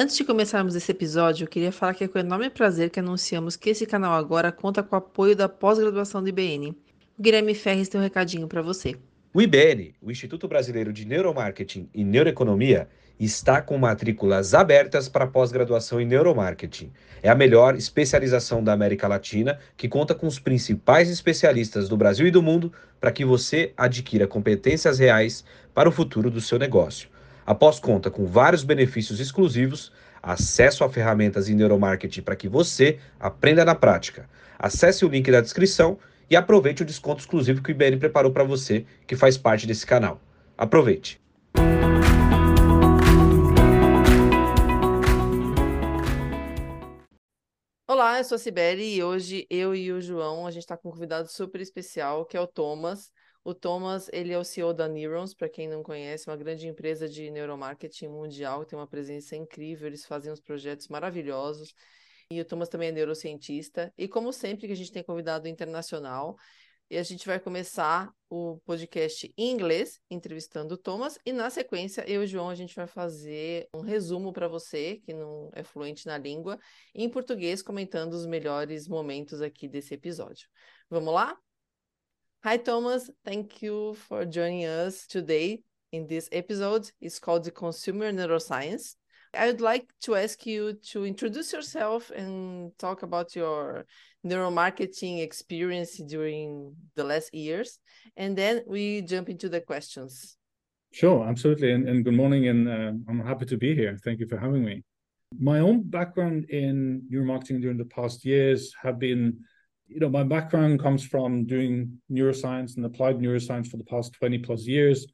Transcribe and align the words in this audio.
Antes 0.00 0.16
de 0.16 0.22
começarmos 0.22 0.76
esse 0.76 0.92
episódio, 0.92 1.42
eu 1.42 1.48
queria 1.48 1.72
falar 1.72 1.92
que 1.92 2.04
é 2.04 2.06
com 2.06 2.20
enorme 2.20 2.48
prazer 2.48 2.88
que 2.88 3.00
anunciamos 3.00 3.56
que 3.56 3.70
esse 3.70 3.84
canal 3.84 4.12
agora 4.12 4.52
conta 4.52 4.80
com 4.80 4.94
o 4.94 4.98
apoio 5.00 5.34
da 5.34 5.48
pós-graduação 5.48 6.22
do 6.22 6.28
IBN. 6.28 6.70
O 7.18 7.20
Guilherme 7.20 7.52
Ferres 7.52 7.88
tem 7.88 8.00
um 8.00 8.04
recadinho 8.04 8.46
para 8.46 8.62
você. 8.62 8.94
O 9.34 9.42
IBN, 9.42 9.96
o 10.00 10.08
Instituto 10.08 10.46
Brasileiro 10.46 10.92
de 10.92 11.04
Neuromarketing 11.04 11.88
e 11.92 12.04
Neuroeconomia, 12.04 12.88
está 13.18 13.60
com 13.60 13.76
matrículas 13.76 14.54
abertas 14.54 15.08
para 15.08 15.26
pós-graduação 15.26 16.00
em 16.00 16.06
neuromarketing. 16.06 16.92
É 17.20 17.28
a 17.28 17.34
melhor 17.34 17.74
especialização 17.74 18.62
da 18.62 18.72
América 18.72 19.08
Latina, 19.08 19.58
que 19.76 19.88
conta 19.88 20.14
com 20.14 20.28
os 20.28 20.38
principais 20.38 21.10
especialistas 21.10 21.88
do 21.88 21.96
Brasil 21.96 22.24
e 22.24 22.30
do 22.30 22.40
mundo 22.40 22.72
para 23.00 23.10
que 23.10 23.24
você 23.24 23.72
adquira 23.76 24.28
competências 24.28 25.00
reais 25.00 25.44
para 25.74 25.88
o 25.88 25.92
futuro 25.92 26.30
do 26.30 26.40
seu 26.40 26.56
negócio. 26.56 27.08
Após 27.48 27.80
conta 27.80 28.10
com 28.10 28.26
vários 28.26 28.62
benefícios 28.62 29.20
exclusivos, 29.20 29.90
acesso 30.22 30.84
a 30.84 30.90
ferramentas 30.90 31.48
em 31.48 31.54
neuromarketing 31.54 32.20
para 32.20 32.36
que 32.36 32.46
você 32.46 32.98
aprenda 33.18 33.64
na 33.64 33.74
prática. 33.74 34.28
Acesse 34.58 35.02
o 35.02 35.08
link 35.08 35.30
da 35.30 35.40
descrição 35.40 35.98
e 36.28 36.36
aproveite 36.36 36.82
o 36.82 36.84
desconto 36.84 37.20
exclusivo 37.20 37.62
que 37.62 37.70
o 37.70 37.72
IBN 37.72 37.96
preparou 37.96 38.30
para 38.30 38.44
você, 38.44 38.84
que 39.06 39.16
faz 39.16 39.38
parte 39.38 39.66
desse 39.66 39.86
canal. 39.86 40.20
Aproveite! 40.58 41.18
Olá, 47.88 48.18
eu 48.18 48.24
sou 48.24 48.36
a 48.36 48.38
Sibeli 48.38 48.96
e 48.96 49.02
hoje 49.02 49.46
eu 49.48 49.74
e 49.74 49.90
o 49.90 50.02
João, 50.02 50.46
a 50.46 50.50
gente 50.50 50.64
está 50.64 50.76
com 50.76 50.90
um 50.90 50.92
convidado 50.92 51.32
super 51.32 51.62
especial, 51.62 52.26
que 52.26 52.36
é 52.36 52.40
o 52.42 52.46
Thomas. 52.46 53.10
O 53.48 53.54
Thomas, 53.54 54.10
ele 54.12 54.30
é 54.30 54.38
o 54.38 54.44
CEO 54.44 54.74
da 54.74 54.86
Neurons, 54.86 55.32
para 55.32 55.48
quem 55.48 55.66
não 55.66 55.82
conhece, 55.82 56.28
uma 56.28 56.36
grande 56.36 56.68
empresa 56.68 57.08
de 57.08 57.30
neuromarketing 57.30 58.08
mundial, 58.08 58.62
tem 58.66 58.78
uma 58.78 58.86
presença 58.86 59.34
incrível, 59.34 59.86
eles 59.86 60.04
fazem 60.04 60.30
uns 60.30 60.38
projetos 60.38 60.86
maravilhosos. 60.88 61.72
E 62.30 62.38
o 62.42 62.44
Thomas 62.44 62.68
também 62.68 62.90
é 62.90 62.92
neurocientista. 62.92 63.90
E 63.96 64.06
como 64.06 64.34
sempre 64.34 64.66
que 64.66 64.74
a 64.74 64.76
gente 64.76 64.92
tem 64.92 65.02
convidado 65.02 65.48
internacional, 65.48 66.36
e 66.90 66.98
a 66.98 67.02
gente 67.02 67.26
vai 67.26 67.40
começar 67.40 68.12
o 68.28 68.58
podcast 68.66 69.32
em 69.34 69.50
inglês, 69.50 69.98
entrevistando 70.10 70.74
o 70.74 70.78
Thomas, 70.78 71.18
e 71.24 71.32
na 71.32 71.48
sequência, 71.48 72.04
eu 72.06 72.20
e 72.20 72.24
o 72.24 72.28
João, 72.28 72.50
a 72.50 72.54
gente 72.54 72.76
vai 72.76 72.86
fazer 72.86 73.66
um 73.72 73.80
resumo 73.80 74.30
para 74.30 74.46
você, 74.46 74.96
que 74.96 75.14
não 75.14 75.50
é 75.54 75.62
fluente 75.62 76.06
na 76.06 76.18
língua, 76.18 76.58
em 76.94 77.08
português, 77.08 77.62
comentando 77.62 78.12
os 78.12 78.26
melhores 78.26 78.86
momentos 78.86 79.40
aqui 79.40 79.66
desse 79.66 79.94
episódio. 79.94 80.46
Vamos 80.90 81.14
lá? 81.14 81.34
Hi, 82.44 82.56
Thomas. 82.56 83.10
Thank 83.24 83.62
you 83.62 83.96
for 84.06 84.24
joining 84.24 84.64
us 84.64 85.08
today 85.08 85.60
in 85.90 86.06
this 86.06 86.28
episode. 86.30 86.88
It's 87.00 87.18
called 87.18 87.42
the 87.42 87.50
Consumer 87.50 88.12
Neuroscience. 88.12 88.94
I 89.34 89.46
would 89.46 89.60
like 89.60 89.90
to 90.02 90.14
ask 90.14 90.46
you 90.46 90.74
to 90.92 91.04
introduce 91.04 91.52
yourself 91.52 92.10
and 92.10 92.70
talk 92.78 93.02
about 93.02 93.34
your 93.34 93.86
neuromarketing 94.24 95.20
experience 95.20 95.96
during 95.96 96.76
the 96.94 97.02
last 97.02 97.34
years. 97.34 97.80
And 98.16 98.38
then 98.38 98.62
we 98.68 99.02
jump 99.02 99.28
into 99.28 99.48
the 99.48 99.60
questions. 99.60 100.36
Sure, 100.92 101.26
absolutely. 101.26 101.72
And, 101.72 101.88
and 101.88 102.04
good 102.04 102.14
morning. 102.14 102.46
And 102.46 102.68
uh, 102.68 102.92
I'm 103.08 103.20
happy 103.26 103.46
to 103.46 103.56
be 103.56 103.74
here. 103.74 103.98
Thank 104.04 104.20
you 104.20 104.28
for 104.28 104.38
having 104.38 104.64
me. 104.64 104.84
My 105.40 105.58
own 105.58 105.82
background 105.82 106.44
in 106.50 107.02
neuromarketing 107.12 107.60
during 107.60 107.78
the 107.78 107.84
past 107.86 108.24
years 108.24 108.72
have 108.80 109.00
been 109.00 109.40
you 109.88 110.00
know, 110.00 110.08
my 110.08 110.22
background 110.22 110.80
comes 110.80 111.04
from 111.04 111.44
doing 111.46 111.98
neuroscience 112.10 112.76
and 112.76 112.84
applied 112.84 113.18
neuroscience 113.18 113.68
for 113.68 113.78
the 113.78 113.84
past 113.84 114.12
20 114.12 114.38
plus 114.38 114.66
years, 114.66 115.06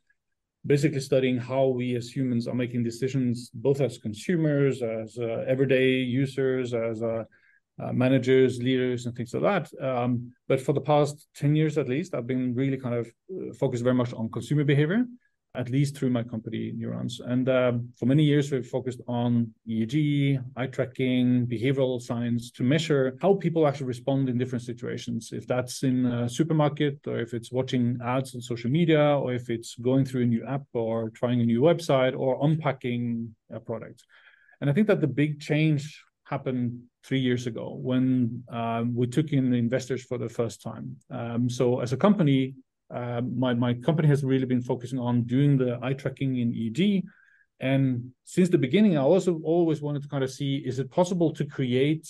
basically 0.67 1.01
studying 1.01 1.39
how 1.39 1.67
we 1.67 1.95
as 1.95 2.09
humans 2.09 2.49
are 2.49 2.55
making 2.55 2.83
decisions, 2.83 3.51
both 3.55 3.81
as 3.81 3.99
consumers, 3.99 4.83
as 4.83 5.17
uh, 5.19 5.45
everyday 5.47 5.91
users, 5.91 6.75
as 6.75 7.03
uh, 7.03 7.25
uh, 7.83 7.93
managers, 7.93 8.59
leaders, 8.59 9.07
and 9.07 9.17
things 9.17 9.33
like 9.34 9.43
that. 9.43 9.84
Um, 9.84 10.33
but 10.49 10.61
for 10.61 10.73
the 10.73 10.81
past 10.81 11.29
10 11.37 11.55
years 11.55 11.79
at 11.79 11.89
least, 11.89 12.15
I've 12.15 12.27
been 12.27 12.55
really 12.55 12.77
kind 12.77 12.95
of 12.95 13.07
uh, 13.07 13.55
focused 13.55 13.84
very 13.84 13.95
much 13.95 14.13
on 14.13 14.31
consumer 14.31 14.65
behavior 14.65 15.07
at 15.54 15.70
least 15.70 15.97
through 15.97 16.10
my 16.10 16.22
company 16.22 16.72
Neurons. 16.75 17.20
And 17.20 17.48
uh, 17.48 17.72
for 17.98 18.06
many 18.06 18.25
years, 18.25 18.50
we've 18.50 18.66
focused 18.66 19.00
on 19.06 19.53
EEG, 19.69 20.42
eye 20.56 20.66
tracking, 20.66 21.47
behavioral 21.47 22.00
science 22.00 22.50
to 22.53 22.62
measure 22.62 23.16
how 23.22 23.34
people 23.34 23.66
actually 23.66 23.87
respond 23.87 24.28
in 24.28 24.37
different 24.37 24.65
situations. 24.65 25.31
If 25.32 25.47
that's 25.47 25.84
in 25.84 26.06
a 26.06 26.28
supermarket, 26.28 26.98
or 27.06 27.20
if 27.20 27.34
it's 27.34 27.53
watching 27.53 27.98
ads 28.04 28.34
on 28.34 28.41
social 28.41 28.70
media, 28.70 29.19
or 29.19 29.32
if 29.32 29.48
it's 29.48 29.76
going 29.76 30.04
through 30.04 30.22
a 30.22 30.26
new 30.26 30.44
app, 30.44 30.65
or 30.72 31.10
trying 31.10 31.41
a 31.41 31.47
new 31.47 31.60
website, 31.60 32.19
or 32.19 32.44
unpacking 32.44 33.34
a 33.53 33.60
product. 33.60 34.03
And 34.60 34.69
I 34.69 34.72
think 34.72 34.88
that 34.88 35.00
the 35.00 35.06
big 35.06 35.41
change 35.41 36.03
happened 36.25 36.81
three 37.04 37.21
years 37.21 37.47
ago 37.47 37.76
when 37.81 38.42
um, 38.48 38.94
we 38.94 39.06
took 39.06 39.32
in 39.32 39.53
investors 39.53 40.03
for 40.04 40.19
the 40.19 40.28
first 40.28 40.62
time. 40.62 40.97
Um, 41.10 41.50
so 41.50 41.81
as 41.81 41.92
a 41.92 41.97
company, 41.97 42.54
uh, 42.94 43.21
my 43.22 43.55
my 43.55 43.75
company 43.75 44.09
has 44.09 44.22
really 44.22 44.47
been 44.47 44.62
focusing 44.62 44.99
on 44.99 45.25
doing 45.25 45.59
the 45.59 45.78
eye 45.82 45.94
tracking 45.94 46.37
in 46.38 46.53
EEG. 46.53 47.03
And 47.60 48.10
since 48.25 48.49
the 48.49 48.59
beginning, 48.59 48.97
I 48.97 49.03
also 49.03 49.41
always 49.43 49.81
wanted 49.82 50.03
to 50.03 50.09
kind 50.09 50.22
of 50.22 50.31
see 50.31 50.56
is 50.56 50.78
it 50.78 50.91
possible 50.91 51.33
to 51.33 51.44
create 51.44 52.06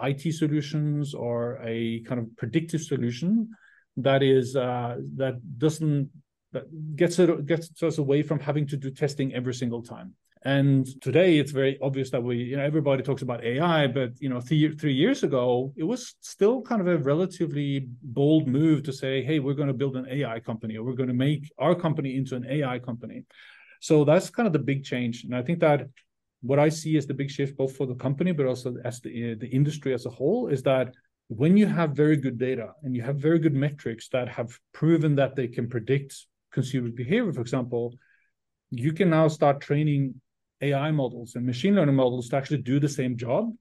IT 0.00 0.32
solutions 0.34 1.14
or 1.14 1.58
a 1.64 2.00
kind 2.00 2.20
of 2.20 2.36
predictive 2.36 2.82
solution 2.82 3.48
that 3.96 4.22
is 4.22 4.54
uh, 4.54 4.96
that 5.16 5.36
doesn't 5.58 6.10
that 6.52 6.64
gets 6.96 7.18
it 7.18 7.46
gets 7.46 7.82
us 7.82 7.98
away 7.98 8.22
from 8.22 8.38
having 8.38 8.66
to 8.66 8.76
do 8.76 8.90
testing 8.90 9.34
every 9.34 9.54
single 9.54 9.82
time. 9.82 10.14
And 10.44 10.86
today 11.02 11.38
it's 11.38 11.50
very 11.50 11.78
obvious 11.82 12.10
that 12.10 12.22
we, 12.22 12.36
you 12.36 12.56
know, 12.56 12.62
everybody 12.62 13.02
talks 13.02 13.22
about 13.22 13.44
AI, 13.44 13.86
but 13.88 14.10
you 14.20 14.28
know, 14.28 14.40
three 14.40 14.74
three 14.76 14.92
years 14.92 15.22
ago, 15.22 15.72
it 15.76 15.84
was 15.84 16.14
still 16.20 16.62
kind 16.62 16.80
of 16.80 16.86
a 16.86 16.98
relatively 16.98 17.88
bold 18.02 18.46
move 18.46 18.82
to 18.84 18.92
say, 18.92 19.22
hey, 19.22 19.40
we're 19.40 19.54
going 19.54 19.68
to 19.68 19.74
build 19.74 19.96
an 19.96 20.06
AI 20.08 20.38
company, 20.40 20.76
or 20.76 20.84
we're 20.84 20.94
going 20.94 21.08
to 21.08 21.14
make 21.14 21.50
our 21.58 21.74
company 21.74 22.16
into 22.16 22.36
an 22.36 22.46
AI 22.48 22.78
company. 22.78 23.24
So 23.80 24.04
that's 24.04 24.30
kind 24.30 24.46
of 24.46 24.52
the 24.52 24.58
big 24.60 24.84
change, 24.84 25.24
and 25.24 25.34
I 25.34 25.42
think 25.42 25.60
that 25.60 25.88
what 26.40 26.60
I 26.60 26.68
see 26.68 26.96
as 26.96 27.06
the 27.06 27.14
big 27.14 27.30
shift, 27.30 27.56
both 27.56 27.76
for 27.76 27.86
the 27.86 27.96
company 27.96 28.30
but 28.30 28.46
also 28.46 28.76
as 28.84 29.00
the 29.00 29.34
the 29.34 29.48
industry 29.48 29.92
as 29.92 30.06
a 30.06 30.10
whole, 30.10 30.48
is 30.48 30.62
that 30.62 30.94
when 31.28 31.56
you 31.56 31.66
have 31.66 31.90
very 31.92 32.16
good 32.16 32.38
data 32.38 32.72
and 32.82 32.94
you 32.94 33.02
have 33.02 33.16
very 33.16 33.38
good 33.38 33.54
metrics 33.54 34.08
that 34.10 34.28
have 34.28 34.50
proven 34.72 35.14
that 35.16 35.36
they 35.36 35.48
can 35.48 35.68
predict 35.68 36.26
consumer 36.52 36.88
behavior, 36.90 37.32
for 37.32 37.42
example, 37.42 37.94
you 38.70 38.92
can 38.92 39.10
now 39.10 39.28
start 39.28 39.60
training 39.60 40.14
AI 40.60 40.90
models 40.90 41.34
and 41.34 41.46
machine 41.46 41.74
learning 41.74 41.94
models 41.94 42.28
to 42.28 42.36
actually 42.36 42.62
do 42.62 42.80
the 42.80 42.88
same 42.88 43.16
job 43.16 43.52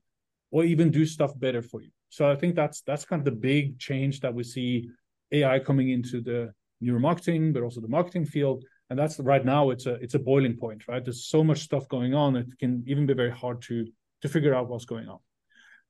or 0.51 0.63
even 0.63 0.91
do 0.91 1.05
stuff 1.05 1.37
better 1.37 1.61
for 1.61 1.81
you. 1.81 1.89
So 2.09 2.29
I 2.29 2.35
think 2.35 2.55
that's 2.55 2.81
that's 2.81 3.05
kind 3.05 3.19
of 3.19 3.25
the 3.25 3.39
big 3.39 3.79
change 3.79 4.21
that 4.21 4.33
we 4.33 4.43
see 4.43 4.89
AI 5.31 5.59
coming 5.59 5.89
into 5.89 6.21
the 6.21 6.53
neuromarketing, 6.81 7.53
but 7.53 7.63
also 7.63 7.81
the 7.81 7.87
marketing 7.87 8.25
field. 8.25 8.63
And 8.89 8.97
that's 8.97 9.19
right 9.19 9.43
now 9.43 9.71
it's 9.71 9.85
a 9.85 9.95
it's 9.95 10.13
a 10.13 10.19
boiling 10.19 10.55
point, 10.55 10.87
right? 10.87 11.03
There's 11.03 11.25
so 11.25 11.43
much 11.43 11.59
stuff 11.59 11.87
going 11.89 12.13
on, 12.13 12.35
it 12.35 12.47
can 12.59 12.83
even 12.87 13.05
be 13.05 13.13
very 13.13 13.31
hard 13.31 13.61
to 13.63 13.85
to 14.21 14.29
figure 14.29 14.55
out 14.55 14.69
what's 14.69 14.85
going 14.85 15.07
on. 15.09 15.19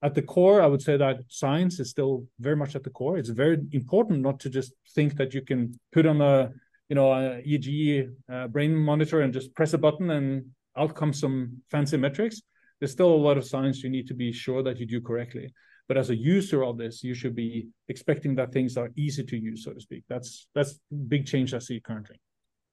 At 0.02 0.14
the 0.14 0.22
core, 0.22 0.62
I 0.62 0.68
would 0.68 0.82
say 0.82 0.98
that 0.98 1.22
science 1.28 1.80
is 1.80 1.90
still 1.90 2.26
very 2.40 2.56
much 2.56 2.76
at 2.76 2.84
the 2.84 2.90
core. 2.90 3.18
It's 3.18 3.30
very 3.30 3.58
important 3.72 4.22
not 4.22 4.40
to 4.42 4.50
just 4.50 4.74
think 4.94 5.16
that 5.18 5.34
you 5.34 5.42
can 5.42 5.80
put 5.92 6.06
on 6.06 6.22
a 6.22 6.52
you 6.90 6.96
know 6.96 7.12
a 7.14 7.42
EEG 7.44 8.10
uh, 8.32 8.48
brain 8.48 8.76
monitor 8.76 9.22
and 9.22 9.34
just 9.34 9.54
press 9.54 9.74
a 9.74 9.78
button 9.78 10.10
and 10.10 10.46
out 10.78 10.96
comes 10.96 11.20
some 11.20 11.62
fancy 11.70 11.98
metrics. 11.98 12.42
There's 12.80 12.92
still 12.92 13.14
a 13.14 13.24
lot 13.28 13.38
of 13.38 13.46
science 13.46 13.84
you 13.84 13.90
need 13.90 14.08
to 14.08 14.14
be 14.14 14.32
sure 14.32 14.62
that 14.64 14.80
you 14.80 14.86
do 14.86 15.02
correctly. 15.02 15.52
But 15.88 15.98
as 15.98 16.10
a 16.10 16.16
user 16.16 16.64
of 16.64 16.78
this, 16.78 17.04
you 17.04 17.14
should 17.14 17.36
be 17.36 17.70
expecting 17.88 18.36
that 18.36 18.52
things 18.52 18.78
are 18.78 18.90
easy 18.98 19.24
to 19.24 19.38
use, 19.38 19.64
so 19.64 19.74
to 19.74 19.80
speak. 19.80 20.04
That's 20.10 20.48
that's 20.54 20.80
big 21.08 21.26
change 21.26 21.54
I 21.54 21.60
see 21.60 21.80
currently. 21.80 22.20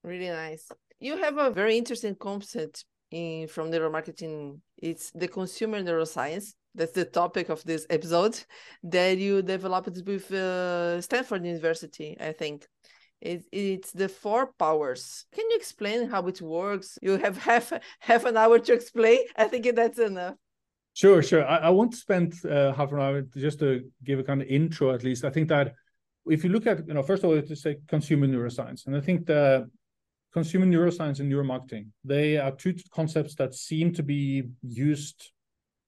Really 0.03 0.29
nice. 0.29 0.69
You 0.99 1.17
have 1.17 1.39
a 1.39 1.51
very 1.51 1.79
interesting 1.79 2.17
concept 2.17 2.85
in 3.11 3.47
from 3.49 3.71
neuromarketing. 3.71 4.59
It's 4.77 5.11
the 5.13 5.29
consumer 5.29 5.81
neuroscience. 5.81 6.55
That's 6.75 6.93
the 6.93 7.05
topic 7.05 7.51
of 7.51 7.63
this 7.65 7.87
episode 7.89 8.37
that 8.83 9.17
you 9.19 9.43
developed 9.43 9.97
with 10.05 10.31
uh, 10.33 11.01
Stanford 11.01 11.45
University, 11.47 12.17
I 12.21 12.33
think. 12.33 12.67
It, 13.25 13.47
it's 13.51 13.91
the 13.93 14.09
four 14.09 14.53
powers. 14.59 15.25
Can 15.35 15.49
you 15.51 15.57
explain 15.57 16.11
how 16.11 16.27
it 16.27 16.43
works? 16.43 16.99
You 17.01 17.17
have 17.17 17.39
half 17.49 17.73
half 18.01 18.25
an 18.27 18.37
hour 18.37 18.59
to 18.59 18.73
explain. 18.75 19.21
I 19.35 19.45
think 19.49 19.75
that's 19.75 19.99
enough. 19.99 20.35
Sure, 20.93 21.23
sure. 21.23 21.45
I, 21.45 21.57
I 21.57 21.71
won't 21.71 21.95
spend 21.95 22.35
uh, 22.45 22.73
half 22.75 22.93
an 22.93 23.01
hour 23.01 23.23
just 23.23 23.59
to 23.61 23.91
give 24.05 24.19
a 24.19 24.23
kind 24.23 24.43
of 24.43 24.49
intro, 24.49 24.93
at 24.95 25.03
least. 25.03 25.25
I 25.25 25.31
think 25.31 25.49
that 25.49 25.75
if 26.27 26.45
you 26.45 26.51
look 26.51 26.67
at, 26.67 26.87
you 26.87 26.95
know, 26.95 27.03
first 27.03 27.25
of 27.25 27.31
all, 27.31 27.41
to 27.41 27.57
say 27.57 27.79
consumer 27.89 28.27
neuroscience, 28.27 28.87
and 28.87 28.95
I 28.95 29.01
think 29.01 29.27
the 29.27 29.69
consumer 30.33 30.67
neuroscience 30.67 31.19
and 31.19 31.33
neuromarketing, 31.33 31.87
they 32.05 32.37
are 32.37 32.53
two 32.53 32.75
concepts 32.91 33.35
that 33.37 33.55
seem 33.55 33.93
to 33.95 34.03
be 34.03 34.45
used 34.63 35.33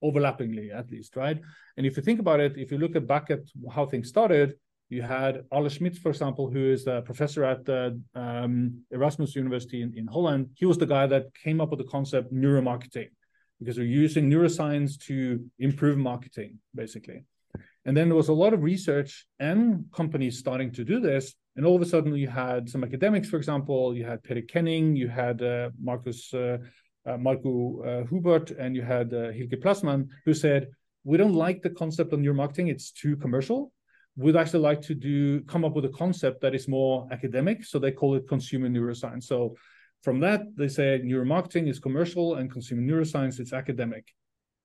overlappingly, 0.03 0.75
at 0.75 0.91
least, 0.91 1.17
right? 1.17 1.39
And 1.77 1.87
if 1.87 1.97
you 1.97 2.03
think 2.03 2.19
about 2.19 2.41
it, 2.41 2.57
if 2.57 2.73
you 2.73 2.79
look 2.79 2.97
at 2.97 3.07
back 3.07 3.31
at 3.31 3.41
how 3.73 3.87
things 3.87 4.09
started, 4.09 4.55
you 4.89 5.03
had 5.03 5.45
Ale 5.53 5.69
Smidts, 5.69 5.99
for 5.99 6.11
example, 6.11 6.51
who 6.51 6.71
is 6.73 6.87
a 6.87 7.03
professor 7.05 7.45
at 7.45 7.65
the 7.65 8.01
um, 8.15 8.83
Erasmus 8.91 9.35
University 9.35 9.83
in, 9.83 9.93
in 9.97 10.07
Holland. 10.07 10.51
He 10.55 10.67
was 10.67 10.79
the 10.79 10.87
guy 10.87 11.07
that 11.09 11.35
came 11.35 11.61
up 11.61 11.71
with 11.71 11.79
the 11.79 11.91
concept 11.91 12.33
neuromarketing 12.33 13.09
because 13.59 13.79
we're 13.79 13.87
using 13.87 14.31
neuroscience 14.31 14.99
to 15.07 15.45
improve 15.59 15.99
marketing, 15.99 16.59
basically. 16.75 17.25
And 17.85 17.97
then 17.97 18.09
there 18.09 18.17
was 18.17 18.29
a 18.29 18.33
lot 18.33 18.53
of 18.53 18.63
research 18.63 19.27
and 19.39 19.87
companies 19.95 20.39
starting 20.39 20.73
to 20.73 20.85
do 20.85 21.01
this. 21.01 21.35
And 21.57 21.65
all 21.65 21.75
of 21.75 21.83
a 21.83 21.87
sudden, 21.87 22.15
you 22.15 22.29
had 22.29 22.69
some 22.69 22.85
academics, 22.85 23.29
for 23.29 23.39
example, 23.39 23.97
you 23.97 24.05
had 24.05 24.23
Peter 24.23 24.43
Kenning, 24.43 24.95
you 24.95 25.09
had 25.09 25.41
uh, 25.43 25.71
Marcus 25.81 26.35
uh, 26.35 26.59
uh, 27.07 27.17
Marco 27.17 27.83
uh, 27.83 28.07
Huber, 28.09 28.45
and 28.59 28.75
you 28.75 28.83
had 28.83 29.15
uh, 29.15 29.31
Hilke 29.31 29.61
Plassmann, 29.63 30.09
who 30.25 30.35
said, 30.35 30.69
"We 31.05 31.17
don't 31.17 31.35
like 31.35 31.63
the 31.63 31.71
concept 31.71 32.13
of 32.13 32.19
neuromarketing; 32.21 32.69
it's 32.69 32.91
too 32.91 33.17
commercial. 33.17 33.73
We'd 34.17 34.37
actually 34.37 34.61
like 34.61 34.81
to 34.83 34.95
do 34.95 35.43
come 35.43 35.65
up 35.65 35.75
with 35.75 35.85
a 35.85 35.91
concept 35.91 36.41
that 36.41 36.55
is 36.55 36.69
more 36.69 37.07
academic. 37.11 37.65
So 37.65 37.79
they 37.79 37.93
call 37.93 38.15
it 38.15 38.29
consumer 38.29 38.69
neuroscience. 38.69 39.25
So 39.25 39.57
from 40.03 40.21
that, 40.21 40.41
they 40.57 40.69
say 40.69 41.03
neuromarketing 41.05 41.69
is 41.69 41.79
commercial 41.79 42.37
and 42.37 42.51
consumer 42.51 42.83
neuroscience 42.83 43.41
is 43.41 43.53
academic. 43.53 44.07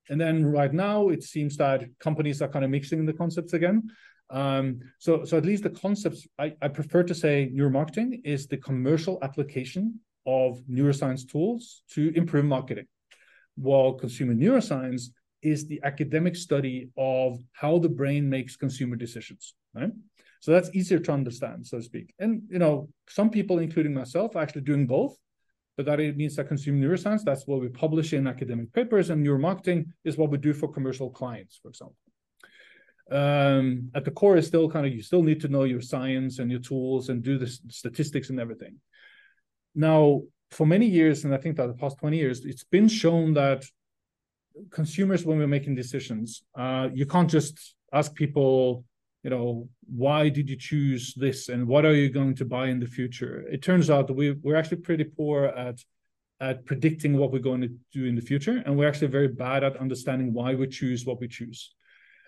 And 0.10 0.20
then 0.20 0.46
right 0.46 0.74
now, 0.74 1.10
it 1.10 1.24
seems 1.24 1.58
that 1.58 1.84
companies 2.00 2.42
are 2.42 2.48
kind 2.48 2.66
of 2.66 2.72
mixing 2.72 3.06
the 3.06 3.14
concepts 3.14 3.54
again. 3.54 3.90
Um, 4.30 4.80
so, 5.00 5.26
so 5.26 5.38
at 5.38 5.46
least 5.46 5.64
the 5.64 5.70
concepts, 5.70 6.26
I, 6.40 6.54
I 6.62 6.70
prefer 6.70 7.04
to 7.04 7.14
say 7.14 7.52
neuromarketing 7.54 8.22
is 8.24 8.48
the 8.48 8.58
commercial 8.58 9.20
application 9.22 10.00
of 10.26 10.62
neuroscience 10.70 11.30
tools 11.30 11.84
to 11.92 12.14
improve 12.16 12.46
marketing, 12.46 12.88
while 13.56 13.94
consumer 13.94 14.34
neuroscience 14.34 15.10
is 15.42 15.68
the 15.68 15.82
academic 15.84 16.36
study 16.36 16.90
of 16.98 17.40
how 17.54 17.80
the 17.80 17.90
brain 17.90 18.30
makes 18.30 18.56
consumer 18.56 18.96
decisions, 18.96 19.54
right? 19.74 19.92
So 20.42 20.52
that's 20.52 20.72
easier 20.74 21.00
to 21.00 21.12
understand, 21.12 21.68
so 21.68 21.78
to 21.78 21.84
speak. 21.84 22.14
And 22.20 22.44
you 22.50 22.60
know, 22.60 22.90
some 23.08 23.30
people, 23.30 23.60
including 23.60 23.94
myself, 23.94 24.36
are 24.36 24.42
actually 24.42 24.62
doing 24.62 24.88
both. 24.88 25.16
But 25.78 25.86
that 25.86 26.00
it 26.00 26.18
means 26.18 26.36
that 26.36 26.48
consumer 26.48 26.86
neuroscience, 26.86 27.24
that's 27.24 27.48
what 27.48 27.62
we 27.62 27.70
publish 27.70 28.14
in 28.14 28.28
academic 28.28 28.74
papers, 28.74 29.10
and 29.10 29.26
neuromarketing 29.26 29.86
is 30.04 30.18
what 30.18 30.30
we 30.30 30.38
do 30.38 30.54
for 30.54 30.72
commercial 30.72 31.10
clients, 31.10 31.60
for 31.62 31.70
example. 31.70 31.96
Um, 33.10 33.90
at 33.94 34.06
the 34.06 34.12
core 34.12 34.38
is 34.38 34.48
still 34.48 34.70
kind 34.70 34.86
of 34.86 34.94
you 34.94 35.02
still 35.02 35.24
need 35.24 35.42
to 35.42 35.48
know 35.48 35.64
your 35.64 35.82
science 35.82 36.40
and 36.40 36.50
your 36.50 36.60
tools 36.60 37.10
and 37.10 37.24
do 37.24 37.38
the 37.38 37.48
statistics 37.48 38.30
and 38.30 38.40
everything. 38.40 38.78
Now, 39.76 40.24
for 40.52 40.66
many 40.66 40.88
years, 40.88 41.24
and 41.24 41.34
I 41.34 41.38
think 41.38 41.58
that 41.58 41.68
the 41.68 41.74
past 41.74 41.98
20 42.00 42.18
years, 42.18 42.46
it's 42.46 42.64
been 42.64 42.88
shown 42.88 43.34
that 43.34 43.64
consumers, 44.72 45.26
when 45.26 45.38
we're 45.38 45.48
making 45.48 45.76
decisions, 45.76 46.44
uh, 46.56 46.90
you 46.94 47.06
can't 47.06 47.30
just 47.30 47.76
ask 47.94 48.14
people, 48.14 48.86
you 49.24 49.30
know, 49.30 49.70
why 49.88 50.30
did 50.30 50.50
you 50.50 50.56
choose 50.56 51.14
this 51.16 51.50
and 51.50 51.68
what 51.68 51.86
are 51.86 51.94
you 51.94 52.10
going 52.10 52.36
to 52.36 52.46
buy 52.46 52.68
in 52.68 52.80
the 52.80 52.88
future? 52.88 53.46
It 53.52 53.62
turns 53.62 53.90
out 53.90 54.08
that 54.08 54.14
we, 54.14 54.32
we're 54.32 54.56
actually 54.56 54.78
pretty 54.78 55.06
poor 55.06 55.46
at 55.46 55.80
at 56.42 56.66
predicting 56.66 57.16
what 57.18 57.32
we're 57.32 57.38
going 57.38 57.62
to 57.62 57.72
do 57.94 58.06
in 58.06 58.16
the 58.16 58.22
future, 58.22 58.64
and 58.66 58.76
we're 58.76 58.88
actually 58.88 59.08
very 59.08 59.28
bad 59.28 59.64
at 59.64 59.78
understanding 59.78 60.34
why 60.34 60.56
we 60.56 60.68
choose 60.68 61.06
what 61.06 61.20
we 61.20 61.28
choose. 61.28 61.76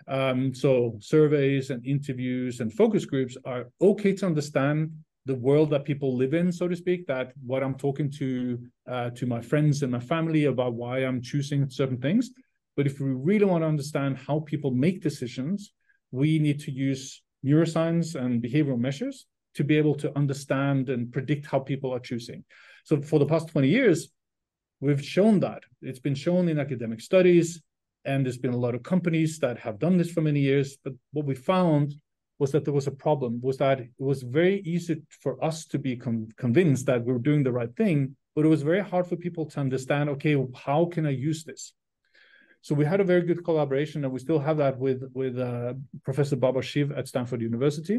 Um, 0.07 0.53
so 0.53 0.97
surveys 0.99 1.71
and 1.71 1.83
interviews 1.85 2.59
and 2.59 2.71
focus 2.71 3.05
groups 3.05 3.35
are 3.43 3.65
okay 3.81 4.13
to 4.13 4.25
understand 4.27 4.91
the 5.25 5.35
world 5.35 5.69
that 5.69 5.85
people 5.85 6.15
live 6.15 6.33
in, 6.33 6.51
so 6.51 6.67
to 6.67 6.75
speak. 6.75 7.07
That 7.07 7.33
what 7.45 7.63
I'm 7.63 7.75
talking 7.75 8.11
to 8.11 8.59
uh, 8.87 9.09
to 9.11 9.25
my 9.25 9.41
friends 9.41 9.83
and 9.83 9.91
my 9.91 9.99
family 9.99 10.45
about 10.45 10.73
why 10.73 10.99
I'm 10.99 11.21
choosing 11.21 11.69
certain 11.69 11.97
things. 11.97 12.31
But 12.75 12.87
if 12.87 12.99
we 12.99 13.09
really 13.11 13.45
want 13.45 13.63
to 13.63 13.67
understand 13.67 14.17
how 14.17 14.39
people 14.41 14.71
make 14.71 15.01
decisions, 15.01 15.73
we 16.11 16.39
need 16.39 16.59
to 16.61 16.71
use 16.71 17.21
neuroscience 17.45 18.15
and 18.15 18.41
behavioral 18.41 18.79
measures 18.79 19.25
to 19.55 19.63
be 19.63 19.77
able 19.77 19.95
to 19.95 20.15
understand 20.17 20.89
and 20.89 21.11
predict 21.11 21.45
how 21.45 21.59
people 21.59 21.93
are 21.93 21.99
choosing. 21.99 22.43
So 22.85 23.01
for 23.01 23.19
the 23.19 23.25
past 23.25 23.49
20 23.49 23.67
years, 23.67 24.09
we've 24.79 25.03
shown 25.03 25.39
that. 25.41 25.63
It's 25.81 25.99
been 25.99 26.15
shown 26.15 26.49
in 26.49 26.59
academic 26.59 27.01
studies, 27.01 27.61
and 28.05 28.25
there's 28.25 28.37
been 28.39 28.53
a 28.53 28.57
lot 28.57 28.75
of 28.75 28.83
companies 28.83 29.39
that 29.39 29.59
have 29.59 29.79
done 29.79 29.97
this 29.97 30.11
for 30.11 30.21
many 30.21 30.39
years. 30.39 30.77
But 30.83 30.93
what 31.11 31.25
we 31.25 31.35
found 31.35 31.93
was 32.43 32.51
that 32.51 32.65
there 32.65 32.79
was 32.81 32.87
a 32.87 32.99
problem, 33.05 33.31
was 33.49 33.57
that 33.63 33.77
it 33.79 34.05
was 34.11 34.19
very 34.39 34.57
easy 34.73 34.95
for 35.23 35.33
us 35.49 35.57
to 35.71 35.77
be 35.87 35.93
con- 36.05 36.27
convinced 36.45 36.85
that 36.87 37.01
we 37.05 37.13
are 37.15 37.27
doing 37.29 37.43
the 37.43 37.55
right 37.59 37.73
thing, 37.81 37.99
but 38.35 38.43
it 38.45 38.51
was 38.55 38.63
very 38.71 38.83
hard 38.91 39.05
for 39.07 39.15
people 39.25 39.45
to 39.51 39.57
understand, 39.65 40.05
okay, 40.09 40.35
how 40.65 40.81
can 40.93 41.03
I 41.11 41.15
use 41.29 41.41
this? 41.49 41.63
So 42.65 42.71
we 42.79 42.85
had 42.91 42.99
a 43.01 43.11
very 43.13 43.23
good 43.29 43.41
collaboration, 43.49 44.03
and 44.03 44.11
we 44.15 44.19
still 44.27 44.41
have 44.47 44.57
that 44.63 44.75
with 44.85 45.01
with 45.19 45.35
uh, 45.51 45.73
Professor 46.07 46.37
Baba 46.43 46.61
Shiv 46.69 46.87
at 46.99 47.07
Stanford 47.11 47.41
University. 47.51 47.97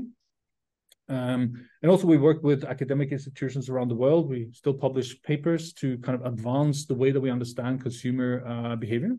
Um, 1.17 1.41
and 1.81 1.89
also, 1.93 2.07
we 2.15 2.27
work 2.29 2.41
with 2.51 2.61
academic 2.75 3.09
institutions 3.19 3.65
around 3.69 3.89
the 3.89 4.01
world. 4.05 4.23
We 4.35 4.41
still 4.61 4.77
publish 4.87 5.09
papers 5.31 5.65
to 5.81 5.87
kind 6.07 6.17
of 6.19 6.23
advance 6.33 6.77
the 6.91 6.99
way 7.03 7.11
that 7.13 7.25
we 7.27 7.37
understand 7.39 7.83
consumer 7.89 8.31
uh, 8.53 8.77
behavior. 8.85 9.15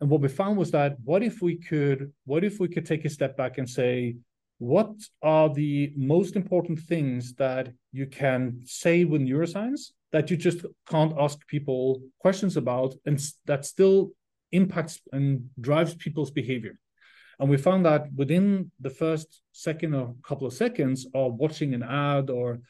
And 0.00 0.08
what 0.10 0.22
we 0.24 0.28
found 0.42 0.54
was 0.62 0.70
that 0.78 0.90
what 1.10 1.22
if 1.30 1.36
we 1.46 1.54
could 1.68 1.98
what 2.30 2.42
if 2.48 2.54
we 2.62 2.68
could 2.72 2.86
take 2.86 3.04
a 3.04 3.14
step 3.18 3.32
back 3.40 3.58
and 3.58 3.68
say 3.80 3.94
what 4.60 4.92
are 5.22 5.48
the 5.48 5.90
most 5.96 6.36
important 6.36 6.78
things 6.78 7.32
that 7.36 7.72
you 7.92 8.06
can 8.06 8.60
say 8.66 9.04
with 9.04 9.22
neuroscience 9.22 9.92
that 10.12 10.30
you 10.30 10.36
just 10.36 10.66
can't 10.86 11.14
ask 11.18 11.38
people 11.46 12.02
questions 12.18 12.58
about 12.58 12.94
and 13.06 13.18
that 13.46 13.64
still 13.64 14.10
impacts 14.52 15.00
and 15.12 15.48
drives 15.58 15.94
people's 15.94 16.30
behavior? 16.30 16.78
And 17.38 17.48
we 17.48 17.56
found 17.56 17.86
that 17.86 18.12
within 18.14 18.70
the 18.80 18.90
first 18.90 19.40
second 19.52 19.94
or 19.94 20.14
couple 20.22 20.46
of 20.46 20.52
seconds 20.52 21.06
of 21.14 21.36
watching 21.36 21.72
an 21.72 21.82
ad 21.82 22.28
or 22.28 22.60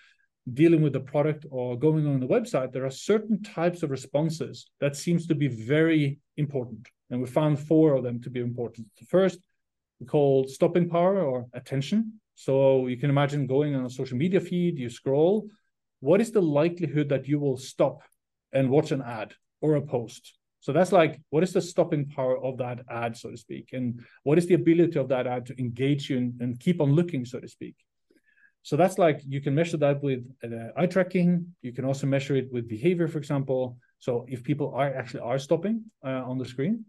dealing 0.55 0.83
with 0.83 0.93
the 0.93 1.01
product 1.01 1.45
or 1.51 1.77
going 1.77 2.07
on 2.07 2.21
the 2.21 2.27
website 2.27 2.73
there 2.73 2.87
are 2.87 2.91
certain 2.91 3.43
types 3.43 3.83
of 3.83 3.91
responses 3.91 4.71
that 4.81 4.97
seems 4.97 5.27
to 5.27 5.35
be 5.35 5.49
very 5.49 6.21
important. 6.37 6.89
And 7.11 7.21
we 7.21 7.27
found 7.27 7.59
four 7.59 7.95
of 7.95 8.05
them 8.05 8.23
to 8.23 8.31
be 8.31 8.39
important. 8.39 8.87
The 8.97 9.07
first 9.07 9.41
called 10.07 10.51
stopping 10.51 10.89
power 10.89 11.21
or 11.23 11.47
attention. 11.53 12.21
So 12.35 12.87
you 12.87 12.97
can 12.97 13.11
imagine 13.11 13.47
going 13.47 13.75
on 13.75 13.85
a 13.85 13.91
social 13.91 14.17
media 14.17 14.41
feed, 14.41 14.79
you 14.79 14.89
scroll. 14.89 15.49
What 16.01 16.21
is 16.21 16.33
the 16.33 16.41
likelihood 16.41 17.09
that 17.11 17.29
you 17.29 17.39
will 17.39 17.59
stop 17.59 18.03
and 18.53 18.71
watch 18.71 18.91
an 18.93 19.03
ad 19.03 19.35
or 19.61 19.75
a 19.75 19.83
post? 19.83 20.39
So 20.61 20.73
that's 20.73 20.93
like, 20.93 21.21
what 21.31 21.43
is 21.43 21.53
the 21.53 21.61
stopping 21.61 22.09
power 22.09 22.43
of 22.43 22.59
that 22.59 22.81
ad, 22.91 23.17
so 23.17 23.31
to 23.31 23.37
speak? 23.37 23.71
And 23.73 24.01
what 24.25 24.39
is 24.39 24.47
the 24.47 24.55
ability 24.55 24.99
of 24.99 25.09
that 25.09 25.27
ad 25.27 25.47
to 25.47 25.59
engage 25.59 26.11
you 26.11 26.19
and, 26.19 26.41
and 26.41 26.61
keep 26.61 26.81
on 26.81 26.93
looking, 26.93 27.25
so 27.25 27.41
to 27.41 27.49
speak? 27.49 27.77
So 28.63 28.77
that's 28.77 28.99
like, 28.99 29.23
you 29.27 29.41
can 29.41 29.55
measure 29.55 29.79
that 29.79 30.03
with 30.03 30.23
uh, 30.45 30.69
eye 30.77 30.87
tracking. 30.87 31.55
You 31.63 31.73
can 31.73 31.87
also 31.87 32.07
measure 32.07 32.37
it 32.37 32.53
with 32.53 32.69
behavior, 32.69 33.09
for 33.09 33.17
example. 33.17 33.79
So 34.01 34.27
if 34.29 34.43
people 34.43 34.73
are 34.75 34.95
actually 34.95 35.21
are 35.21 35.39
stopping 35.39 35.85
uh, 36.05 36.23
on 36.25 36.37
the 36.37 36.45
screen, 36.45 36.85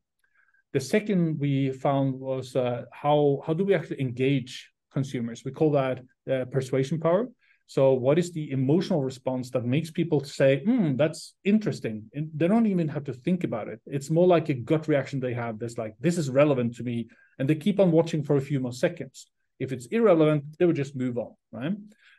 the 0.73 0.79
second 0.79 1.39
we 1.39 1.71
found 1.71 2.19
was 2.19 2.55
uh, 2.55 2.85
how 2.91 3.41
how 3.45 3.53
do 3.53 3.63
we 3.65 3.73
actually 3.73 4.01
engage 4.01 4.71
consumers? 4.93 5.43
We 5.43 5.51
call 5.51 5.71
that 5.71 6.01
uh, 6.31 6.45
persuasion 6.45 6.99
power. 6.99 7.27
So, 7.67 7.93
what 7.93 8.19
is 8.19 8.31
the 8.31 8.51
emotional 8.51 9.01
response 9.01 9.49
that 9.51 9.65
makes 9.65 9.91
people 9.91 10.23
say, 10.23 10.61
"Hmm, 10.65 10.95
that's 10.95 11.35
interesting"? 11.43 12.09
And 12.13 12.29
they 12.35 12.47
don't 12.47 12.67
even 12.67 12.87
have 12.89 13.05
to 13.05 13.13
think 13.13 13.43
about 13.43 13.67
it. 13.67 13.79
It's 13.85 14.09
more 14.09 14.27
like 14.27 14.49
a 14.49 14.53
gut 14.53 14.87
reaction 14.87 15.19
they 15.19 15.33
have. 15.33 15.59
That's 15.59 15.77
like, 15.77 15.95
"This 15.99 16.17
is 16.17 16.29
relevant 16.29 16.75
to 16.75 16.83
me," 16.83 17.07
and 17.37 17.49
they 17.49 17.55
keep 17.55 17.79
on 17.79 17.91
watching 17.91 18.23
for 18.23 18.35
a 18.35 18.41
few 18.49 18.59
more 18.59 18.73
seconds. 18.73 19.27
If 19.59 19.71
it's 19.71 19.85
irrelevant, 19.87 20.57
they 20.57 20.65
would 20.65 20.75
just 20.75 20.95
move 20.95 21.17
on, 21.17 21.33
right? 21.51 21.75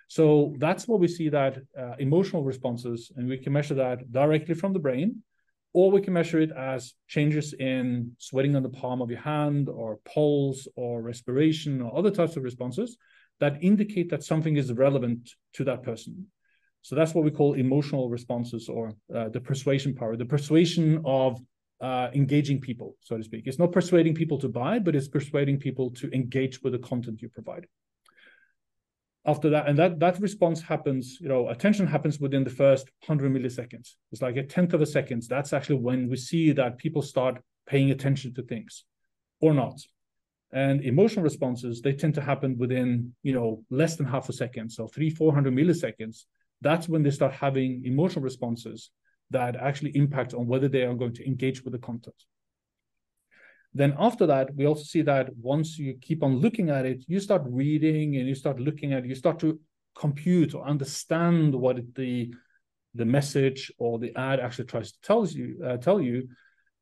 So 0.09 0.55
that's 0.59 0.87
what 0.87 1.01
we 1.01 1.09
see 1.09 1.29
that 1.31 1.59
uh, 1.79 1.97
emotional 1.99 2.45
responses, 2.45 3.11
and 3.17 3.29
we 3.29 3.39
can 3.39 3.53
measure 3.53 3.75
that 3.75 4.13
directly 4.13 4.55
from 4.55 4.73
the 4.73 4.79
brain 4.79 5.23
or 5.75 5.91
we 5.91 6.01
can 6.01 6.13
measure 6.13 6.41
it 6.41 6.51
as 6.53 6.95
changes 7.09 7.55
in 7.55 8.13
sweating 8.19 8.55
on 8.57 8.63
the 8.63 8.69
palm 8.69 9.01
of 9.01 9.11
your 9.11 9.21
hand 9.21 9.69
or 9.69 9.99
pulse 10.05 10.69
or 10.77 11.03
respiration 11.03 11.81
or 11.81 11.97
other 11.97 12.11
types 12.11 12.37
of 12.37 12.43
responses 12.43 12.97
that 13.41 13.63
indicate 13.63 14.11
that 14.11 14.23
something 14.23 14.57
is 14.57 14.73
relevant 14.73 15.31
to 15.55 15.65
that 15.65 15.83
person. 15.83 16.27
So 16.83 16.95
that's 16.95 17.15
what 17.15 17.25
we 17.25 17.31
call 17.31 17.55
emotional 17.55 18.11
responses 18.11 18.69
or 18.69 18.93
uh, 19.15 19.29
the 19.29 19.41
persuasion 19.41 19.95
power, 19.95 20.17
the 20.17 20.25
persuasion 20.25 21.01
of 21.05 21.41
uh, 21.81 22.09
engaging 22.15 22.61
people, 22.61 22.97
so 23.01 23.17
to 23.17 23.25
speak. 23.25 23.45
It's 23.47 23.59
not 23.59 23.73
persuading 23.73 24.15
people 24.15 24.39
to 24.39 24.49
buy, 24.49 24.79
but 24.79 24.95
it's 24.95 25.09
persuading 25.09 25.59
people 25.59 25.91
to 25.93 26.11
engage 26.13 26.63
with 26.63 26.73
the 26.73 26.79
content 26.79 27.23
you 27.23 27.29
provide 27.29 27.67
after 29.25 29.51
that 29.51 29.69
and 29.69 29.79
that 29.79 30.01
that 30.01 30.21
response 30.21 30.61
happens 30.61 31.19
you 31.21 31.29
know 31.29 31.49
attention 31.49 31.87
happens 31.87 32.19
within 32.19 32.43
the 32.43 32.51
first 32.51 32.91
100 33.07 33.33
milliseconds 33.33 33.95
it's 34.11 34.23
like 34.23 34.37
a 34.37 34.43
tenth 34.43 34.75
of 34.75 34.81
a 34.81 34.87
second 34.87 35.23
that's 35.29 35.53
actually 35.53 35.77
when 35.77 36.09
we 36.09 36.17
see 36.17 36.53
that 36.53 36.77
people 36.79 37.03
start 37.03 37.41
paying 37.67 37.91
attention 37.91 38.35
to 38.35 38.43
things 38.43 38.85
or 39.41 39.55
not. 39.55 39.81
And 40.53 40.83
emotional 40.83 41.25
responses, 41.25 41.81
they 41.81 41.95
tend 41.95 42.15
to 42.15 42.21
happen 42.21 42.59
within, 42.59 43.15
you 43.23 43.33
know, 43.33 43.65
less 43.71 43.97
than 43.97 44.07
half 44.07 44.29
a 44.29 44.33
second. 44.33 44.71
So 44.71 44.87
three, 44.87 45.09
400 45.09 45.55
milliseconds. 45.55 46.25
That's 46.61 46.89
when 46.89 47.03
they 47.03 47.11
start 47.11 47.33
having 47.33 47.83
emotional 47.85 48.23
responses 48.23 48.91
that 49.31 49.57
actually 49.57 49.97
impact 49.97 50.35
on 50.35 50.47
whether 50.47 50.69
they 50.69 50.83
are 50.83 50.95
going 50.95 51.15
to 51.15 51.27
engage 51.27 51.65
with 51.65 51.73
the 51.73 51.79
content. 51.79 52.15
Then 53.75 53.95
after 53.99 54.27
that, 54.27 54.55
we 54.55 54.67
also 54.67 54.85
see 54.85 55.03
that 55.03 55.35
once 55.37 55.79
you 55.79 55.95
keep 56.01 56.23
on 56.23 56.37
looking 56.37 56.69
at 56.69 56.85
it, 56.85 57.05
you 57.09 57.21
start 57.21 57.43
reading 57.47 58.17
and 58.17 58.29
you 58.29 58.35
start 58.35 58.61
looking 58.61 58.93
at, 58.93 59.07
you 59.07 59.15
start 59.15 59.39
to 59.41 59.59
compute 59.95 60.55
or 60.55 60.65
understand 60.65 61.55
what 61.55 61.79
the 61.95 62.33
the 62.95 63.05
message 63.07 63.73
or 63.79 63.99
the 63.99 64.15
ad 64.17 64.39
actually 64.39 64.67
tries 64.67 64.93
to 64.93 65.01
tell 65.01 65.27
you 65.27 65.59
uh, 65.65 65.77
tell 65.79 66.01
you 66.01 66.29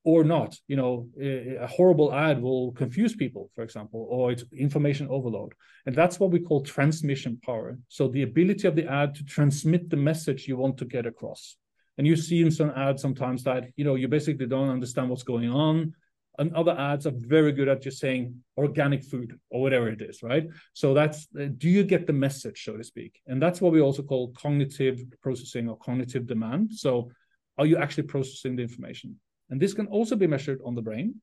or 0.02 0.24
not. 0.24 0.56
You 0.66 0.76
know 0.76 1.08
a, 1.20 1.66
horrible 1.66 2.12
ad 2.12 2.40
will 2.42 2.72
confuse 2.72 3.14
people 3.14 3.50
for 3.54 3.62
example 3.62 4.06
or 4.10 4.32
it's 4.32 4.44
information 4.52 5.06
overload. 5.08 5.54
And 5.86 5.94
that's 5.94 6.18
what 6.18 6.30
we 6.30 6.40
call 6.40 6.62
transmission 6.62 7.38
power. 7.44 7.78
So 7.88 8.08
the 8.08 8.22
ability 8.22 8.66
of 8.66 8.74
the 8.74 8.86
ad 8.86 9.14
to 9.16 9.24
transmit 9.24 9.90
the 9.90 9.96
message 9.96 10.48
you 10.48 10.56
want 10.56 10.76
to 10.78 10.84
get 10.84 11.06
across. 11.06 11.56
And 11.98 12.06
you 12.06 12.16
see 12.16 12.40
in 12.40 12.50
some 12.50 12.70
ads 12.70 13.02
sometimes 13.02 13.44
that 13.44 13.68
you 13.76 13.84
know 13.84 13.94
you 13.94 14.08
basically 14.08 14.46
don't 14.46 14.70
understand 14.70 15.08
what's 15.08 15.22
going 15.22 15.50
on 15.50 15.94
and 16.40 16.54
other 16.54 16.74
ads 16.78 17.06
are 17.06 17.12
very 17.14 17.52
good 17.52 17.68
at 17.68 17.82
just 17.82 17.98
saying 17.98 18.34
organic 18.56 19.04
food 19.04 19.38
or 19.50 19.60
whatever 19.60 19.88
it 19.88 20.00
is 20.00 20.22
right? 20.22 20.48
So 20.72 20.94
that's 20.94 21.26
do 21.26 21.68
you 21.68 21.84
get 21.84 22.06
the 22.06 22.14
message 22.14 22.64
so 22.64 22.76
to 22.76 22.82
speak? 22.82 23.20
And 23.26 23.40
that's 23.40 23.60
what 23.60 23.72
we 23.72 23.82
also 23.82 24.02
call 24.02 24.32
cognitive 24.32 24.98
processing 25.22 25.68
or 25.68 25.76
cognitive 25.76 26.26
demand. 26.26 26.72
So 26.72 27.10
are 27.58 27.66
you 27.66 27.76
actually 27.76 28.04
processing 28.04 28.56
the 28.56 28.62
information? 28.62 29.20
And 29.50 29.60
this 29.60 29.74
can 29.74 29.86
also 29.88 30.16
be 30.16 30.26
measured 30.26 30.60
on 30.64 30.74
the 30.74 30.82
brain 30.82 31.16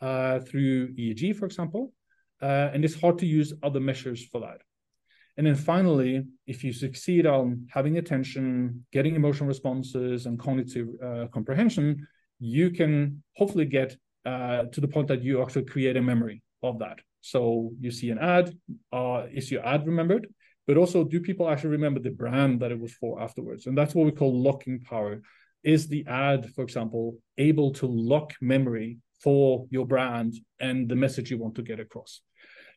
uh, 0.00 0.38
through 0.38 0.94
eeg 0.94 1.36
for 1.36 1.46
example 1.46 1.92
uh, 2.40 2.70
and 2.72 2.84
it's 2.84 3.00
hard 3.00 3.18
to 3.18 3.26
use 3.26 3.52
other 3.62 3.80
measures 3.80 4.24
for 4.30 4.40
that. 4.42 4.60
And 5.36 5.46
then 5.46 5.56
finally 5.56 6.24
if 6.46 6.62
you 6.62 6.72
succeed 6.72 7.26
on 7.26 7.66
having 7.68 7.98
attention 7.98 8.86
getting 8.92 9.16
emotional 9.16 9.48
responses 9.48 10.26
and 10.26 10.38
cognitive 10.38 10.88
uh, 11.04 11.26
comprehension 11.32 12.06
you 12.38 12.70
can 12.70 13.22
hopefully 13.36 13.64
get 13.64 13.96
uh, 14.24 14.64
to 14.72 14.80
the 14.80 14.88
point 14.88 15.08
that 15.08 15.22
you 15.22 15.42
actually 15.42 15.64
create 15.64 15.96
a 15.96 16.02
memory 16.02 16.42
of 16.62 16.78
that. 16.78 16.98
So 17.20 17.72
you 17.80 17.90
see 17.90 18.10
an 18.10 18.18
ad, 18.18 18.56
uh, 18.92 19.26
is 19.32 19.50
your 19.50 19.64
ad 19.66 19.86
remembered? 19.86 20.28
But 20.66 20.76
also, 20.76 21.04
do 21.04 21.20
people 21.20 21.48
actually 21.48 21.70
remember 21.70 22.00
the 22.00 22.10
brand 22.10 22.60
that 22.60 22.70
it 22.70 22.78
was 22.78 22.92
for 22.92 23.20
afterwards? 23.20 23.66
And 23.66 23.76
that's 23.76 23.94
what 23.94 24.06
we 24.06 24.12
call 24.12 24.42
locking 24.42 24.80
power. 24.80 25.20
Is 25.64 25.88
the 25.88 26.04
ad, 26.06 26.50
for 26.54 26.62
example, 26.62 27.16
able 27.38 27.72
to 27.74 27.86
lock 27.86 28.34
memory 28.40 28.98
for 29.22 29.66
your 29.70 29.86
brand 29.86 30.34
and 30.60 30.88
the 30.88 30.96
message 30.96 31.30
you 31.30 31.38
want 31.38 31.56
to 31.56 31.62
get 31.62 31.80
across? 31.80 32.20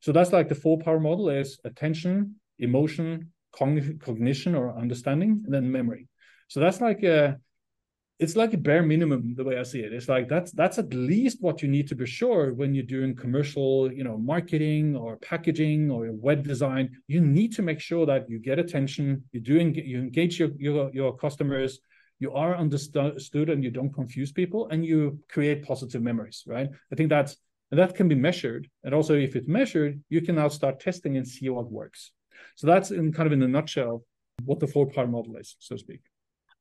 So 0.02 0.12
that's 0.12 0.34
like 0.34 0.50
the 0.50 0.56
four 0.56 0.78
power 0.80 1.00
model 1.00 1.30
is 1.30 1.60
attention, 1.64 2.36
emotion, 2.60 3.32
cognition 3.52 4.56
or 4.56 4.78
understanding, 4.78 5.42
and 5.46 5.54
then 5.54 5.72
memory. 5.72 6.08
So 6.48 6.60
that's 6.60 6.82
like 6.82 7.04
a 7.04 7.40
it's 8.18 8.36
like 8.36 8.54
a 8.54 8.58
bare 8.58 8.82
minimum 8.82 9.36
the 9.36 9.44
way 9.44 9.58
I 9.60 9.64
see 9.64 9.82
it. 9.82 9.92
It's 9.92 10.08
like 10.08 10.30
that's 10.30 10.52
that's 10.52 10.78
at 10.78 10.94
least 10.94 11.42
what 11.42 11.62
you 11.62 11.68
need 11.68 11.88
to 11.90 11.96
be 11.96 12.06
sure 12.06 12.54
when 12.54 12.74
you're 12.74 12.86
doing 12.86 13.16
commercial, 13.16 13.92
you 13.92 14.06
know, 14.06 14.18
marketing 14.18 14.96
or 14.96 15.18
packaging 15.18 15.92
or 15.92 16.10
web 16.12 16.44
design. 16.44 16.90
You 17.08 17.20
need 17.20 17.54
to 17.56 17.62
make 17.62 17.82
sure 17.82 18.06
that 18.06 18.30
you 18.30 18.40
get 18.40 18.58
attention, 18.58 19.24
you 19.34 19.42
do 19.42 19.56
you 19.56 20.00
engage 20.00 20.40
your 20.40 20.50
your, 20.58 20.92
your 20.94 21.18
customers, 21.18 21.80
you 22.20 22.32
are 22.32 22.56
understood 22.56 23.50
and 23.50 23.64
you 23.64 23.72
don't 23.72 23.94
confuse 23.94 24.32
people, 24.32 24.70
and 24.70 24.86
you 24.86 25.20
create 25.30 25.64
positive 25.64 26.02
memories, 26.02 26.44
right? 26.48 26.70
I 26.92 26.96
think 26.96 27.10
that's 27.10 27.36
that 27.72 27.96
can 27.96 28.08
be 28.08 28.16
measured, 28.16 28.70
and 28.86 28.94
also 28.96 29.16
if 29.16 29.36
it's 29.36 29.48
measured, 29.48 30.02
you 30.10 30.22
can 30.22 30.36
now 30.36 30.48
start 30.48 30.80
testing 30.80 31.18
and 31.18 31.28
see 31.28 31.50
what 31.50 31.70
works. 31.70 32.14
So 32.56 32.68
that's 32.68 32.92
in 32.92 33.12
kind 33.12 33.28
of 33.28 33.34
in 33.34 33.44
a 33.44 33.48
nutshell 33.48 34.06
what 34.46 34.60
the 34.60 34.68
four 34.68 34.86
part 34.90 35.10
model 35.10 35.36
is, 35.36 35.58
so 35.60 35.76
to 35.76 35.80
speak. 35.80 36.02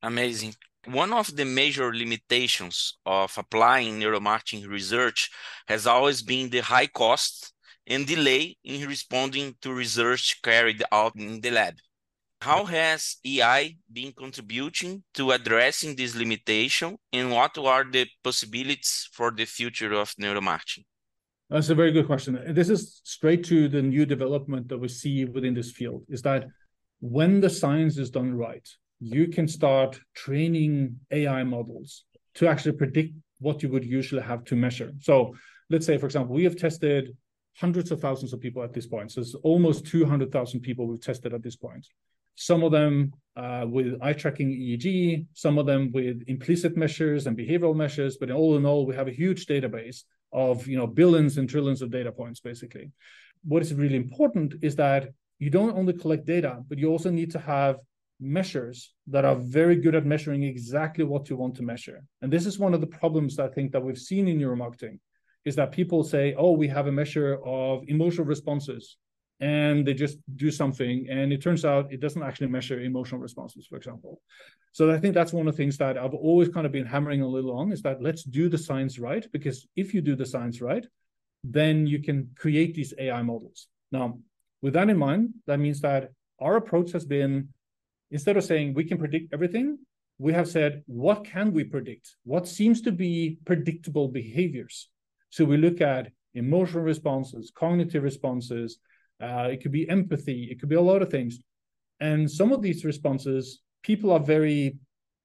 Amazing. 0.02 0.54
One 0.86 1.12
of 1.14 1.34
the 1.34 1.44
major 1.44 1.94
limitations 1.94 2.98
of 3.06 3.32
applying 3.38 3.98
neuromarketing 3.98 4.68
research 4.68 5.30
has 5.66 5.86
always 5.86 6.20
been 6.20 6.50
the 6.50 6.60
high 6.60 6.88
cost 6.88 7.52
and 7.86 8.06
delay 8.06 8.56
in 8.64 8.86
responding 8.86 9.54
to 9.62 9.72
research 9.72 10.40
carried 10.42 10.82
out 10.92 11.16
in 11.16 11.40
the 11.40 11.50
lab. 11.50 11.74
How 12.40 12.66
has 12.66 13.16
AI 13.24 13.76
been 13.90 14.12
contributing 14.12 15.02
to 15.14 15.30
addressing 15.30 15.96
this 15.96 16.14
limitation, 16.14 16.98
and 17.10 17.30
what 17.30 17.56
are 17.56 17.84
the 17.84 18.06
possibilities 18.22 19.08
for 19.12 19.30
the 19.30 19.46
future 19.46 19.94
of 19.94 20.12
neuromarketing? 20.20 20.84
That's 21.48 21.70
a 21.70 21.74
very 21.74 21.92
good 21.92 22.06
question. 22.06 22.38
This 22.54 22.68
is 22.68 23.00
straight 23.04 23.44
to 23.44 23.68
the 23.68 23.80
new 23.80 24.04
development 24.04 24.68
that 24.68 24.78
we 24.78 24.88
see 24.88 25.24
within 25.24 25.54
this 25.54 25.72
field 25.72 26.04
is 26.08 26.20
that 26.22 26.46
when 27.00 27.40
the 27.40 27.50
science 27.50 27.96
is 27.96 28.10
done 28.10 28.34
right, 28.34 28.68
you 29.04 29.28
can 29.28 29.46
start 29.46 30.00
training 30.14 30.98
AI 31.10 31.44
models 31.44 32.04
to 32.36 32.48
actually 32.48 32.72
predict 32.72 33.12
what 33.38 33.62
you 33.62 33.68
would 33.68 33.84
usually 33.84 34.22
have 34.22 34.44
to 34.44 34.56
measure. 34.56 34.92
So 35.00 35.34
let's 35.68 35.84
say, 35.84 35.98
for 35.98 36.06
example, 36.06 36.34
we 36.34 36.44
have 36.44 36.56
tested 36.56 37.14
hundreds 37.54 37.90
of 37.90 38.00
thousands 38.00 38.32
of 38.32 38.40
people 38.40 38.62
at 38.62 38.72
this 38.72 38.86
point. 38.86 39.12
So 39.12 39.20
it's 39.20 39.34
almost 39.34 39.86
200,000 39.86 40.60
people 40.60 40.86
we've 40.86 41.02
tested 41.02 41.34
at 41.34 41.42
this 41.42 41.54
point. 41.54 41.86
Some 42.36 42.64
of 42.64 42.72
them 42.72 43.12
uh, 43.36 43.66
with 43.68 43.98
eye 44.00 44.14
tracking 44.14 44.48
EEG, 44.48 45.26
some 45.34 45.58
of 45.58 45.66
them 45.66 45.92
with 45.92 46.22
implicit 46.26 46.74
measures 46.74 47.26
and 47.26 47.36
behavioral 47.36 47.76
measures. 47.76 48.16
But 48.16 48.30
all 48.30 48.56
in 48.56 48.64
all, 48.64 48.86
we 48.86 48.96
have 48.96 49.06
a 49.06 49.12
huge 49.12 49.44
database 49.44 50.04
of 50.32 50.66
you 50.66 50.78
know 50.78 50.86
billions 50.86 51.36
and 51.36 51.48
trillions 51.48 51.82
of 51.82 51.90
data 51.90 52.10
points, 52.10 52.40
basically. 52.40 52.90
What 53.44 53.60
is 53.60 53.74
really 53.74 53.96
important 53.96 54.54
is 54.62 54.76
that 54.76 55.10
you 55.38 55.50
don't 55.50 55.76
only 55.76 55.92
collect 55.92 56.24
data, 56.24 56.62
but 56.68 56.78
you 56.78 56.88
also 56.90 57.10
need 57.10 57.30
to 57.32 57.38
have 57.38 57.76
measures 58.20 58.92
that 59.08 59.24
are 59.24 59.36
very 59.36 59.76
good 59.76 59.94
at 59.94 60.06
measuring 60.06 60.44
exactly 60.44 61.04
what 61.04 61.28
you 61.28 61.36
want 61.36 61.54
to 61.56 61.62
measure. 61.62 62.02
And 62.22 62.32
this 62.32 62.46
is 62.46 62.58
one 62.58 62.74
of 62.74 62.80
the 62.80 62.86
problems 62.86 63.38
I 63.38 63.48
think 63.48 63.72
that 63.72 63.82
we've 63.82 63.98
seen 63.98 64.28
in 64.28 64.38
neuromarketing 64.38 64.98
is 65.44 65.56
that 65.56 65.72
people 65.72 66.02
say, 66.04 66.34
oh, 66.38 66.52
we 66.52 66.68
have 66.68 66.86
a 66.86 66.92
measure 66.92 67.38
of 67.44 67.84
emotional 67.88 68.26
responses. 68.26 68.96
And 69.40 69.86
they 69.86 69.94
just 69.94 70.18
do 70.36 70.50
something. 70.50 71.06
And 71.10 71.32
it 71.32 71.42
turns 71.42 71.64
out 71.64 71.92
it 71.92 72.00
doesn't 72.00 72.22
actually 72.22 72.46
measure 72.46 72.80
emotional 72.80 73.20
responses, 73.20 73.66
for 73.66 73.76
example. 73.76 74.20
So 74.72 74.90
I 74.90 74.98
think 74.98 75.12
that's 75.14 75.32
one 75.32 75.46
of 75.46 75.54
the 75.54 75.56
things 75.56 75.76
that 75.78 75.98
I've 75.98 76.14
always 76.14 76.48
kind 76.48 76.66
of 76.66 76.72
been 76.72 76.86
hammering 76.86 77.20
a 77.20 77.28
little 77.28 77.56
on 77.58 77.72
is 77.72 77.82
that 77.82 78.00
let's 78.00 78.22
do 78.22 78.48
the 78.48 78.56
science 78.58 78.98
right. 78.98 79.26
Because 79.32 79.66
if 79.76 79.92
you 79.92 80.00
do 80.00 80.16
the 80.16 80.24
science 80.24 80.60
right, 80.60 80.86
then 81.42 81.86
you 81.86 82.00
can 82.00 82.30
create 82.38 82.74
these 82.74 82.94
AI 82.98 83.22
models. 83.22 83.68
Now, 83.92 84.18
with 84.62 84.72
that 84.74 84.88
in 84.88 84.96
mind, 84.96 85.34
that 85.46 85.58
means 85.58 85.80
that 85.82 86.10
our 86.40 86.56
approach 86.56 86.92
has 86.92 87.04
been 87.04 87.48
instead 88.14 88.36
of 88.36 88.44
saying 88.44 88.72
we 88.72 88.84
can 88.84 88.96
predict 88.96 89.34
everything, 89.34 89.76
we 90.18 90.32
have 90.32 90.48
said, 90.48 90.82
what 90.86 91.24
can 91.24 91.52
we 91.52 91.64
predict? 91.64 92.14
What 92.24 92.46
seems 92.46 92.80
to 92.82 92.92
be 92.92 93.38
predictable 93.44 94.06
behaviors? 94.08 94.88
So 95.30 95.44
we 95.44 95.56
look 95.56 95.80
at 95.80 96.12
emotional 96.34 96.84
responses, 96.84 97.52
cognitive 97.54 98.04
responses, 98.04 98.78
uh, 99.20 99.48
it 99.52 99.58
could 99.62 99.72
be 99.72 99.88
empathy, 99.88 100.48
it 100.50 100.60
could 100.60 100.68
be 100.68 100.76
a 100.76 100.88
lot 100.92 101.02
of 101.02 101.10
things. 101.10 101.40
And 101.98 102.30
some 102.30 102.52
of 102.52 102.62
these 102.62 102.84
responses, 102.84 103.60
people 103.82 104.12
are 104.12 104.20
very 104.20 104.78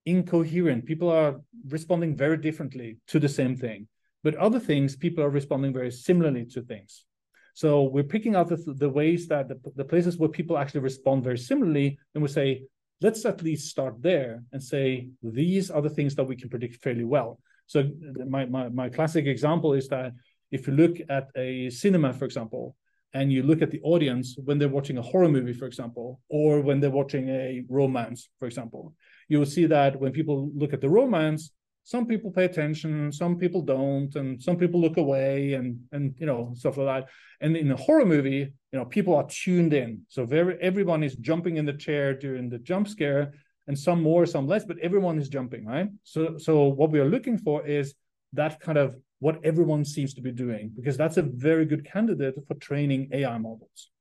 incoherent. 0.07 0.85
People 0.85 1.09
are 1.11 1.35
responding 1.67 2.15
very 2.15 2.37
differently 2.37 2.97
to 3.11 3.19
the 3.19 3.29
same 3.29 3.55
thing. 3.55 3.87
But 4.23 4.35
other 4.35 4.59
things, 4.59 4.95
people 4.95 5.23
are 5.23 5.29
responding 5.29 5.73
very 5.73 5.91
similarly 5.91 6.45
to 6.53 6.61
things. 6.63 7.05
So 7.53 7.83
we're 7.83 8.03
picking 8.15 8.35
out 8.35 8.47
the, 8.49 8.57
the 8.83 8.89
ways 8.89 9.27
that 9.27 9.47
the, 9.49 9.57
the 9.75 9.85
places 9.85 10.17
where 10.17 10.29
people 10.29 10.57
actually 10.57 10.81
respond 10.81 11.23
very 11.23 11.37
similarly, 11.37 11.99
and 12.13 12.23
we 12.23 12.29
say, 12.29 12.63
let's 13.01 13.25
at 13.25 13.41
least 13.41 13.69
start 13.69 14.01
there 14.01 14.43
and 14.51 14.61
say 14.61 15.09
these 15.23 15.71
are 15.71 15.81
the 15.81 15.89
things 15.89 16.15
that 16.15 16.23
we 16.25 16.35
can 16.35 16.49
predict 16.49 16.81
fairly 16.83 17.05
well. 17.05 17.39
So 17.67 17.89
my, 18.27 18.45
my, 18.45 18.69
my 18.69 18.89
classic 18.89 19.25
example 19.25 19.73
is 19.73 19.87
that 19.89 20.13
if 20.51 20.67
you 20.67 20.73
look 20.73 20.97
at 21.09 21.29
a 21.35 21.69
cinema, 21.69 22.13
for 22.13 22.25
example, 22.25 22.75
and 23.13 23.31
you 23.31 23.43
look 23.43 23.61
at 23.61 23.71
the 23.71 23.81
audience 23.81 24.35
when 24.43 24.57
they're 24.59 24.69
watching 24.69 24.97
a 24.97 25.01
horror 25.01 25.29
movie, 25.29 25.53
for 25.53 25.65
example, 25.65 26.19
or 26.29 26.61
when 26.61 26.79
they're 26.79 26.89
watching 26.89 27.29
a 27.29 27.63
romance, 27.69 28.29
for 28.37 28.45
example, 28.45 28.93
you 29.27 29.39
will 29.39 29.45
see 29.45 29.65
that 29.65 29.99
when 29.99 30.11
people 30.11 30.51
look 30.55 30.73
at 30.73 30.81
the 30.81 30.89
romance, 30.89 31.51
some 31.83 32.05
people 32.05 32.31
pay 32.31 32.45
attention, 32.45 33.11
some 33.11 33.37
people 33.37 33.61
don't, 33.61 34.13
and 34.15 34.41
some 34.41 34.57
people 34.57 34.79
look 34.79 34.97
away 34.97 35.53
and 35.53 35.79
and 35.91 36.13
you 36.19 36.25
know 36.27 36.53
stuff 36.55 36.77
like 36.77 37.05
that. 37.05 37.11
And 37.41 37.57
in 37.57 37.71
a 37.71 37.75
horror 37.75 38.05
movie, 38.05 38.53
you 38.71 38.79
know, 38.79 38.85
people 38.85 39.15
are 39.15 39.27
tuned 39.27 39.73
in. 39.73 40.01
So 40.09 40.25
very 40.25 40.57
everyone 40.61 41.03
is 41.03 41.15
jumping 41.15 41.57
in 41.57 41.65
the 41.65 41.73
chair 41.73 42.13
during 42.13 42.49
the 42.49 42.59
jump 42.59 42.87
scare, 42.87 43.33
and 43.67 43.77
some 43.77 44.01
more, 44.01 44.25
some 44.25 44.47
less, 44.47 44.65
but 44.65 44.79
everyone 44.79 45.19
is 45.19 45.29
jumping, 45.29 45.65
right? 45.65 45.89
So 46.03 46.37
so 46.37 46.67
what 46.67 46.91
we 46.91 46.99
are 46.99 47.09
looking 47.09 47.37
for 47.37 47.65
is 47.65 47.93
that 48.33 48.59
kind 48.59 48.77
of 48.77 48.95
what 49.19 49.39
everyone 49.43 49.83
seems 49.83 50.13
to 50.13 50.21
be 50.21 50.31
doing, 50.31 50.71
because 50.75 50.97
that's 50.97 51.17
a 51.17 51.21
very 51.21 51.65
good 51.65 51.85
candidate 51.85 52.35
for 52.47 52.53
training 52.55 53.09
AI 53.11 53.37
models. 53.37 53.91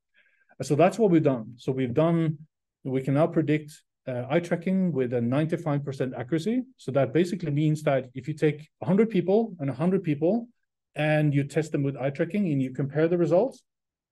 So 0.63 0.75
that's 0.75 0.99
what 0.99 1.11
we've 1.11 1.23
done. 1.23 1.55
So 1.57 1.73
we've 1.73 1.95
done, 1.95 2.39
we 2.85 3.03
can 3.03 3.15
now 3.15 3.27
predict 3.27 3.73
uh, 4.09 4.25
eye 4.31 4.41
tracking 4.41 4.93
with 4.93 5.13
a 5.13 5.21
95% 5.21 6.19
accuracy. 6.19 6.63
So 6.77 6.91
that 6.93 7.13
basically 7.13 7.51
means 7.51 7.83
that 7.83 8.07
if 8.15 8.27
you 8.27 8.35
take 8.35 8.69
100 8.79 9.11
people 9.11 9.55
and 9.61 9.69
100 9.69 10.03
people 10.03 10.49
and 10.95 11.35
you 11.35 11.45
test 11.45 11.73
them 11.73 11.83
with 11.83 11.97
eye 11.97 12.11
tracking 12.11 12.51
and 12.51 12.63
you 12.63 12.73
compare 12.73 13.07
the 13.07 13.19
results, 13.19 13.63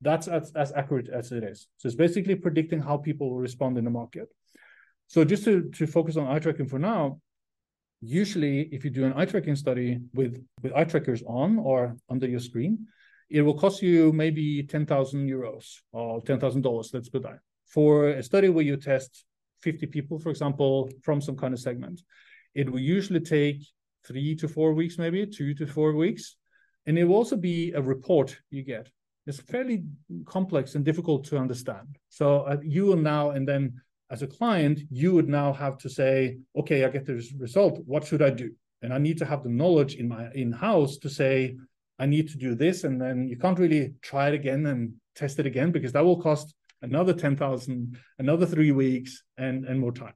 that's 0.00 0.28
as, 0.28 0.52
as 0.54 0.72
accurate 0.72 1.08
as 1.08 1.32
it 1.32 1.42
is. 1.42 1.68
So 1.78 1.86
it's 1.86 1.96
basically 1.96 2.34
predicting 2.34 2.80
how 2.80 2.96
people 2.98 3.30
will 3.30 3.40
respond 3.40 3.78
in 3.78 3.84
the 3.84 3.90
market. 3.90 4.28
So 5.08 5.24
just 5.24 5.44
to, 5.44 5.70
to 5.70 5.86
focus 5.86 6.16
on 6.16 6.26
eye 6.26 6.38
tracking 6.38 6.66
for 6.66 6.78
now, 6.78 7.20
usually 8.00 8.62
if 8.72 8.84
you 8.84 8.90
do 8.90 9.04
an 9.04 9.14
eye 9.16 9.24
tracking 9.24 9.56
study 9.56 10.00
with, 10.14 10.44
with 10.62 10.72
eye 10.74 10.84
trackers 10.84 11.22
on 11.26 11.58
or 11.58 11.96
under 12.10 12.26
your 12.26 12.40
screen, 12.40 12.86
it 13.30 13.42
will 13.42 13.58
cost 13.58 13.82
you 13.82 14.12
maybe 14.12 14.62
10,000 14.62 15.28
euros 15.28 15.80
or 15.92 16.22
$10,000, 16.22 16.94
let's 16.94 17.08
put 17.08 17.22
that. 17.22 17.38
For 17.66 18.10
a 18.10 18.22
study 18.22 18.48
where 18.48 18.64
you 18.64 18.76
test 18.76 19.24
50 19.62 19.86
people, 19.86 20.18
for 20.18 20.30
example, 20.30 20.88
from 21.02 21.20
some 21.20 21.36
kind 21.36 21.52
of 21.52 21.60
segment, 21.60 22.02
it 22.54 22.70
will 22.70 22.80
usually 22.80 23.20
take 23.20 23.62
three 24.06 24.36
to 24.36 24.48
four 24.48 24.72
weeks, 24.74 24.98
maybe 24.98 25.26
two 25.26 25.54
to 25.54 25.66
four 25.66 25.94
weeks. 25.94 26.36
And 26.86 26.96
it 26.96 27.04
will 27.04 27.16
also 27.16 27.36
be 27.36 27.72
a 27.72 27.82
report 27.82 28.38
you 28.50 28.62
get. 28.62 28.88
It's 29.26 29.40
fairly 29.40 29.84
complex 30.24 30.74
and 30.74 30.84
difficult 30.84 31.24
to 31.26 31.38
understand. 31.38 31.98
So 32.08 32.42
uh, 32.42 32.58
you 32.62 32.86
will 32.86 32.96
now, 32.96 33.30
and 33.30 33.46
then 33.46 33.80
as 34.10 34.22
a 34.22 34.26
client, 34.26 34.80
you 34.90 35.12
would 35.14 35.28
now 35.28 35.52
have 35.52 35.78
to 35.78 35.90
say, 35.90 36.38
okay, 36.56 36.84
I 36.84 36.88
get 36.88 37.06
this 37.06 37.32
result. 37.38 37.80
What 37.86 38.06
should 38.06 38.22
I 38.22 38.30
do? 38.30 38.52
And 38.82 38.94
I 38.94 38.98
need 38.98 39.18
to 39.18 39.24
have 39.24 39.42
the 39.42 39.48
knowledge 39.48 39.96
in 39.96 40.08
my 40.08 40.30
in 40.32 40.52
house 40.52 40.98
to 40.98 41.10
say, 41.10 41.56
I 41.98 42.06
need 42.06 42.28
to 42.28 42.38
do 42.38 42.54
this. 42.54 42.84
And 42.84 43.00
then 43.00 43.26
you 43.26 43.36
can't 43.36 43.58
really 43.58 43.94
try 44.02 44.28
it 44.28 44.34
again 44.34 44.66
and 44.66 44.92
test 45.16 45.38
it 45.38 45.46
again 45.46 45.72
because 45.72 45.92
that 45.92 46.04
will 46.04 46.20
cost 46.20 46.54
another 46.82 47.12
10,000, 47.12 47.98
another 48.18 48.46
three 48.46 48.70
weeks 48.70 49.24
and, 49.38 49.64
and 49.64 49.80
more 49.80 49.92
time. 49.92 50.14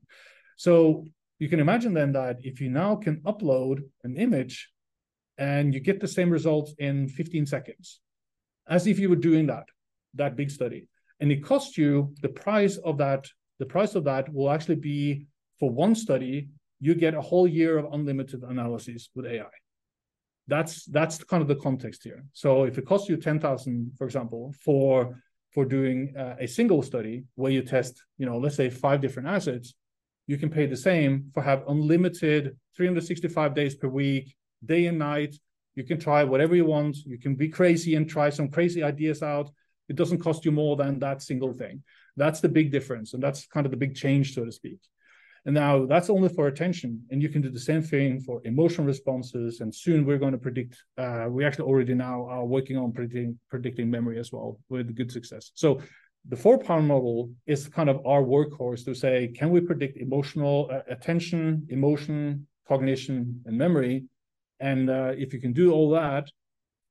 So 0.57 1.05
you 1.39 1.49
can 1.49 1.59
imagine 1.59 1.95
then 1.95 2.13
that 2.13 2.37
if 2.43 2.61
you 2.61 2.69
now 2.69 2.97
can 2.97 3.23
upload 3.23 3.83
an 4.05 4.17
image 4.17 4.71
and 5.39 5.73
you 5.75 5.81
get 5.81 6.01
the 6.01 6.07
same 6.07 6.31
results 6.31 6.75
in 6.79 7.09
15 7.09 7.47
seconds, 7.47 8.01
as 8.71 8.87
if 8.87 8.99
you 8.99 9.11
were 9.11 9.17
doing 9.17 9.47
that, 9.49 9.65
that 10.15 10.37
big 10.37 10.51
study. 10.51 10.87
And 11.19 11.31
it 11.31 11.45
costs 11.45 11.77
you 11.77 12.15
the 12.23 12.29
price 12.29 12.79
of 12.79 12.97
that, 12.99 13.29
the 13.59 13.67
price 13.67 13.95
of 13.95 14.05
that 14.05 14.33
will 14.33 14.51
actually 14.51 14.77
be 14.77 15.27
for 15.59 15.69
one 15.71 15.95
study, 15.95 16.49
you 16.81 16.95
get 16.95 17.15
a 17.15 17.21
whole 17.21 17.47
year 17.47 17.77
of 17.77 17.93
unlimited 17.93 18.43
analysis 18.43 19.11
with 19.15 19.27
AI. 19.27 19.45
That's 20.49 20.87
that's 20.87 21.23
kind 21.23 21.43
of 21.43 21.49
the 21.49 21.57
context 21.57 22.03
here. 22.03 22.25
So 22.33 22.65
if 22.65 22.79
it 22.79 22.87
costs 22.87 23.09
you 23.09 23.17
10,000, 23.19 23.93
for 23.99 24.05
example, 24.07 24.55
for 24.65 25.21
for 25.53 25.65
doing 25.65 26.15
uh, 26.17 26.37
a 26.41 26.47
single 26.47 26.83
study 26.83 27.25
where 27.35 27.53
you 27.53 27.63
test, 27.63 28.03
you 28.19 28.25
know, 28.25 28.39
let's 28.39 28.57
say 28.57 28.71
five 28.71 29.01
different 29.01 29.29
assets, 29.29 29.75
you 30.27 30.39
can 30.39 30.49
pay 30.49 30.67
the 30.67 30.77
same 30.77 31.31
for 31.35 31.43
have 31.43 31.65
unlimited 31.69 32.57
365 32.77 33.55
days 33.55 33.75
per 33.75 33.89
week, 33.89 34.35
day 34.65 34.87
and 34.87 34.99
night. 34.99 35.35
You 35.81 35.87
can 35.87 35.99
try 35.99 36.25
whatever 36.25 36.55
you 36.55 36.67
want. 36.67 36.95
You 37.07 37.19
can 37.25 37.35
be 37.35 37.49
crazy 37.49 37.95
and 37.95 38.07
try 38.07 38.29
some 38.29 38.49
crazy 38.57 38.83
ideas 38.83 39.23
out. 39.23 39.49
It 39.89 39.97
doesn't 39.97 40.23
cost 40.27 40.45
you 40.45 40.53
more 40.53 40.77
than 40.77 40.99
that 40.99 41.23
single 41.23 41.55
thing. 41.55 41.83
That's 42.23 42.41
the 42.43 42.51
big 42.51 42.71
difference. 42.71 43.15
And 43.15 43.23
that's 43.25 43.47
kind 43.47 43.65
of 43.65 43.71
the 43.71 43.83
big 43.85 43.95
change, 43.95 44.35
so 44.35 44.45
to 44.45 44.53
speak. 44.53 44.81
And 45.47 45.55
now 45.55 45.87
that's 45.87 46.11
only 46.11 46.29
for 46.29 46.49
attention. 46.49 46.91
And 47.11 47.23
you 47.23 47.31
can 47.31 47.41
do 47.41 47.51
the 47.51 47.67
same 47.71 47.81
thing 47.81 48.21
for 48.21 48.43
emotional 48.45 48.87
responses. 48.87 49.61
And 49.63 49.75
soon 49.75 50.05
we're 50.05 50.19
going 50.25 50.37
to 50.39 50.45
predict, 50.49 50.75
uh, 50.99 51.29
we 51.31 51.47
actually 51.47 51.69
already 51.71 51.95
now 51.95 52.27
are 52.27 52.45
working 52.45 52.77
on 52.77 52.93
predicting, 52.93 53.39
predicting 53.49 53.91
memory 53.91 54.19
as 54.19 54.31
well 54.35 54.61
with 54.69 54.95
good 54.95 55.11
success. 55.11 55.51
So 55.55 55.81
the 56.29 56.37
four 56.37 56.59
power 56.59 56.83
model 56.83 57.31
is 57.47 57.69
kind 57.69 57.89
of 57.89 58.05
our 58.05 58.23
workhorse 58.23 58.85
to 58.85 58.95
say, 58.95 59.29
can 59.29 59.49
we 59.49 59.61
predict 59.63 59.97
emotional 59.97 60.69
uh, 60.71 60.81
attention, 60.97 61.67
emotion, 61.71 62.47
cognition, 62.69 63.41
and 63.47 63.57
memory? 63.57 64.05
And 64.61 64.91
uh, 64.91 65.13
if 65.17 65.33
you 65.33 65.41
can 65.41 65.53
do 65.53 65.73
all 65.73 65.91
that 65.91 66.31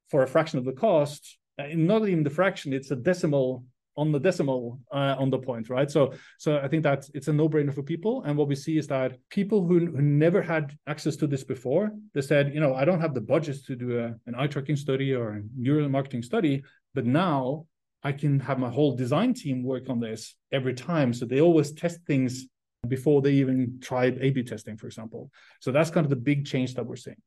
for 0.09 0.23
a 0.23 0.27
fraction 0.27 0.59
of 0.59 0.65
the 0.65 0.73
cost, 0.73 1.37
uh, 1.59 1.67
not 1.73 2.07
even 2.07 2.23
the 2.23 2.29
fraction, 2.29 2.73
it's 2.73 2.91
a 2.91 2.95
decimal 2.95 3.63
on 3.97 4.13
the 4.13 4.19
decimal 4.19 4.79
uh, 4.93 5.15
on 5.19 5.29
the 5.29 5.37
point, 5.37 5.69
right? 5.69 5.91
So, 5.91 6.13
so 6.37 6.57
I 6.59 6.69
think 6.69 6.83
that 6.83 7.09
it's 7.13 7.27
a 7.27 7.33
no-brainer 7.33 7.73
for 7.73 7.83
people. 7.83 8.23
And 8.23 8.37
what 8.37 8.47
we 8.47 8.55
see 8.55 8.77
is 8.77 8.87
that 8.87 9.17
people 9.29 9.67
who, 9.67 9.87
who 9.87 10.01
never 10.01 10.41
had 10.41 10.73
access 10.87 11.17
to 11.17 11.27
this 11.27 11.43
before, 11.43 11.91
they 12.13 12.21
said, 12.21 12.53
you 12.53 12.61
know, 12.61 12.73
I 12.73 12.85
don't 12.85 13.01
have 13.01 13.13
the 13.13 13.21
budget 13.21 13.57
to 13.65 13.75
do 13.75 13.99
a, 13.99 14.15
an 14.25 14.35
eye 14.37 14.47
tracking 14.47 14.77
study 14.77 15.13
or 15.13 15.33
a 15.33 15.41
neuromarketing 15.59 16.23
study, 16.23 16.63
but 16.93 17.05
now 17.05 17.65
I 18.01 18.13
can 18.13 18.39
have 18.39 18.57
my 18.57 18.69
whole 18.69 18.95
design 18.95 19.33
team 19.33 19.63
work 19.63 19.89
on 19.89 19.99
this 19.99 20.35
every 20.53 20.73
time. 20.73 21.13
So 21.13 21.25
they 21.25 21.41
always 21.41 21.73
test 21.73 21.99
things 22.07 22.47
before 22.87 23.21
they 23.21 23.33
even 23.33 23.79
tried 23.81 24.17
A/B 24.21 24.43
testing, 24.43 24.77
for 24.77 24.87
example. 24.87 25.29
So 25.59 25.73
that's 25.73 25.89
kind 25.89 26.05
of 26.05 26.09
the 26.09 26.15
big 26.15 26.45
change 26.45 26.75
that 26.75 26.85
we're 26.85 26.95
seeing. 26.95 27.21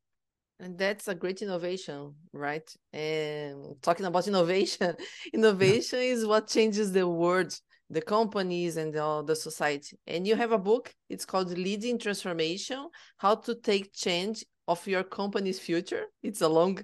And 0.62 0.79
that's 0.79 1.09
a 1.09 1.14
great 1.14 1.42
innovation, 1.42 2.14
right? 2.33 2.62
And 2.92 3.75
talking 3.83 4.07
about 4.07 4.29
innovation, 4.29 4.94
innovation 5.35 5.98
yeah. 5.98 6.12
is 6.12 6.25
what 6.25 6.46
changes 6.46 6.92
the 6.92 7.07
world, 7.09 7.53
the 7.90 8.01
companies, 8.01 8.77
and 8.77 8.94
the, 8.94 9.25
the 9.27 9.35
society. 9.35 9.98
And 10.07 10.25
you 10.25 10.37
have 10.37 10.53
a 10.53 10.59
book, 10.59 10.94
it's 11.11 11.25
called 11.25 11.51
Leading 11.51 11.98
Transformation 11.98 12.88
How 13.16 13.35
to 13.35 13.57
Take 13.57 13.92
Change 13.92 14.44
of 14.68 14.87
Your 14.87 15.03
Company's 15.03 15.59
Future. 15.59 16.05
It's 16.22 16.42
a 16.42 16.48
long 16.48 16.79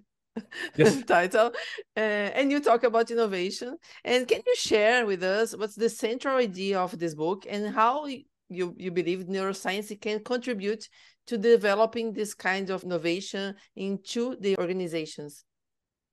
yes. 0.77 1.01
title. 1.07 1.53
Uh, 1.97 2.01
and 2.01 2.51
you 2.51 2.59
talk 2.59 2.83
about 2.83 3.13
innovation. 3.13 3.77
And 4.05 4.27
can 4.27 4.43
you 4.45 4.57
share 4.57 5.07
with 5.07 5.23
us 5.23 5.57
what's 5.57 5.77
the 5.77 5.89
central 5.89 6.39
idea 6.39 6.81
of 6.81 6.99
this 6.99 7.15
book 7.15 7.47
and 7.49 7.73
how 7.73 8.09
you, 8.49 8.75
you 8.77 8.91
believe 8.91 9.27
neuroscience 9.27 9.99
can 10.01 10.23
contribute 10.25 10.89
to 11.27 11.39
developing 11.39 12.13
this 12.13 12.35
kind 12.35 12.71
of 12.71 12.85
innovation 12.85 13.55
into 13.77 14.37
the 14.41 14.57
organizations? 14.59 15.45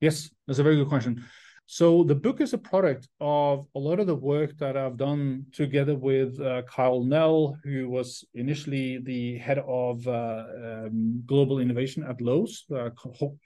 Yes, 0.00 0.30
that's 0.46 0.58
a 0.58 0.62
very 0.62 0.76
good 0.76 0.88
question. 0.88 1.24
So 1.68 2.04
the 2.04 2.14
book 2.14 2.40
is 2.40 2.52
a 2.52 2.58
product 2.58 3.08
of 3.20 3.66
a 3.74 3.78
lot 3.78 3.98
of 3.98 4.06
the 4.06 4.14
work 4.14 4.56
that 4.58 4.76
I've 4.76 4.96
done 4.96 5.46
together 5.52 5.96
with 5.96 6.40
uh, 6.40 6.62
Kyle 6.62 7.02
Nel, 7.02 7.58
who 7.64 7.88
was 7.88 8.24
initially 8.34 8.98
the 8.98 9.38
head 9.38 9.58
of 9.66 10.06
uh, 10.06 10.44
um, 10.64 11.24
global 11.26 11.58
innovation 11.58 12.04
at 12.04 12.20
Lowe's, 12.20 12.66
a 12.70 12.92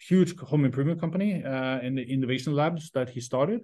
huge 0.07 0.37
home 0.38 0.66
improvement 0.66 1.00
company, 1.00 1.42
uh, 1.42 1.81
in 1.81 1.94
the 1.94 2.03
innovation 2.03 2.55
labs 2.55 2.90
that 2.90 3.09
he 3.09 3.20
started. 3.20 3.62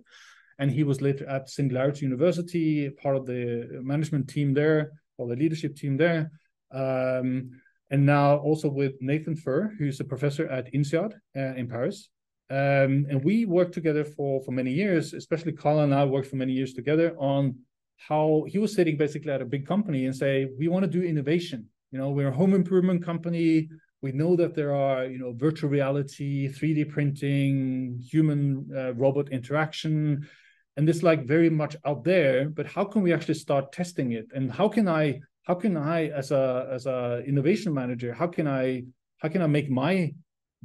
And 0.58 0.70
he 0.70 0.84
was 0.84 1.02
later 1.02 1.28
at 1.28 1.50
Singularity 1.50 2.06
University, 2.06 2.88
part 2.88 3.16
of 3.16 3.26
the 3.26 3.68
management 3.82 4.26
team 4.26 4.54
there, 4.54 4.92
or 5.18 5.28
the 5.28 5.36
leadership 5.36 5.76
team 5.76 5.96
there. 5.96 6.30
Um, 6.72 7.50
and 7.90 8.04
now 8.04 8.36
also 8.38 8.68
with 8.68 8.94
Nathan 9.00 9.36
Furr, 9.36 9.72
who's 9.78 10.00
a 10.00 10.04
professor 10.04 10.48
at 10.48 10.72
INSEAD 10.72 11.12
uh, 11.36 11.54
in 11.54 11.68
Paris. 11.68 12.08
Um, 12.48 13.06
and 13.10 13.24
we 13.24 13.44
worked 13.44 13.74
together 13.74 14.04
for 14.04 14.40
for 14.42 14.52
many 14.52 14.72
years, 14.72 15.14
especially 15.14 15.52
Carl 15.52 15.80
and 15.80 15.94
I 15.94 16.04
worked 16.04 16.28
for 16.28 16.36
many 16.36 16.52
years 16.52 16.74
together 16.74 17.16
on 17.18 17.56
how 17.96 18.44
he 18.46 18.58
was 18.58 18.74
sitting 18.74 18.96
basically 18.96 19.32
at 19.32 19.42
a 19.42 19.46
big 19.46 19.66
company 19.66 20.06
and 20.06 20.14
say, 20.14 20.48
we 20.58 20.68
want 20.68 20.84
to 20.84 20.90
do 20.90 21.02
innovation. 21.02 21.66
You 21.90 21.98
know, 21.98 22.10
we're 22.10 22.28
a 22.28 22.32
home 22.32 22.54
improvement 22.54 23.04
company. 23.04 23.68
We 24.02 24.12
know 24.12 24.36
that 24.36 24.54
there 24.54 24.74
are, 24.74 25.06
you 25.06 25.18
know, 25.18 25.32
virtual 25.32 25.70
reality, 25.70 26.48
3D 26.48 26.90
printing, 26.90 27.98
human 27.98 28.68
uh, 28.76 28.94
robot 28.94 29.30
interaction, 29.32 30.28
and 30.76 30.86
this 30.86 31.02
like 31.02 31.26
very 31.26 31.50
much 31.50 31.76
out 31.84 32.04
there. 32.04 32.48
But 32.48 32.66
how 32.66 32.84
can 32.84 33.02
we 33.02 33.12
actually 33.12 33.34
start 33.34 33.72
testing 33.72 34.12
it? 34.12 34.26
And 34.34 34.52
how 34.52 34.68
can 34.68 34.88
I 34.88 35.20
how 35.46 35.54
can 35.54 35.76
I, 35.76 36.08
as 36.08 36.32
a 36.32 36.68
as 36.72 36.86
a 36.86 37.22
innovation 37.26 37.72
manager, 37.72 38.12
how 38.12 38.26
can 38.26 38.46
I 38.48 38.84
how 39.18 39.28
can 39.28 39.42
I 39.42 39.46
make 39.46 39.70
my 39.70 40.12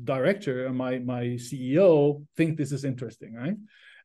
director 0.04 0.66
and 0.66 0.76
my 0.76 1.00
my 1.00 1.24
CEO 1.38 2.26
think 2.36 2.58
this 2.58 2.72
is 2.72 2.84
interesting, 2.84 3.34
right? 3.36 3.56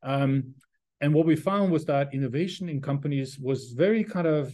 Um, 0.02 0.54
and 1.00 1.12
what 1.12 1.26
we 1.26 1.36
found 1.36 1.72
was 1.72 1.84
that 1.86 2.14
innovation 2.14 2.68
in 2.68 2.80
companies 2.80 3.38
was 3.38 3.72
very 3.72 4.04
kind 4.04 4.26
of 4.26 4.52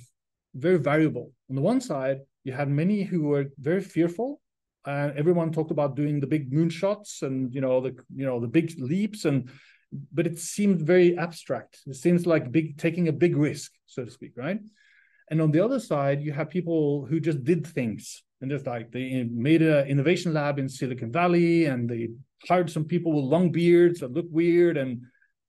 very 0.54 0.78
variable. 0.78 1.32
On 1.50 1.56
the 1.56 1.62
one 1.62 1.80
side, 1.80 2.20
you 2.44 2.52
had 2.52 2.68
many 2.68 3.02
who 3.02 3.22
were 3.22 3.46
very 3.58 3.80
fearful. 3.80 4.40
Uh, 4.84 5.10
everyone 5.16 5.52
talked 5.52 5.70
about 5.70 5.94
doing 5.94 6.18
the 6.18 6.26
big 6.26 6.52
moonshots 6.52 7.22
and 7.22 7.52
you 7.54 7.60
know 7.60 7.80
the 7.80 7.96
you 8.14 8.26
know 8.26 8.40
the 8.40 8.48
big 8.48 8.74
leaps 8.78 9.24
and 9.24 9.50
but 10.12 10.26
it 10.26 10.38
seemed 10.38 10.80
very 10.80 11.16
abstract. 11.18 11.80
It 11.86 11.96
seems 11.96 12.26
like 12.26 12.52
big 12.52 12.78
taking 12.78 13.08
a 13.08 13.12
big 13.12 13.36
risk, 13.36 13.72
so 13.86 14.04
to 14.04 14.10
speak, 14.10 14.32
right? 14.36 14.60
And 15.30 15.40
on 15.40 15.50
the 15.50 15.60
other 15.60 15.80
side, 15.80 16.22
you 16.22 16.32
have 16.32 16.50
people 16.50 17.06
who 17.06 17.20
just 17.20 17.44
did 17.44 17.66
things 17.66 18.22
and 18.40 18.50
just 18.50 18.66
like 18.66 18.90
they 18.90 19.26
made 19.30 19.62
an 19.62 19.86
innovation 19.86 20.34
lab 20.34 20.58
in 20.58 20.68
Silicon 20.68 21.12
Valley 21.12 21.66
and 21.66 21.88
they 21.88 22.08
hired 22.48 22.70
some 22.70 22.84
people 22.84 23.12
with 23.12 23.24
long 23.24 23.52
beards 23.52 24.00
that 24.00 24.12
look 24.12 24.26
weird 24.30 24.76
and 24.76 25.02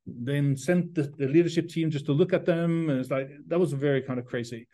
then 0.06 0.56
sent 0.56 0.93
the, 0.93 1.03
the 1.17 1.27
leadership 1.27 1.69
team 1.69 1.89
just 1.89 2.06
to 2.06 2.13
look 2.13 2.34
at 2.34 2.45
them. 2.45 2.89
And 2.89 2.99
it's 2.99 3.10
like 3.10 3.29
that 3.47 3.60
was 3.60 3.73
very 3.73 4.01
kind 4.01 4.19
of 4.19 4.25
crazy. 4.25 4.67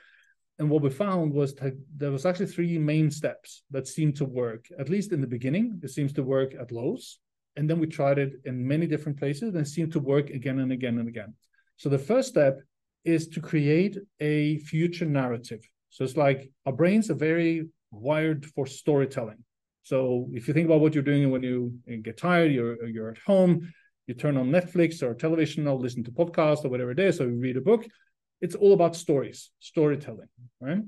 And 0.60 0.69
what 0.69 0.82
we 0.82 0.89
found 0.89 1.34
was 1.34 1.55
that 1.55 1.73
there 1.95 2.12
was 2.12 2.25
actually 2.25 2.47
three 2.47 2.77
main 2.77 3.10
steps 3.10 3.63
that 3.71 3.88
seemed 3.88 4.17
to 4.17 4.25
work, 4.25 4.65
at 4.77 4.89
least 4.89 5.13
in 5.13 5.21
the 5.21 5.27
beginning. 5.27 5.79
It 5.82 5.89
seems 5.89 6.12
to 6.13 6.23
work 6.23 6.53
at 6.60 6.71
Lowe's. 6.71 7.19
And 7.55 7.69
then 7.69 7.79
we 7.79 7.88
tried 7.88 8.19
it 8.19 8.33
in 8.45 8.67
many 8.67 8.88
different 8.88 9.19
places 9.19 9.55
and 9.55 9.67
seemed 9.67 9.91
to 9.93 9.99
work 9.99 10.29
again 10.29 10.59
and 10.59 10.71
again 10.71 10.99
and 10.99 11.07
again. 11.07 11.33
So 11.77 11.89
the 11.89 11.97
first 11.97 12.29
step 12.29 12.59
is 13.05 13.27
to 13.29 13.41
create 13.41 13.97
a 14.19 14.57
future 14.59 15.05
narrative. 15.05 15.62
So 15.89 16.03
it's 16.03 16.17
like 16.17 16.51
our 16.65 16.73
brains 16.73 17.09
are 17.09 17.15
very 17.15 17.67
wired 17.91 18.45
for 18.45 18.65
storytelling. 18.67 19.43
So 19.83 20.27
if 20.33 20.47
you 20.47 20.53
think 20.53 20.67
about 20.67 20.81
what 20.81 20.93
you're 20.93 21.03
doing 21.03 21.31
when 21.31 21.43
you 21.43 21.73
get 22.03 22.17
tired, 22.17 22.51
you're 22.51 22.85
you're 22.85 23.09
at 23.09 23.17
home, 23.25 23.73
you 24.07 24.13
turn 24.13 24.38
on 24.38 24.51
Netflix 24.51 25.01
or 25.01 25.13
television 25.13 25.67
or 25.67 25.77
listen 25.77 26.03
to 26.03 26.12
podcasts 26.12 26.63
or 26.65 26.69
whatever 26.69 26.91
it 26.91 26.99
is, 26.99 27.19
or 27.19 27.29
you 27.29 27.39
read 27.39 27.57
a 27.57 27.62
book, 27.62 27.85
it's 28.41 28.55
all 28.55 28.73
about 28.73 28.95
stories, 28.95 29.51
storytelling, 29.59 30.29
right? 30.62 30.83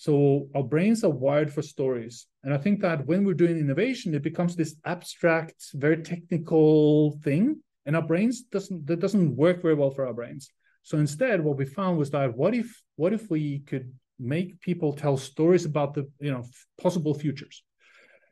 So 0.00 0.48
our 0.54 0.62
brains 0.62 1.04
are 1.04 1.10
wired 1.10 1.52
for 1.52 1.60
stories. 1.60 2.26
And 2.42 2.54
I 2.54 2.56
think 2.56 2.80
that 2.80 3.04
when 3.04 3.22
we're 3.22 3.34
doing 3.34 3.58
innovation, 3.58 4.14
it 4.14 4.22
becomes 4.22 4.56
this 4.56 4.76
abstract, 4.86 5.62
very 5.74 5.98
technical 5.98 7.18
thing. 7.22 7.60
And 7.84 7.94
our 7.94 8.06
brains 8.10 8.44
doesn't 8.44 8.86
that 8.86 9.00
doesn't 9.00 9.36
work 9.36 9.60
very 9.60 9.74
well 9.74 9.90
for 9.90 10.06
our 10.06 10.14
brains. 10.14 10.48
So 10.84 10.96
instead, 10.96 11.44
what 11.44 11.58
we 11.58 11.66
found 11.66 11.98
was 11.98 12.10
that 12.12 12.34
what 12.34 12.54
if 12.54 12.80
what 12.96 13.12
if 13.12 13.28
we 13.28 13.58
could 13.66 13.92
make 14.18 14.58
people 14.62 14.94
tell 14.94 15.18
stories 15.18 15.66
about 15.66 15.92
the 15.92 16.08
you 16.18 16.32
know 16.32 16.44
possible 16.80 17.12
futures? 17.12 17.62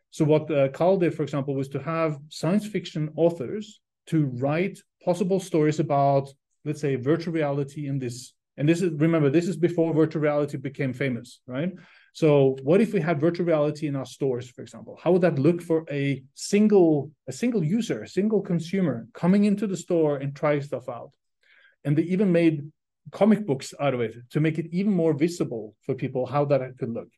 So 0.09 0.25
what 0.25 0.51
uh, 0.51 0.69
Carl 0.69 0.97
did, 0.97 1.15
for 1.15 1.23
example, 1.23 1.55
was 1.55 1.69
to 1.69 1.83
have 1.83 2.17
science 2.31 2.67
fiction 2.67 3.11
authors 3.15 3.81
to 4.07 4.25
write 4.41 4.79
possible 5.05 5.39
stories 5.39 5.81
about, 5.81 6.33
let's 6.65 6.81
say, 6.81 6.97
virtual 6.97 7.35
reality 7.35 7.89
in 7.89 7.99
this 7.99 8.33
and 8.59 8.69
this 8.69 8.83
is 8.83 8.93
remember, 9.01 9.31
this 9.31 9.47
is 9.47 9.57
before 9.57 9.95
virtual 9.95 10.21
reality 10.21 10.57
became 10.59 10.93
famous, 10.93 11.41
right? 11.47 11.73
So 12.13 12.57
what 12.65 12.81
if 12.81 12.93
we 12.93 13.01
had 13.01 13.21
virtual 13.21 13.47
reality 13.47 13.87
in 13.87 13.95
our 13.95 14.05
stores, 14.05 14.51
for 14.51 14.63
example? 14.63 14.99
How 15.03 15.13
would 15.13 15.23
that 15.23 15.39
look 15.39 15.63
for 15.63 15.85
a 15.91 16.23
single 16.35 17.13
a 17.29 17.33
single 17.33 17.63
user, 17.63 18.03
a 18.03 18.09
single 18.09 18.43
consumer 18.43 19.07
coming 19.15 19.45
into 19.45 19.69
the 19.69 19.77
store 19.77 20.17
and 20.17 20.35
trying 20.35 20.63
stuff 20.63 20.89
out? 20.89 21.13
And 21.85 21.97
they 21.97 22.03
even 22.03 22.33
made 22.33 22.71
comic 23.13 23.47
books 23.47 23.73
out 23.81 23.95
of 23.95 24.01
it 24.01 24.17
to 24.31 24.41
make 24.41 24.59
it 24.59 24.67
even 24.73 24.93
more 24.93 25.15
visible 25.15 25.77
for 25.83 25.95
people 25.95 26.27
how 26.27 26.45
that 26.47 26.77
could 26.79 26.91
look. 26.91 27.09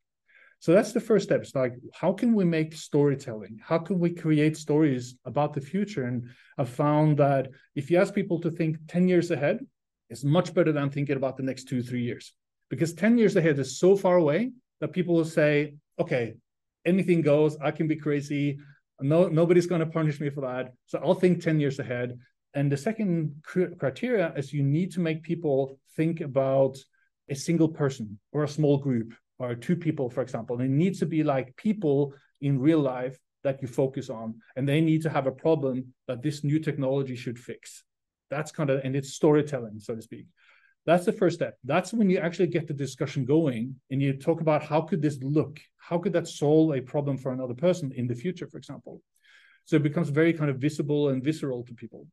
So 0.59 0.74
that's 0.74 0.92
the 0.92 1.00
first 1.00 1.24
step. 1.24 1.40
It's 1.40 1.55
like, 1.55 1.72
how 1.94 2.12
can 2.12 2.35
we 2.35 2.44
make 2.44 2.74
storytelling? 2.74 3.61
How 3.64 3.79
can 3.79 3.98
we 3.98 4.11
create 4.11 4.59
stories 4.59 5.16
about 5.24 5.55
the 5.55 5.62
future? 5.62 6.05
And 6.05 6.29
I've 6.59 6.68
found 6.68 7.16
that 7.16 7.48
if 7.74 7.90
you 7.90 7.96
ask 7.96 8.12
people 8.14 8.38
to 8.40 8.50
think 8.50 8.76
10 8.87 9.09
years 9.09 9.31
ahead, 9.31 9.61
is 10.10 10.24
much 10.24 10.52
better 10.52 10.72
than 10.72 10.90
thinking 10.90 11.16
about 11.16 11.36
the 11.36 11.42
next 11.42 11.64
two, 11.64 11.82
three 11.82 12.02
years. 12.02 12.34
Because 12.68 12.92
10 12.92 13.18
years 13.18 13.36
ahead 13.36 13.58
is 13.58 13.78
so 13.78 13.96
far 13.96 14.16
away 14.16 14.52
that 14.80 14.92
people 14.92 15.14
will 15.14 15.24
say, 15.24 15.74
okay, 15.98 16.34
anything 16.84 17.22
goes, 17.22 17.56
I 17.60 17.70
can 17.70 17.88
be 17.88 17.96
crazy. 17.96 18.58
No, 19.00 19.28
nobody's 19.28 19.66
going 19.66 19.80
to 19.80 19.86
punish 19.86 20.20
me 20.20 20.30
for 20.30 20.42
that. 20.42 20.72
So 20.86 21.00
I'll 21.02 21.14
think 21.14 21.42
10 21.42 21.60
years 21.60 21.78
ahead. 21.78 22.18
And 22.54 22.70
the 22.70 22.76
second 22.76 23.42
criteria 23.78 24.32
is 24.36 24.52
you 24.52 24.62
need 24.62 24.92
to 24.92 25.00
make 25.00 25.22
people 25.22 25.78
think 25.96 26.20
about 26.20 26.76
a 27.28 27.34
single 27.34 27.68
person 27.68 28.18
or 28.32 28.44
a 28.44 28.48
small 28.48 28.78
group 28.78 29.14
or 29.38 29.54
two 29.54 29.76
people, 29.76 30.10
for 30.10 30.20
example. 30.22 30.60
It 30.60 30.68
needs 30.68 30.98
to 30.98 31.06
be 31.06 31.22
like 31.22 31.56
people 31.56 32.14
in 32.40 32.58
real 32.58 32.80
life 32.80 33.18
that 33.44 33.62
you 33.62 33.68
focus 33.68 34.10
on. 34.10 34.34
And 34.56 34.68
they 34.68 34.80
need 34.80 35.02
to 35.02 35.10
have 35.10 35.26
a 35.26 35.32
problem 35.32 35.94
that 36.08 36.22
this 36.22 36.44
new 36.44 36.58
technology 36.58 37.16
should 37.16 37.38
fix. 37.38 37.84
That's 38.30 38.52
kind 38.52 38.70
of, 38.70 38.80
and 38.84 38.94
it's 38.94 39.12
storytelling, 39.12 39.80
so 39.80 39.94
to 39.94 40.02
speak. 40.02 40.26
That's 40.86 41.04
the 41.04 41.12
first 41.12 41.36
step. 41.36 41.58
That's 41.64 41.92
when 41.92 42.08
you 42.08 42.18
actually 42.18 42.48
get 42.48 42.66
the 42.66 42.74
discussion 42.74 43.24
going 43.24 43.76
and 43.90 44.00
you 44.00 44.14
talk 44.14 44.40
about 44.40 44.62
how 44.62 44.80
could 44.80 45.02
this 45.02 45.18
look? 45.22 45.60
How 45.76 45.98
could 45.98 46.12
that 46.14 46.26
solve 46.26 46.74
a 46.74 46.80
problem 46.80 47.18
for 47.18 47.32
another 47.32 47.54
person 47.54 47.92
in 47.94 48.06
the 48.06 48.14
future, 48.14 48.46
for 48.46 48.56
example? 48.56 49.02
So 49.66 49.76
it 49.76 49.82
becomes 49.82 50.08
very 50.08 50.32
kind 50.32 50.50
of 50.50 50.56
visible 50.56 51.10
and 51.10 51.22
visceral 51.22 51.64
to 51.64 51.74
people. 51.74 52.06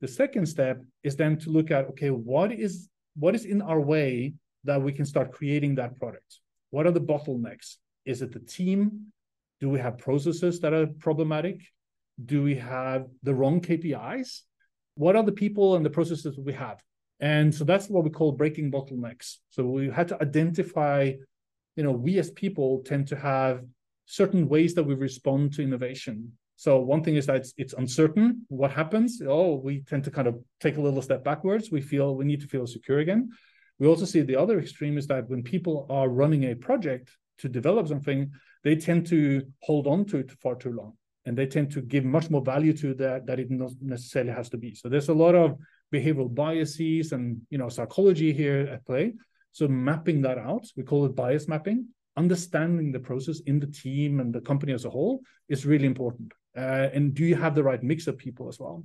The 0.00 0.08
second 0.08 0.46
step 0.46 0.82
is 1.02 1.16
then 1.16 1.38
to 1.38 1.50
look 1.50 1.70
at, 1.70 1.86
okay, 1.90 2.10
what 2.10 2.52
is 2.52 2.88
what 3.18 3.34
is 3.34 3.44
in 3.44 3.62
our 3.62 3.80
way 3.80 4.34
that 4.64 4.80
we 4.82 4.92
can 4.92 5.06
start 5.06 5.32
creating 5.32 5.76
that 5.76 5.96
product? 5.96 6.40
What 6.70 6.86
are 6.86 6.90
the 6.90 7.00
bottlenecks? 7.00 7.76
Is 8.04 8.22
it 8.22 8.32
the 8.32 8.40
team? 8.40 9.12
Do 9.60 9.70
we 9.70 9.78
have 9.78 9.98
processes 9.98 10.60
that 10.60 10.74
are 10.74 10.86
problematic? 10.86 11.62
Do 12.22 12.42
we 12.42 12.56
have 12.56 13.06
the 13.22 13.34
wrong 13.34 13.60
KPIs? 13.60 14.42
What 14.96 15.14
are 15.14 15.22
the 15.22 15.32
people 15.32 15.76
and 15.76 15.84
the 15.84 15.90
processes 15.90 16.38
we 16.38 16.52
have? 16.54 16.82
And 17.20 17.54
so 17.54 17.64
that's 17.64 17.88
what 17.88 18.04
we 18.04 18.10
call 18.10 18.32
breaking 18.32 18.70
bottlenecks. 18.70 19.36
So 19.50 19.64
we 19.64 19.88
had 19.88 20.08
to 20.08 20.20
identify, 20.20 21.12
you 21.76 21.82
know, 21.82 21.92
we 21.92 22.18
as 22.18 22.30
people 22.30 22.82
tend 22.84 23.08
to 23.08 23.16
have 23.16 23.64
certain 24.06 24.48
ways 24.48 24.74
that 24.74 24.84
we 24.84 24.94
respond 24.94 25.52
to 25.54 25.62
innovation. 25.62 26.32
So 26.56 26.80
one 26.80 27.02
thing 27.02 27.16
is 27.16 27.26
that 27.26 27.36
it's, 27.36 27.54
it's 27.56 27.74
uncertain 27.74 28.46
what 28.48 28.70
happens. 28.70 29.20
Oh, 29.26 29.56
we 29.56 29.80
tend 29.80 30.04
to 30.04 30.10
kind 30.10 30.28
of 30.28 30.38
take 30.60 30.76
a 30.76 30.80
little 30.80 31.02
step 31.02 31.22
backwards. 31.22 31.70
We 31.70 31.80
feel 31.80 32.16
we 32.16 32.24
need 32.24 32.40
to 32.40 32.48
feel 32.48 32.66
secure 32.66 33.00
again. 33.00 33.30
We 33.78 33.86
also 33.86 34.06
see 34.06 34.22
the 34.22 34.36
other 34.36 34.58
extreme 34.58 34.96
is 34.96 35.06
that 35.08 35.28
when 35.28 35.42
people 35.42 35.86
are 35.90 36.08
running 36.08 36.44
a 36.44 36.54
project 36.54 37.10
to 37.38 37.48
develop 37.48 37.88
something, 37.88 38.30
they 38.64 38.76
tend 38.76 39.06
to 39.08 39.42
hold 39.60 39.86
on 39.86 40.06
to 40.06 40.18
it 40.18 40.32
far 40.42 40.54
too 40.54 40.72
long 40.72 40.94
and 41.26 41.36
they 41.36 41.46
tend 41.46 41.72
to 41.72 41.82
give 41.82 42.04
much 42.04 42.30
more 42.30 42.40
value 42.40 42.72
to 42.72 42.94
that 42.94 43.26
that 43.26 43.40
it 43.40 43.50
not 43.50 43.72
necessarily 43.82 44.32
has 44.32 44.48
to 44.50 44.56
be. 44.56 44.74
So 44.74 44.88
there's 44.88 45.08
a 45.08 45.14
lot 45.14 45.34
of 45.34 45.58
behavioral 45.92 46.32
biases 46.32 47.12
and 47.12 47.42
you 47.50 47.58
know 47.58 47.68
psychology 47.68 48.32
here 48.32 48.68
at 48.72 48.86
play. 48.86 49.12
So 49.52 49.68
mapping 49.68 50.22
that 50.22 50.38
out, 50.38 50.66
we 50.76 50.84
call 50.84 51.04
it 51.04 51.16
bias 51.16 51.48
mapping. 51.48 51.88
Understanding 52.16 52.92
the 52.92 53.00
process 53.00 53.40
in 53.40 53.58
the 53.60 53.66
team 53.66 54.20
and 54.20 54.32
the 54.32 54.40
company 54.40 54.72
as 54.72 54.84
a 54.84 54.90
whole 54.90 55.20
is 55.48 55.66
really 55.66 55.86
important. 55.86 56.32
Uh, 56.56 56.88
and 56.94 57.12
do 57.12 57.24
you 57.24 57.36
have 57.36 57.54
the 57.54 57.62
right 57.62 57.82
mix 57.82 58.06
of 58.06 58.16
people 58.16 58.48
as 58.48 58.58
well? 58.58 58.84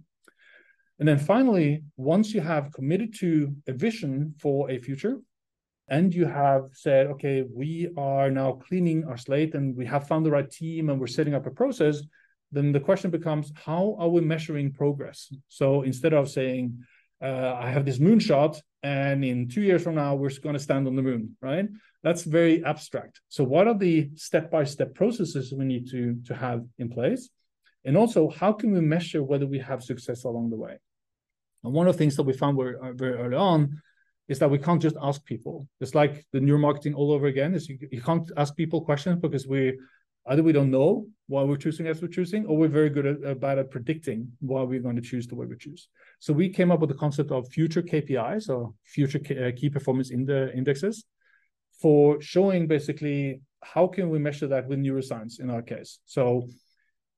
And 1.00 1.08
then 1.08 1.18
finally, 1.18 1.84
once 1.96 2.34
you 2.34 2.42
have 2.42 2.74
committed 2.74 3.18
to 3.20 3.56
a 3.68 3.74
vision 3.74 4.36
for 4.40 4.70
a 4.70 4.78
future, 4.78 5.18
and 5.92 6.14
you 6.14 6.26
have 6.26 6.70
said, 6.72 7.08
okay, 7.08 7.44
we 7.54 7.90
are 7.98 8.32
now 8.32 8.54
cleaning 8.54 9.04
our 9.06 9.18
slate 9.18 9.56
and 9.56 9.76
we 9.76 9.86
have 9.86 10.08
found 10.08 10.26
the 10.26 10.32
right 10.32 10.50
team 10.50 10.90
and 10.90 11.00
we're 11.00 11.08
setting 11.08 11.34
up 11.34 11.46
a 11.46 11.52
process, 11.52 12.02
then 12.52 12.72
the 12.72 12.80
question 12.80 13.12
becomes 13.12 13.52
how 13.56 13.96
are 14.00 14.10
we 14.10 14.22
measuring 14.22 14.72
progress? 14.72 15.34
So 15.48 15.84
instead 15.84 16.14
of 16.14 16.30
saying, 16.30 16.84
uh, 17.22 17.56
I 17.60 17.70
have 17.70 17.86
this 17.86 18.00
moonshot, 18.00 18.60
and 18.84 19.24
in 19.24 19.48
two 19.48 19.62
years 19.62 19.84
from 19.84 19.96
now, 19.96 20.16
we're 20.16 20.32
going 20.42 20.54
to 20.54 20.60
stand 20.60 20.88
on 20.88 20.96
the 20.96 21.04
moon, 21.04 21.38
right? 21.42 21.68
That's 22.04 22.24
very 22.24 22.66
abstract. 22.66 23.22
So, 23.30 23.44
what 23.44 23.68
are 23.68 23.78
the 23.78 24.10
step 24.16 24.50
by 24.50 24.64
step 24.64 24.96
processes 24.96 25.54
we 25.54 25.66
need 25.66 25.90
to, 25.92 26.18
to 26.26 26.34
have 26.36 26.66
in 26.80 26.90
place? 26.90 27.30
And 27.86 27.96
also, 27.96 28.30
how 28.30 28.54
can 28.54 28.72
we 28.72 28.82
measure 28.82 29.24
whether 29.24 29.46
we 29.46 29.60
have 29.60 29.84
success 29.84 30.24
along 30.24 30.50
the 30.50 30.58
way? 30.58 30.80
And 31.64 31.74
one 31.74 31.88
of 31.88 31.94
the 31.94 32.00
things 32.00 32.16
that 32.16 32.24
we 32.24 32.34
found 32.34 32.58
very, 32.58 32.76
uh, 32.76 32.94
very 32.94 33.14
early 33.14 33.36
on 33.36 33.82
is 34.28 34.40
that 34.40 34.50
we 34.50 34.58
can't 34.58 34.82
just 34.82 34.96
ask 35.02 35.24
people. 35.26 35.68
It's 35.80 35.94
like 35.94 36.26
the 36.32 36.40
neuromarketing 36.40 36.96
all 36.96 37.12
over 37.12 37.28
again. 37.28 37.54
Is 37.54 37.70
you, 37.70 37.78
you 37.92 38.02
can't 38.02 38.32
ask 38.36 38.56
people 38.56 38.82
questions 38.82 39.20
because 39.22 39.46
we 39.46 39.78
either 40.28 40.44
we 40.44 40.52
don't 40.52 40.72
know 40.72 41.08
why 41.28 41.44
we're 41.44 41.58
choosing 41.58 41.88
as 41.88 42.02
we're 42.02 42.08
choosing, 42.08 42.46
or 42.46 42.58
we're 42.58 42.68
very 42.68 42.90
good 42.90 43.06
at 43.06 43.26
uh, 43.26 43.34
bad 43.34 43.58
at 43.58 43.72
predicting 43.72 44.28
why 44.40 44.62
we're 44.62 44.82
going 44.82 44.96
to 44.96 45.02
choose 45.02 45.28
the 45.28 45.36
way 45.36 45.46
we 45.46 45.56
choose. 45.58 45.88
So 46.20 46.34
we 46.34 46.50
came 46.50 46.72
up 46.72 46.80
with 46.80 46.90
the 46.90 46.96
concept 46.96 47.32
of 47.32 47.48
future 47.50 47.82
KPIs 47.82 48.50
or 48.50 48.74
future 48.84 49.20
uh, 49.20 49.52
key 49.56 49.70
performance 49.70 50.12
in 50.12 50.26
the 50.26 50.54
indexes 50.54 51.06
for 51.82 52.22
showing 52.22 52.68
basically 52.68 53.42
how 53.64 53.88
can 53.88 54.10
we 54.10 54.20
measure 54.20 54.48
that 54.48 54.68
with 54.68 54.80
neuroscience 54.80 55.40
in 55.40 55.50
our 55.50 55.62
case. 55.62 56.00
So 56.06 56.48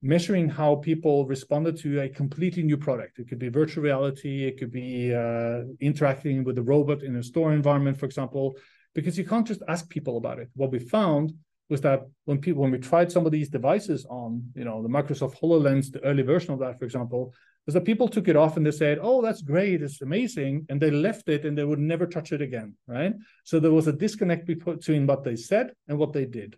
measuring 0.02 0.50
how 0.50 0.76
people 0.76 1.26
responded 1.26 1.78
to 1.78 2.02
a 2.02 2.10
completely 2.10 2.62
new 2.62 2.78
product. 2.78 3.20
It 3.20 3.30
could 3.30 3.40
be 3.40 3.48
virtual 3.50 3.84
reality, 3.84 4.46
it 4.46 4.60
could 4.60 4.72
be 4.72 5.16
uh, 5.16 5.62
interacting 5.80 6.44
with 6.44 6.58
a 6.58 6.62
robot 6.62 7.04
in 7.04 7.16
a 7.16 7.24
store 7.24 7.54
environment, 7.54 7.98
for 7.98 8.06
example, 8.06 8.58
because 8.94 9.18
you 9.18 9.26
can't 9.26 9.48
just 9.48 9.64
ask 9.70 9.90
people 9.90 10.18
about 10.18 10.40
it. 10.40 10.50
What 10.56 10.72
we 10.72 10.80
found 10.80 11.34
was 11.70 11.82
that 11.82 12.02
when 12.26 12.40
people 12.40 12.62
when 12.62 12.72
we 12.72 12.78
tried 12.78 13.12
some 13.12 13.26
of 13.26 13.32
these 13.32 13.50
devices 13.50 14.06
on, 14.10 14.44
you 14.56 14.66
know, 14.66 14.82
the 14.82 14.90
Microsoft 14.90 15.40
HoloLens, 15.40 15.92
the 15.92 16.04
early 16.04 16.24
version 16.24 16.54
of 16.54 16.60
that, 16.60 16.78
for 16.78 16.86
example, 16.86 17.34
was 17.66 17.74
that 17.74 17.86
people 17.86 18.08
took 18.08 18.28
it 18.28 18.36
off 18.36 18.58
and 18.58 18.66
they 18.66 18.72
said, 18.72 19.00
"Oh, 19.02 19.22
that's 19.22 19.42
great, 19.42 19.82
it's 19.82 20.02
amazing," 20.02 20.66
and 20.70 20.82
they 20.82 20.92
left 20.92 21.30
it 21.30 21.46
and 21.46 21.58
they 21.58 21.64
would 21.64 21.80
never 21.80 22.06
touch 22.06 22.32
it 22.32 22.42
again, 22.42 22.76
right? 22.88 23.14
So 23.46 23.60
there 23.60 23.72
was 23.72 23.88
a 23.88 23.94
disconnect 23.94 24.46
between 24.46 25.08
what 25.08 25.24
they 25.24 25.36
said 25.36 25.72
and 25.88 25.98
what 25.98 26.14
they 26.14 26.26
did. 26.26 26.58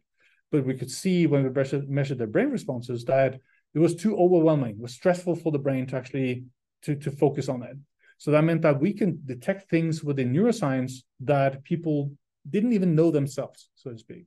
But 0.51 0.65
we 0.65 0.73
could 0.73 0.91
see 0.91 1.27
when 1.27 1.43
we 1.43 1.49
measured, 1.87 2.17
their 2.17 2.27
brain 2.27 2.49
responses 2.49 3.03
that 3.05 3.39
it 3.73 3.79
was 3.79 3.95
too 3.95 4.17
overwhelming, 4.17 4.79
was 4.79 4.93
stressful 4.93 5.35
for 5.35 5.51
the 5.51 5.59
brain 5.59 5.85
to 5.87 5.97
actually 5.97 6.45
to, 6.83 6.95
to 6.95 7.11
focus 7.11 7.49
on 7.49 7.61
it. 7.63 7.77
So 8.17 8.31
that 8.31 8.43
meant 8.43 8.61
that 8.61 8.79
we 8.79 8.93
can 8.93 9.21
detect 9.25 9.69
things 9.69 10.03
within 10.03 10.33
neuroscience 10.33 11.03
that 11.21 11.63
people 11.63 12.11
didn't 12.49 12.73
even 12.73 12.95
know 12.95 13.11
themselves, 13.11 13.69
so 13.75 13.91
to 13.91 13.97
speak 13.97 14.25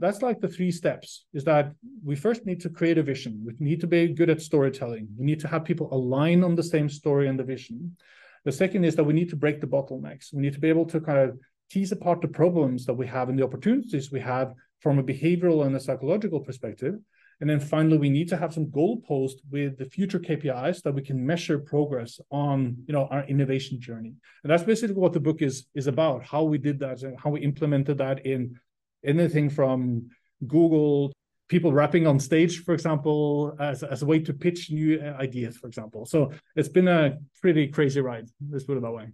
that's 0.00 0.22
like 0.22 0.40
the 0.40 0.48
three 0.48 0.72
steps 0.72 1.26
is 1.34 1.44
that 1.44 1.72
we 2.02 2.16
first 2.16 2.46
need 2.46 2.60
to 2.62 2.70
create 2.70 2.98
a 2.98 3.02
vision. 3.02 3.42
We 3.44 3.52
need 3.58 3.80
to 3.82 3.86
be 3.86 4.08
good 4.08 4.30
at 4.30 4.40
storytelling. 4.40 5.08
We 5.18 5.26
need 5.26 5.40
to 5.40 5.48
have 5.48 5.64
people 5.64 5.88
align 5.92 6.42
on 6.42 6.54
the 6.54 6.62
same 6.62 6.88
story 6.88 7.28
and 7.28 7.38
the 7.38 7.44
vision. 7.44 7.96
The 8.44 8.52
second 8.52 8.84
is 8.84 8.96
that 8.96 9.04
we 9.04 9.12
need 9.12 9.28
to 9.30 9.36
break 9.36 9.60
the 9.60 9.66
bottlenecks. 9.66 10.32
We 10.32 10.40
need 10.40 10.54
to 10.54 10.60
be 10.60 10.70
able 10.70 10.86
to 10.86 11.00
kind 11.00 11.18
of 11.18 11.38
tease 11.70 11.92
apart 11.92 12.22
the 12.22 12.28
problems 12.28 12.86
that 12.86 12.94
we 12.94 13.06
have 13.06 13.28
and 13.28 13.38
the 13.38 13.44
opportunities 13.44 14.10
we 14.10 14.20
have 14.20 14.54
from 14.80 14.98
a 14.98 15.04
behavioral 15.04 15.66
and 15.66 15.76
a 15.76 15.80
psychological 15.80 16.40
perspective. 16.40 16.94
And 17.40 17.48
then 17.48 17.60
finally 17.60 17.98
we 17.98 18.10
need 18.10 18.28
to 18.28 18.36
have 18.36 18.52
some 18.52 18.66
goalpost 18.66 19.36
with 19.50 19.78
the 19.78 19.86
future 19.86 20.18
kpis 20.18 20.82
that 20.82 20.92
we 20.92 21.02
can 21.02 21.24
measure 21.24 21.58
progress 21.58 22.20
on 22.30 22.76
you 22.86 22.92
know 22.92 23.06
our 23.10 23.24
innovation 23.24 23.80
journey. 23.80 24.14
And 24.42 24.50
that's 24.50 24.62
basically 24.62 24.96
what 24.96 25.12
the 25.12 25.20
book 25.20 25.40
is 25.42 25.66
is 25.74 25.86
about 25.86 26.24
how 26.24 26.42
we 26.42 26.58
did 26.58 26.78
that 26.80 27.02
and 27.02 27.18
how 27.18 27.30
we 27.30 27.40
implemented 27.40 27.98
that 27.98 28.26
in 28.26 28.58
anything 29.04 29.50
from 29.50 30.10
Google, 30.46 31.12
people 31.48 31.72
rapping 31.72 32.06
on 32.06 32.18
stage, 32.18 32.62
for 32.64 32.74
example, 32.74 33.56
as, 33.58 33.82
as 33.82 34.02
a 34.02 34.06
way 34.06 34.20
to 34.20 34.32
pitch 34.32 34.70
new 34.70 35.00
uh, 35.00 35.16
ideas, 35.20 35.56
for 35.56 35.66
example. 35.66 36.06
So 36.06 36.32
it's 36.54 36.68
been 36.68 36.88
a 36.88 37.18
pretty 37.40 37.68
crazy 37.68 38.00
ride, 38.00 38.28
let's 38.50 38.64
put 38.64 38.76
it 38.76 38.82
that 38.82 38.92
way. 38.92 39.08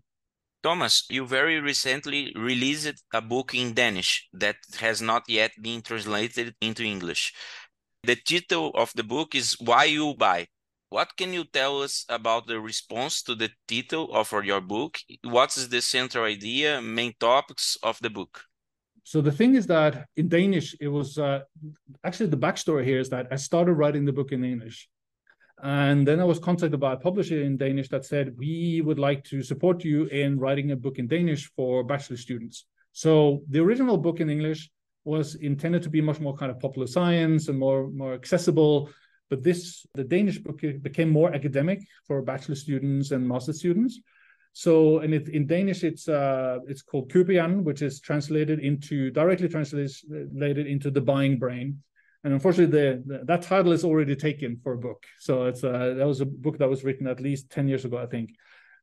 Thomas, 0.62 1.04
you 1.08 1.26
very 1.26 1.60
recently 1.60 2.32
released 2.34 3.02
a 3.14 3.20
book 3.20 3.54
in 3.54 3.72
Danish 3.72 4.28
that 4.32 4.56
has 4.80 5.00
not 5.00 5.22
yet 5.28 5.52
been 5.60 5.80
translated 5.80 6.54
into 6.60 6.82
English. 6.82 7.32
The 8.02 8.16
title 8.16 8.70
of 8.74 8.92
the 8.94 9.04
book 9.04 9.34
is 9.34 9.56
Why 9.60 9.84
You 9.84 10.14
Buy. 10.14 10.48
What 10.90 11.16
can 11.16 11.32
you 11.32 11.44
tell 11.44 11.82
us 11.82 12.04
about 12.08 12.46
the 12.46 12.60
response 12.60 13.22
to 13.24 13.34
the 13.34 13.50
title 13.66 14.12
of 14.14 14.32
your 14.44 14.60
book? 14.60 14.98
What 15.24 15.56
is 15.56 15.68
the 15.68 15.80
central 15.82 16.24
idea, 16.24 16.80
main 16.82 17.14
topics 17.18 17.76
of 17.82 17.98
the 18.00 18.10
book? 18.10 18.42
So 19.06 19.20
the 19.20 19.30
thing 19.30 19.54
is 19.54 19.68
that 19.68 20.08
in 20.16 20.26
Danish, 20.26 20.74
it 20.80 20.88
was 20.88 21.16
uh, 21.16 21.42
actually 22.02 22.26
the 22.26 22.36
backstory 22.36 22.84
here 22.84 22.98
is 22.98 23.08
that 23.10 23.28
I 23.30 23.36
started 23.36 23.74
writing 23.74 24.04
the 24.04 24.12
book 24.12 24.32
in 24.32 24.42
English. 24.42 24.88
And 25.62 26.04
then 26.04 26.18
I 26.18 26.24
was 26.24 26.40
contacted 26.40 26.80
by 26.80 26.94
a 26.94 26.96
publisher 26.96 27.40
in 27.40 27.56
Danish 27.56 27.88
that 27.90 28.04
said, 28.04 28.34
we 28.36 28.82
would 28.84 28.98
like 28.98 29.22
to 29.26 29.44
support 29.44 29.84
you 29.84 30.06
in 30.06 30.40
writing 30.40 30.72
a 30.72 30.76
book 30.76 30.98
in 30.98 31.06
Danish 31.06 31.48
for 31.54 31.84
bachelor 31.84 32.16
students. 32.16 32.64
So 32.90 33.44
the 33.48 33.60
original 33.60 33.96
book 33.96 34.18
in 34.18 34.28
English 34.28 34.70
was 35.04 35.36
intended 35.36 35.84
to 35.84 35.88
be 35.88 36.00
much 36.00 36.18
more 36.18 36.34
kind 36.34 36.50
of 36.50 36.58
popular 36.58 36.88
science 36.88 37.46
and 37.46 37.56
more, 37.56 37.88
more 37.92 38.12
accessible. 38.12 38.90
But 39.30 39.44
this, 39.44 39.86
the 39.94 40.02
Danish 40.02 40.38
book 40.38 40.62
became 40.82 41.10
more 41.10 41.32
academic 41.32 41.78
for 42.08 42.22
bachelor 42.22 42.56
students 42.56 43.12
and 43.12 43.26
master 43.26 43.52
students. 43.52 44.00
So, 44.64 45.00
and 45.00 45.12
it, 45.12 45.28
in 45.28 45.46
Danish, 45.46 45.84
it's 45.84 46.08
uh, 46.08 46.60
it's 46.66 46.80
called 46.80 47.12
Købehjernen, 47.12 47.62
which 47.62 47.82
is 47.82 48.00
translated 48.00 48.58
into 48.58 49.10
directly 49.10 49.48
translated 49.50 50.66
into 50.66 50.90
the 50.90 51.02
buying 51.02 51.38
brain. 51.38 51.82
And 52.24 52.32
unfortunately, 52.32 52.72
the, 52.78 53.02
the, 53.04 53.24
that 53.26 53.42
title 53.42 53.72
is 53.72 53.84
already 53.84 54.16
taken 54.16 54.58
for 54.62 54.72
a 54.72 54.78
book. 54.78 55.04
So 55.18 55.44
it's 55.44 55.62
uh, 55.62 55.92
that 55.98 56.06
was 56.06 56.22
a 56.22 56.24
book 56.44 56.56
that 56.56 56.70
was 56.70 56.84
written 56.84 57.06
at 57.06 57.20
least 57.20 57.50
ten 57.50 57.68
years 57.68 57.84
ago, 57.84 57.98
I 57.98 58.06
think. 58.06 58.30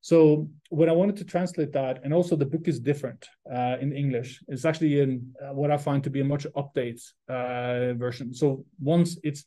So 0.01 0.47
when 0.69 0.89
I 0.89 0.91
wanted 0.91 1.17
to 1.17 1.25
translate 1.25 1.71
that, 1.73 2.01
and 2.03 2.13
also 2.13 2.35
the 2.35 2.51
book 2.53 2.67
is 2.67 2.79
different 2.79 3.27
uh, 3.51 3.77
in 3.81 3.93
English. 3.93 4.43
It's 4.47 4.65
actually 4.65 4.99
in 4.99 5.33
uh, 5.41 5.55
what 5.55 5.71
I 5.71 5.77
find 5.77 6.03
to 6.03 6.11
be 6.11 6.21
a 6.21 6.31
much 6.33 6.45
update 6.55 7.01
uh, 7.27 7.97
version. 7.97 8.31
So 8.35 8.63
once 8.79 9.17
it's 9.23 9.45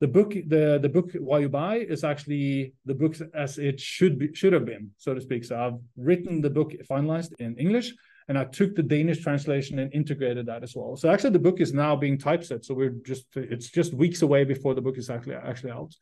the 0.00 0.08
book, 0.08 0.32
the 0.32 0.78
the 0.82 0.88
book 0.88 1.12
Why 1.18 1.40
You 1.40 1.48
Buy 1.48 1.76
is 1.76 2.04
actually 2.04 2.74
the 2.84 2.94
book 2.94 3.16
as 3.34 3.58
it 3.58 3.80
should 3.80 4.18
be 4.18 4.34
should 4.34 4.52
have 4.52 4.64
been, 4.64 4.90
so 4.98 5.14
to 5.14 5.20
speak. 5.20 5.44
So 5.44 5.56
I've 5.56 5.80
written 5.96 6.40
the 6.40 6.50
book 6.50 6.72
finalized 6.90 7.32
in 7.38 7.56
English, 7.56 7.94
and 8.28 8.36
I 8.36 8.44
took 8.44 8.74
the 8.74 8.82
Danish 8.82 9.22
translation 9.22 9.78
and 9.78 9.92
integrated 9.94 10.46
that 10.46 10.62
as 10.62 10.74
well. 10.74 10.96
So 10.96 11.10
actually, 11.10 11.30
the 11.30 11.38
book 11.38 11.60
is 11.60 11.72
now 11.72 11.94
being 11.94 12.18
typeset. 12.18 12.64
So 12.64 12.74
we're 12.74 12.96
just 13.06 13.26
it's 13.36 13.70
just 13.70 13.94
weeks 13.94 14.22
away 14.22 14.44
before 14.44 14.74
the 14.74 14.82
book 14.82 14.98
is 14.98 15.10
actually 15.10 15.36
actually 15.36 15.72
out. 15.72 15.94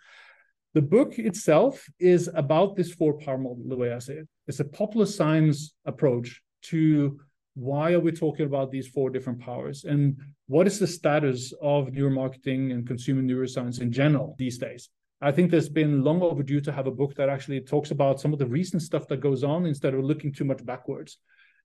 The 0.74 0.82
book 0.82 1.18
itself 1.18 1.84
is 1.98 2.30
about 2.34 2.76
this 2.76 2.92
four 2.94 3.18
power 3.18 3.38
model. 3.38 3.62
The 3.68 3.76
way 3.76 3.92
I 3.92 3.98
say 3.98 4.14
it, 4.14 4.28
it's 4.46 4.60
a 4.60 4.64
popular 4.64 5.06
science 5.06 5.74
approach 5.84 6.40
to 6.62 7.20
why 7.54 7.92
are 7.92 8.00
we 8.00 8.12
talking 8.12 8.46
about 8.46 8.70
these 8.70 8.88
four 8.88 9.10
different 9.10 9.40
powers 9.40 9.84
and 9.84 10.18
what 10.52 10.66
is 10.66 10.78
the 10.78 10.86
status 10.98 11.52
of 11.74 11.80
neuromarketing 11.96 12.72
and 12.72 12.86
consumer 12.92 13.22
neuroscience 13.22 13.80
in 13.80 13.90
general 14.00 14.28
these 14.38 14.58
days 14.58 14.90
I 15.22 15.30
think 15.30 15.50
there's 15.50 15.68
been 15.68 16.02
long 16.02 16.20
overdue 16.20 16.60
to 16.62 16.72
have 16.72 16.88
a 16.88 16.90
book 17.00 17.14
that 17.14 17.28
actually 17.28 17.60
talks 17.60 17.92
about 17.92 18.20
some 18.20 18.32
of 18.32 18.40
the 18.40 18.46
recent 18.46 18.82
stuff 18.82 19.06
that 19.06 19.20
goes 19.20 19.44
on 19.44 19.66
instead 19.66 19.94
of 19.94 20.02
looking 20.02 20.32
too 20.32 20.44
much 20.44 20.66
backwards. 20.66 21.18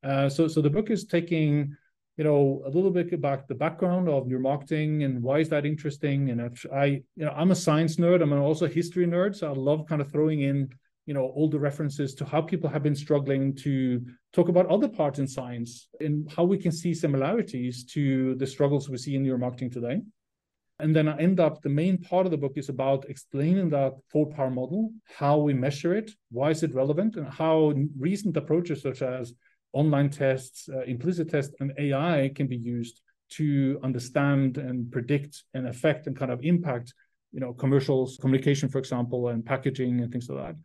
Uh, 0.04 0.30
so, 0.30 0.48
so 0.48 0.62
the 0.62 0.70
book 0.70 0.92
is 0.92 1.06
taking, 1.06 1.76
you 2.18 2.24
know, 2.24 2.62
a 2.68 2.70
little 2.70 2.92
bit 2.92 3.14
about 3.14 3.48
the 3.48 3.56
background 3.56 4.10
of 4.10 4.26
neuromarketing 4.26 5.04
and 5.04 5.24
why 5.24 5.40
is 5.40 5.50
that 5.50 5.66
interesting. 5.66 6.30
And 6.30 6.56
I, 6.72 6.86
you 7.16 7.26
know, 7.26 7.34
I'm 7.36 7.50
a 7.50 7.56
science 7.56 7.96
nerd. 7.96 8.22
I'm 8.22 8.32
also 8.34 8.66
a 8.66 8.70
history 8.70 9.08
nerd, 9.08 9.36
so 9.36 9.52
I 9.52 9.56
love 9.56 9.88
kind 9.88 10.02
of 10.02 10.12
throwing 10.12 10.42
in, 10.42 10.70
you 11.08 11.14
know, 11.14 11.28
all 11.36 11.50
the 11.50 11.58
references 11.58 12.14
to 12.14 12.26
how 12.26 12.42
people 12.42 12.70
have 12.70 12.84
been 12.84 12.96
struggling 12.96 13.56
to 13.56 14.06
talk 14.34 14.50
about 14.50 14.68
other 14.68 14.90
parts 14.90 15.20
in 15.20 15.28
science 15.28 15.88
and 16.02 16.30
how 16.30 16.44
we 16.44 16.58
can 16.58 16.72
see 16.72 16.94
similarities 16.94 17.86
to 17.86 18.36
the 18.36 18.46
struggles 18.46 18.90
we 18.90 18.98
see 18.98 19.16
in 19.16 19.24
neuromarketing 19.26 19.72
today. 19.72 20.02
And 20.80 20.94
then 20.94 21.08
I 21.08 21.18
end 21.18 21.40
up 21.40 21.62
the 21.62 21.70
main 21.70 21.98
part 21.98 22.28
of 22.28 22.32
the 22.32 22.38
book 22.38 22.54
is 22.58 22.68
about 22.68 23.10
explaining 23.10 23.70
that 23.70 23.94
four 24.12 24.28
power 24.28 24.52
model, 24.52 24.92
how 25.18 25.38
we 25.38 25.54
measure 25.54 25.96
it, 25.96 26.12
why 26.30 26.52
is 26.52 26.62
it 26.62 26.76
relevant, 26.76 27.16
and 27.16 27.28
how 27.28 27.74
recent 27.98 28.36
approaches 28.36 28.82
such 28.82 29.02
as 29.02 29.34
online 29.72 30.10
tests, 30.10 30.70
uh, 30.70 30.82
implicit 30.82 31.30
tests, 31.30 31.56
and 31.62 31.72
AI 31.80 32.32
can 32.36 32.48
be 32.48 32.58
used 32.58 33.02
to 33.30 33.80
understand 33.82 34.58
and 34.58 34.92
predict 34.92 35.44
and 35.54 35.68
affect 35.68 36.06
and 36.06 36.18
kind 36.18 36.32
of 36.32 36.44
impact, 36.44 36.94
you 37.32 37.40
know, 37.40 37.54
commercials, 37.54 38.18
communication, 38.18 38.68
for 38.68 38.78
example, 38.78 39.30
and 39.30 39.46
packaging 39.46 40.02
and 40.02 40.12
things 40.12 40.30
like 40.30 40.48
that. 40.48 40.62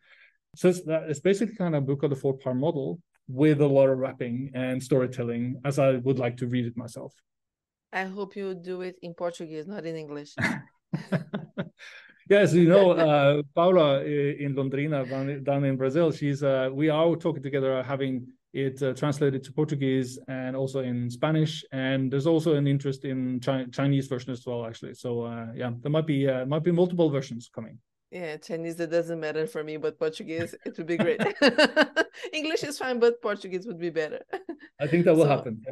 So 0.55 0.69
it's, 0.69 0.83
that, 0.83 1.05
it's 1.09 1.21
basically 1.21 1.57
kind 1.57 1.75
of 1.75 1.83
a 1.83 1.87
book 1.87 2.03
of 2.03 2.11
the 2.11 2.17
four 2.17 2.37
part 2.37 2.57
model 2.57 3.01
with 3.29 3.61
a 3.61 3.67
lot 3.67 3.89
of 3.89 3.99
wrapping 3.99 4.51
and 4.55 4.83
storytelling, 4.83 5.61
as 5.65 5.79
I 5.79 5.93
would 5.97 6.19
like 6.19 6.37
to 6.39 6.47
read 6.47 6.67
it 6.67 6.77
myself. 6.77 7.15
I 7.93 8.05
hope 8.05 8.37
you 8.37 8.55
do 8.55 8.83
it 8.83 8.97
in 9.03 9.15
Portuguese, 9.15 9.67
not 9.67 9.87
in 9.87 9.97
English. 9.97 10.35
yes, 12.29 12.53
you 12.53 12.69
know, 12.69 12.91
uh, 13.09 13.43
Paula 13.55 14.03
in 14.03 14.55
Londrina, 14.55 15.45
down 15.45 15.65
in 15.65 15.77
Brazil, 15.77 16.11
she's 16.11 16.43
uh, 16.43 16.69
we 16.73 16.91
are 16.91 17.17
talking 17.17 17.43
together, 17.43 17.83
having 17.83 18.27
it 18.53 18.83
uh, 18.83 18.93
translated 18.93 19.43
to 19.45 19.53
Portuguese 19.53 20.19
and 20.29 20.55
also 20.55 20.81
in 20.81 21.09
Spanish, 21.09 21.65
and 21.73 22.13
there's 22.13 22.27
also 22.27 22.55
an 22.55 22.67
interest 22.67 23.07
in 23.07 23.41
Chi- 23.41 23.67
Chinese 23.73 24.07
version 24.09 24.33
as 24.33 24.45
well, 24.45 24.67
actually. 24.67 24.95
So 24.95 25.23
uh, 25.23 25.47
yeah, 25.55 25.71
there 25.81 25.91
might 25.91 26.07
be 26.07 26.29
uh, 26.29 26.45
might 26.45 26.65
be 26.65 26.73
multiple 26.73 27.09
versions 27.09 27.49
coming. 27.55 27.79
Yeah, 28.13 28.37
Chinese 28.37 28.79
it 28.79 28.91
doesn't 28.91 29.19
matter 29.19 29.47
for 29.47 29.65
me, 29.65 29.79
but 29.79 29.99
Portuguese 29.99 30.55
it 30.67 30.77
would 30.77 30.87
be 30.87 30.99
great. 30.99 31.19
English 32.35 32.63
is 32.63 32.77
fine, 32.77 32.99
but 32.99 33.23
Portuguese 33.23 33.67
would 33.67 33.79
be 33.79 33.89
better. 33.89 34.21
I 34.79 34.87
think 34.87 35.07
that 35.07 35.15
will 35.17 35.25
so, 35.25 35.29
happen. 35.29 35.65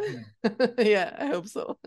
yeah, 0.78 1.14
I 1.18 1.26
hope 1.26 1.48
so. 1.48 1.78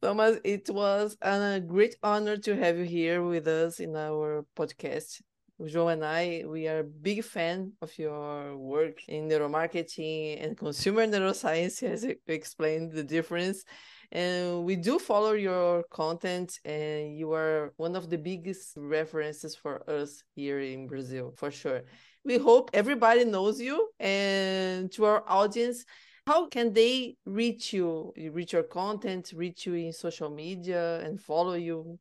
Thomas, 0.00 0.38
it 0.44 0.70
was 0.70 1.16
a 1.20 1.60
great 1.60 1.96
honor 2.04 2.36
to 2.36 2.54
have 2.54 2.78
you 2.78 2.84
here 2.84 3.20
with 3.20 3.48
us 3.48 3.80
in 3.80 3.96
our 3.96 4.46
podcast. 4.56 5.20
Joe 5.66 5.88
and 5.88 6.04
I, 6.04 6.44
we 6.46 6.68
are 6.68 6.84
big 6.84 7.24
fan 7.24 7.72
of 7.82 7.96
your 7.98 8.56
work 8.56 9.08
in 9.08 9.28
neuromarketing 9.28 10.42
and 10.42 10.56
consumer 10.56 11.04
neuroscience, 11.06 11.82
as 11.82 12.04
you 12.04 12.14
explained 12.28 12.92
the 12.92 13.02
difference. 13.02 13.64
And 14.12 14.64
we 14.64 14.76
do 14.76 14.98
follow 14.98 15.32
your 15.32 15.84
content, 15.90 16.58
and 16.66 17.16
you 17.16 17.32
are 17.32 17.72
one 17.78 17.96
of 17.96 18.10
the 18.10 18.18
biggest 18.18 18.74
references 18.76 19.56
for 19.56 19.88
us 19.88 20.22
here 20.34 20.60
in 20.60 20.86
Brazil, 20.86 21.32
for 21.34 21.50
sure. 21.50 21.80
We 22.22 22.36
hope 22.36 22.70
everybody 22.74 23.24
knows 23.24 23.58
you, 23.58 23.88
and 23.98 24.92
to 24.92 25.06
our 25.06 25.24
audience, 25.26 25.86
how 26.26 26.46
can 26.46 26.74
they 26.74 27.16
reach 27.24 27.72
you, 27.72 28.12
reach 28.32 28.52
your 28.52 28.64
content, 28.64 29.32
reach 29.34 29.64
you 29.64 29.74
in 29.74 29.94
social 29.94 30.28
media, 30.28 31.00
and 31.00 31.18
follow 31.18 31.54
you? 31.54 31.98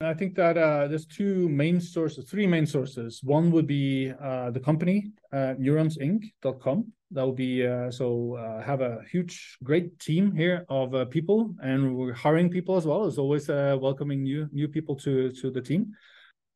I 0.00 0.14
think 0.14 0.34
that 0.36 0.56
uh, 0.56 0.88
there's 0.88 1.06
two 1.06 1.48
main 1.50 1.78
sources, 1.78 2.28
three 2.28 2.46
main 2.46 2.66
sources. 2.66 3.20
One 3.22 3.50
would 3.52 3.66
be 3.66 4.12
uh, 4.18 4.50
the 4.50 4.60
company, 4.60 5.12
uh, 5.30 5.54
neuronsinc.com. 5.60 6.92
That 7.14 7.24
will 7.24 7.32
be 7.32 7.64
uh, 7.64 7.92
so 7.92 8.34
uh, 8.34 8.60
have 8.62 8.80
a 8.80 8.98
huge, 9.08 9.56
great 9.62 10.00
team 10.00 10.34
here 10.34 10.66
of 10.68 10.96
uh, 10.96 11.04
people, 11.04 11.54
and 11.62 11.94
we're 11.96 12.12
hiring 12.12 12.50
people 12.50 12.76
as 12.76 12.86
well. 12.86 13.04
As 13.06 13.18
always, 13.18 13.48
uh, 13.48 13.78
welcoming 13.80 14.24
new 14.24 14.48
new 14.52 14.66
people 14.66 14.96
to 14.96 15.30
to 15.30 15.50
the 15.50 15.60
team. 15.60 15.92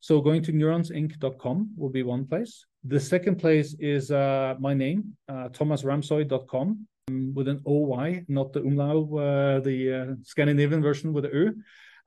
So 0.01 0.19
going 0.19 0.43
to 0.43 0.51
neuronsinc.com 0.51 1.69
will 1.77 1.89
be 1.89 2.03
one 2.03 2.25
place. 2.25 2.65
The 2.83 2.99
second 2.99 3.37
place 3.37 3.73
is 3.79 4.11
my 4.11 4.73
name, 4.73 5.15
thomasramsoy.com 5.29 6.87
um, 7.09 7.33
with 7.33 7.47
an 7.47 7.61
OY, 7.65 8.25
not 8.27 8.53
the 8.53 8.61
umlaut, 8.61 9.63
the 9.63 10.17
Scandinavian 10.23 10.81
version 10.81 11.13
with 11.13 11.23
the 11.23 11.29
Ö. 11.29 11.53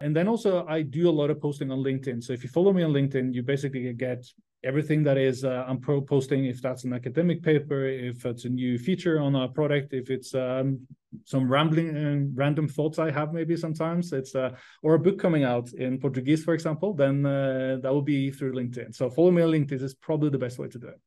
And 0.02 0.16
then 0.16 0.26
also, 0.26 0.66
I 0.66 0.82
do 0.82 1.08
a 1.08 1.16
lot 1.20 1.30
of 1.30 1.40
posting 1.40 1.70
on 1.70 1.78
LinkedIn. 1.78 2.22
So 2.22 2.32
if 2.32 2.42
you 2.42 2.50
follow 2.50 2.72
me 2.72 2.82
on 2.82 2.92
LinkedIn, 2.92 3.32
you 3.32 3.42
basically 3.42 3.92
get 3.92 4.26
everything 4.64 5.02
that 5.04 5.16
is 5.16 5.44
uh, 5.44 5.64
I'm 5.68 5.78
pro 5.78 6.00
posting. 6.00 6.44
If 6.46 6.60
that's 6.60 6.84
an 6.84 6.92
academic 6.92 7.42
paper, 7.42 7.86
if 7.86 8.26
it's 8.26 8.44
a 8.44 8.48
new 8.48 8.78
feature 8.78 9.20
on 9.20 9.36
our 9.36 9.48
product, 9.48 9.94
if 9.94 10.10
it's 10.10 10.34
um, 10.34 10.80
some 11.24 11.48
rambling 11.48 11.88
and 11.88 12.28
uh, 12.28 12.32
random 12.34 12.68
thoughts 12.68 12.98
I 12.98 13.10
have, 13.10 13.32
maybe 13.32 13.56
sometimes 13.56 14.12
it's 14.12 14.34
uh, 14.34 14.50
or 14.82 14.94
a 14.94 14.98
book 14.98 15.18
coming 15.18 15.44
out 15.44 15.72
in 15.72 15.98
Portuguese, 15.98 16.42
for 16.44 16.54
example, 16.54 16.94
then 16.94 17.24
uh, 17.24 17.78
that 17.80 17.92
will 17.92 18.02
be 18.02 18.30
through 18.30 18.54
LinkedIn. 18.54 18.94
So 18.94 19.08
follow 19.08 19.30
me 19.30 19.42
on 19.42 19.50
LinkedIn 19.50 19.82
is 19.82 19.94
probably 19.94 20.30
the 20.30 20.38
best 20.38 20.58
way 20.58 20.68
to 20.68 20.78
do 20.78 20.88
it. 20.88 21.00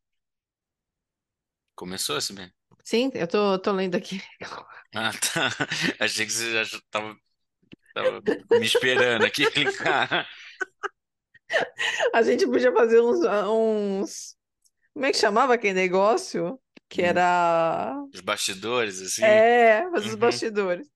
Começou, 1.76 2.22
Cibele? 2.22 2.52
Sim, 2.86 3.12
eu 3.16 3.28
tô, 3.28 3.60
tô 3.60 3.72
lendo 3.74 3.96
aqui. 3.96 4.22
Ah, 4.94 5.12
tá. 5.12 5.50
Achei 6.00 6.26
que 6.26 6.32
você 6.32 6.52
já 6.54 6.62
estava 6.62 7.18
Tava 7.96 8.22
me 8.60 8.66
esperando 8.66 9.26
aqui 9.26 9.46
clicar. 9.50 10.28
A 12.14 12.22
gente 12.22 12.46
podia 12.46 12.74
fazer 12.74 13.00
uns, 13.00 13.20
uns. 13.48 14.36
Como 14.94 15.06
é 15.06 15.12
que 15.12 15.18
chamava 15.18 15.54
aquele 15.54 15.76
negócio? 15.76 16.60
Que 16.90 17.02
hum. 17.02 17.06
era. 17.06 17.96
Os 18.14 18.20
bastidores, 18.20 19.02
assim? 19.02 19.24
É, 19.24 19.90
fazer 19.90 20.08
os 20.08 20.14
uhum. 20.14 20.20
bastidores. 20.20 20.88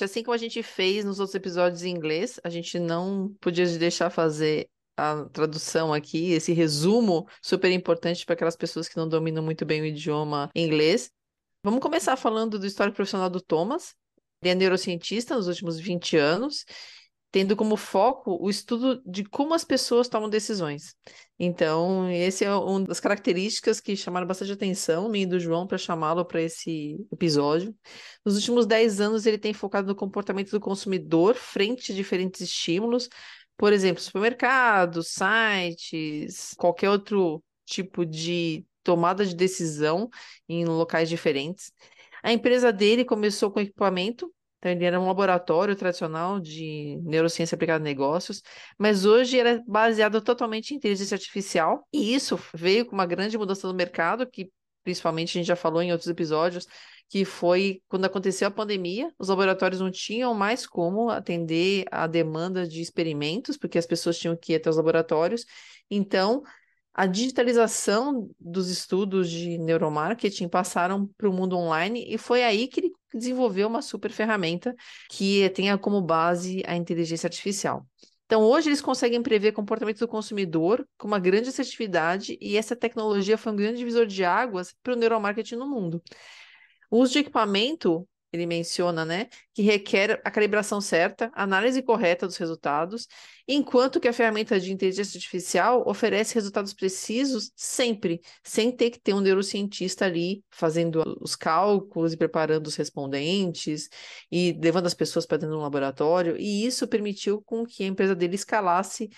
Assim 0.00 0.22
como 0.24 0.34
a 0.34 0.38
gente 0.38 0.62
fez 0.62 1.04
nos 1.04 1.20
outros 1.20 1.34
episódios 1.36 1.84
em 1.84 1.90
inglês, 1.90 2.40
a 2.42 2.50
gente 2.50 2.78
não 2.78 3.34
podia 3.40 3.64
deixar 3.78 4.10
fazer 4.10 4.68
a 4.96 5.24
tradução 5.26 5.92
aqui, 5.92 6.32
esse 6.32 6.52
resumo 6.52 7.26
super 7.40 7.70
importante 7.70 8.26
para 8.26 8.34
aquelas 8.34 8.56
pessoas 8.56 8.88
que 8.88 8.96
não 8.96 9.08
dominam 9.08 9.42
muito 9.42 9.64
bem 9.64 9.80
o 9.80 9.86
idioma 9.86 10.50
inglês. 10.54 11.10
Vamos 11.62 11.80
começar 11.80 12.16
falando 12.16 12.58
do 12.58 12.66
histórico 12.66 12.96
profissional 12.96 13.30
do 13.30 13.40
Thomas. 13.40 13.94
Ele 14.46 14.52
é 14.52 14.54
neurocientista 14.54 15.34
nos 15.34 15.48
últimos 15.48 15.78
20 15.78 16.16
anos 16.16 16.64
tendo 17.36 17.54
como 17.54 17.76
foco 17.76 18.38
o 18.40 18.48
estudo 18.48 19.02
de 19.04 19.22
como 19.22 19.52
as 19.52 19.62
pessoas 19.62 20.08
tomam 20.08 20.26
decisões. 20.26 20.94
Então, 21.38 22.10
esse 22.10 22.46
é 22.46 22.54
uma 22.54 22.84
das 22.84 22.98
características 22.98 23.78
que 23.78 23.94
chamaram 23.94 24.26
bastante 24.26 24.52
atenção, 24.52 25.06
mim 25.10 25.22
e 25.22 25.26
do 25.26 25.38
João, 25.38 25.66
para 25.66 25.76
chamá-lo 25.76 26.24
para 26.24 26.40
esse 26.40 26.96
episódio. 27.12 27.74
Nos 28.24 28.36
últimos 28.36 28.64
10 28.64 29.02
anos, 29.02 29.26
ele 29.26 29.36
tem 29.36 29.52
focado 29.52 29.88
no 29.88 29.94
comportamento 29.94 30.50
do 30.50 30.60
consumidor 30.60 31.34
frente 31.34 31.92
a 31.92 31.94
diferentes 31.94 32.40
estímulos, 32.40 33.06
por 33.54 33.70
exemplo, 33.70 34.00
supermercados, 34.02 35.08
sites, 35.08 36.54
qualquer 36.56 36.88
outro 36.88 37.44
tipo 37.66 38.06
de 38.06 38.64
tomada 38.82 39.26
de 39.26 39.34
decisão 39.34 40.08
em 40.48 40.64
locais 40.64 41.08
diferentes. 41.08 41.70
A 42.22 42.32
empresa 42.32 42.72
dele 42.72 43.04
começou 43.04 43.50
com 43.50 43.60
equipamento 43.60 44.32
então, 44.66 44.72
ele 44.72 44.84
era 44.84 45.00
um 45.00 45.06
laboratório 45.06 45.76
tradicional 45.76 46.40
de 46.40 46.98
neurociência 47.04 47.54
aplicada 47.54 47.82
a 47.82 47.84
negócios, 47.84 48.42
mas 48.78 49.04
hoje 49.04 49.36
ele 49.36 49.48
é 49.48 49.62
baseado 49.66 50.20
totalmente 50.20 50.72
em 50.72 50.76
inteligência 50.76 51.14
artificial, 51.14 51.86
e 51.92 52.14
isso 52.14 52.38
veio 52.52 52.84
com 52.84 52.92
uma 52.92 53.06
grande 53.06 53.38
mudança 53.38 53.68
no 53.68 53.74
mercado, 53.74 54.26
que 54.26 54.50
principalmente 54.82 55.30
a 55.30 55.40
gente 55.40 55.46
já 55.46 55.56
falou 55.56 55.82
em 55.82 55.92
outros 55.92 56.08
episódios, 56.08 56.66
que 57.08 57.24
foi 57.24 57.80
quando 57.88 58.04
aconteceu 58.04 58.48
a 58.48 58.50
pandemia, 58.50 59.12
os 59.18 59.28
laboratórios 59.28 59.80
não 59.80 59.90
tinham 59.90 60.34
mais 60.34 60.66
como 60.66 61.08
atender 61.10 61.84
a 61.90 62.06
demanda 62.06 62.66
de 62.66 62.80
experimentos, 62.80 63.56
porque 63.56 63.78
as 63.78 63.86
pessoas 63.86 64.18
tinham 64.18 64.36
que 64.36 64.52
ir 64.52 64.56
até 64.56 64.68
os 64.68 64.76
laboratórios. 64.76 65.44
Então, 65.88 66.42
a 66.98 67.04
digitalização 67.04 68.30
dos 68.40 68.70
estudos 68.70 69.28
de 69.28 69.58
neuromarketing 69.58 70.48
passaram 70.48 71.06
para 71.18 71.28
o 71.28 71.32
mundo 71.32 71.54
online 71.54 72.06
e 72.08 72.16
foi 72.16 72.42
aí 72.42 72.66
que 72.66 72.80
ele 72.80 72.92
desenvolveu 73.12 73.68
uma 73.68 73.82
super 73.82 74.10
ferramenta 74.10 74.74
que 75.10 75.46
tenha 75.50 75.76
como 75.76 76.00
base 76.00 76.62
a 76.66 76.74
inteligência 76.74 77.26
artificial. 77.26 77.86
Então, 78.24 78.42
hoje 78.42 78.70
eles 78.70 78.80
conseguem 78.80 79.22
prever 79.22 79.52
comportamento 79.52 79.98
do 79.98 80.08
consumidor 80.08 80.88
com 80.96 81.06
uma 81.06 81.18
grande 81.18 81.50
assertividade 81.50 82.38
e 82.40 82.56
essa 82.56 82.74
tecnologia 82.74 83.36
foi 83.36 83.52
um 83.52 83.56
grande 83.56 83.76
divisor 83.76 84.06
de 84.06 84.24
águas 84.24 84.74
para 84.82 84.94
o 84.94 84.96
neuromarketing 84.96 85.56
no 85.56 85.68
mundo. 85.68 86.02
O 86.90 87.00
uso 87.02 87.12
de 87.12 87.18
equipamento 87.18 88.08
ele 88.32 88.46
menciona, 88.46 89.04
né, 89.04 89.28
que 89.54 89.62
requer 89.62 90.20
a 90.24 90.30
calibração 90.30 90.80
certa, 90.80 91.30
análise 91.34 91.82
correta 91.82 92.26
dos 92.26 92.36
resultados, 92.36 93.06
enquanto 93.46 94.00
que 94.00 94.08
a 94.08 94.12
ferramenta 94.12 94.58
de 94.58 94.72
inteligência 94.72 95.16
artificial 95.16 95.84
oferece 95.86 96.34
resultados 96.34 96.74
precisos 96.74 97.50
sempre, 97.54 98.20
sem 98.42 98.70
ter 98.70 98.90
que 98.90 99.00
ter 99.00 99.14
um 99.14 99.20
neurocientista 99.20 100.04
ali 100.04 100.44
fazendo 100.50 101.02
os 101.20 101.36
cálculos 101.36 102.12
e 102.12 102.16
preparando 102.16 102.66
os 102.66 102.76
respondentes 102.76 103.88
e 104.30 104.58
levando 104.62 104.86
as 104.86 104.94
pessoas 104.94 105.24
para 105.24 105.38
dentro 105.38 105.54
de 105.54 105.60
um 105.60 105.62
laboratório, 105.62 106.36
e 106.38 106.66
isso 106.66 106.88
permitiu 106.88 107.42
com 107.42 107.64
que 107.64 107.84
a 107.84 107.86
empresa 107.86 108.14
dele 108.14 108.34
escalasse 108.34 109.08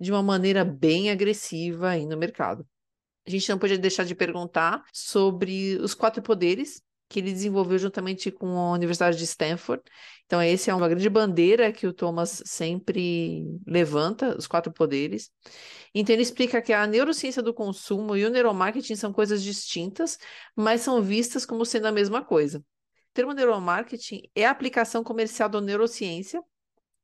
de 0.00 0.10
uma 0.10 0.22
maneira 0.22 0.64
bem 0.64 1.10
agressiva 1.10 1.90
aí 1.90 2.06
no 2.06 2.16
mercado. 2.16 2.66
A 3.26 3.30
gente 3.30 3.48
não 3.48 3.58
podia 3.58 3.78
deixar 3.78 4.04
de 4.04 4.14
perguntar 4.14 4.82
sobre 4.92 5.76
os 5.76 5.94
quatro 5.94 6.22
poderes 6.22 6.82
que 7.14 7.20
ele 7.20 7.32
desenvolveu 7.32 7.78
juntamente 7.78 8.28
com 8.32 8.58
a 8.58 8.72
Universidade 8.72 9.16
de 9.16 9.22
Stanford. 9.22 9.80
Então, 10.26 10.40
essa 10.40 10.72
é 10.72 10.74
uma 10.74 10.88
grande 10.88 11.08
bandeira 11.08 11.70
que 11.70 11.86
o 11.86 11.92
Thomas 11.92 12.42
sempre 12.44 13.46
levanta, 13.64 14.36
os 14.36 14.48
quatro 14.48 14.72
poderes. 14.72 15.30
Então, 15.94 16.12
ele 16.12 16.24
explica 16.24 16.60
que 16.60 16.72
a 16.72 16.84
neurociência 16.88 17.40
do 17.40 17.54
consumo 17.54 18.16
e 18.16 18.24
o 18.24 18.30
neuromarketing 18.30 18.96
são 18.96 19.12
coisas 19.12 19.44
distintas, 19.44 20.18
mas 20.56 20.80
são 20.80 21.00
vistas 21.00 21.46
como 21.46 21.64
sendo 21.64 21.86
a 21.86 21.92
mesma 21.92 22.24
coisa. 22.24 22.58
O 22.58 23.14
termo 23.14 23.32
neuromarketing 23.32 24.28
é 24.34 24.44
a 24.44 24.50
aplicação 24.50 25.04
comercial 25.04 25.48
da 25.48 25.60
neurociência, 25.60 26.42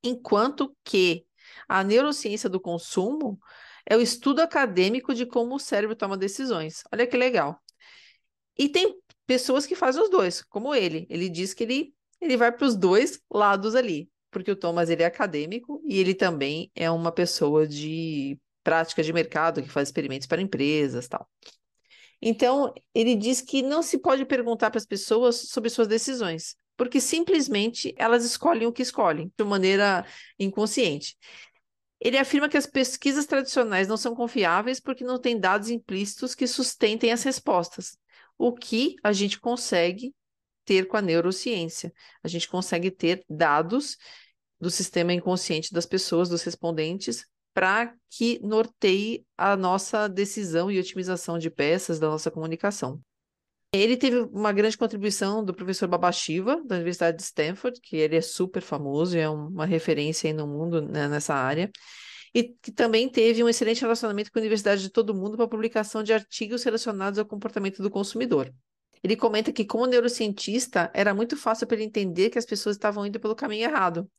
enquanto 0.02 0.76
que 0.82 1.24
a 1.68 1.84
neurociência 1.84 2.50
do 2.50 2.58
consumo 2.58 3.38
é 3.86 3.96
o 3.96 4.00
estudo 4.00 4.40
acadêmico 4.42 5.14
de 5.14 5.24
como 5.24 5.54
o 5.54 5.60
cérebro 5.60 5.94
toma 5.94 6.16
decisões. 6.16 6.82
Olha 6.92 7.06
que 7.06 7.16
legal. 7.16 7.60
E 8.58 8.68
tem 8.68 8.99
pessoas 9.30 9.64
que 9.64 9.76
fazem 9.76 10.02
os 10.02 10.10
dois, 10.10 10.42
como 10.42 10.74
ele. 10.74 11.06
Ele 11.08 11.28
diz 11.28 11.54
que 11.54 11.62
ele, 11.62 11.94
ele 12.20 12.36
vai 12.36 12.50
para 12.50 12.66
os 12.66 12.74
dois 12.74 13.20
lados 13.32 13.76
ali, 13.76 14.10
porque 14.28 14.50
o 14.50 14.56
Thomas 14.56 14.90
ele 14.90 15.04
é 15.04 15.06
acadêmico 15.06 15.80
e 15.86 16.00
ele 16.00 16.14
também 16.14 16.68
é 16.74 16.90
uma 16.90 17.12
pessoa 17.12 17.64
de 17.64 18.36
prática 18.64 19.04
de 19.04 19.12
mercado 19.12 19.62
que 19.62 19.68
faz 19.68 19.86
experimentos 19.86 20.26
para 20.26 20.42
empresas, 20.42 21.06
tal. 21.06 21.30
Então, 22.20 22.74
ele 22.92 23.14
diz 23.14 23.40
que 23.40 23.62
não 23.62 23.84
se 23.84 23.98
pode 23.98 24.24
perguntar 24.24 24.68
para 24.68 24.78
as 24.78 24.84
pessoas 24.84 25.36
sobre 25.48 25.70
suas 25.70 25.86
decisões, 25.86 26.56
porque 26.76 27.00
simplesmente 27.00 27.94
elas 27.96 28.24
escolhem 28.24 28.66
o 28.66 28.72
que 28.72 28.82
escolhem, 28.82 29.32
de 29.38 29.44
maneira 29.44 30.04
inconsciente. 30.40 31.16
Ele 32.00 32.18
afirma 32.18 32.48
que 32.48 32.56
as 32.56 32.66
pesquisas 32.66 33.26
tradicionais 33.26 33.86
não 33.86 33.96
são 33.96 34.12
confiáveis 34.12 34.80
porque 34.80 35.04
não 35.04 35.20
têm 35.20 35.38
dados 35.38 35.70
implícitos 35.70 36.34
que 36.34 36.48
sustentem 36.48 37.12
as 37.12 37.22
respostas 37.22 37.96
o 38.40 38.54
que 38.54 38.96
a 39.04 39.12
gente 39.12 39.38
consegue 39.38 40.14
ter 40.64 40.86
com 40.86 40.96
a 40.96 41.02
neurociência. 41.02 41.92
A 42.24 42.28
gente 42.28 42.48
consegue 42.48 42.90
ter 42.90 43.22
dados 43.28 43.98
do 44.58 44.70
sistema 44.70 45.12
inconsciente 45.12 45.74
das 45.74 45.84
pessoas, 45.84 46.30
dos 46.30 46.42
respondentes, 46.42 47.26
para 47.52 47.94
que 48.08 48.40
norteie 48.42 49.26
a 49.36 49.56
nossa 49.56 50.08
decisão 50.08 50.70
e 50.70 50.80
otimização 50.80 51.38
de 51.38 51.50
peças 51.50 51.98
da 51.98 52.08
nossa 52.08 52.30
comunicação. 52.30 52.98
Ele 53.74 53.94
teve 53.94 54.20
uma 54.32 54.52
grande 54.52 54.78
contribuição 54.78 55.44
do 55.44 55.52
professor 55.52 55.86
Babashiva, 55.86 56.62
da 56.64 56.76
Universidade 56.76 57.18
de 57.18 57.22
Stanford, 57.24 57.78
que 57.82 57.96
ele 57.96 58.16
é 58.16 58.22
super 58.22 58.62
famoso, 58.62 59.18
é 59.18 59.28
uma 59.28 59.66
referência 59.66 60.32
no 60.32 60.46
mundo 60.46 60.80
né, 60.80 61.06
nessa 61.08 61.34
área 61.34 61.70
e 62.34 62.44
que 62.44 62.70
também 62.70 63.08
teve 63.08 63.42
um 63.42 63.48
excelente 63.48 63.80
relacionamento 63.80 64.30
com 64.30 64.38
a 64.38 64.42
Universidade 64.42 64.82
de 64.82 64.90
Todo 64.90 65.14
Mundo 65.14 65.36
para 65.36 65.46
a 65.46 65.48
publicação 65.48 66.02
de 66.02 66.12
artigos 66.12 66.62
relacionados 66.62 67.18
ao 67.18 67.26
comportamento 67.26 67.82
do 67.82 67.90
consumidor. 67.90 68.52
Ele 69.02 69.16
comenta 69.16 69.52
que, 69.52 69.64
como 69.64 69.86
neurocientista, 69.86 70.90
era 70.94 71.14
muito 71.14 71.36
fácil 71.36 71.66
para 71.66 71.76
ele 71.76 71.84
entender 71.84 72.30
que 72.30 72.38
as 72.38 72.44
pessoas 72.44 72.76
estavam 72.76 73.06
indo 73.06 73.18
pelo 73.18 73.34
caminho 73.34 73.64
errado. 73.64 74.10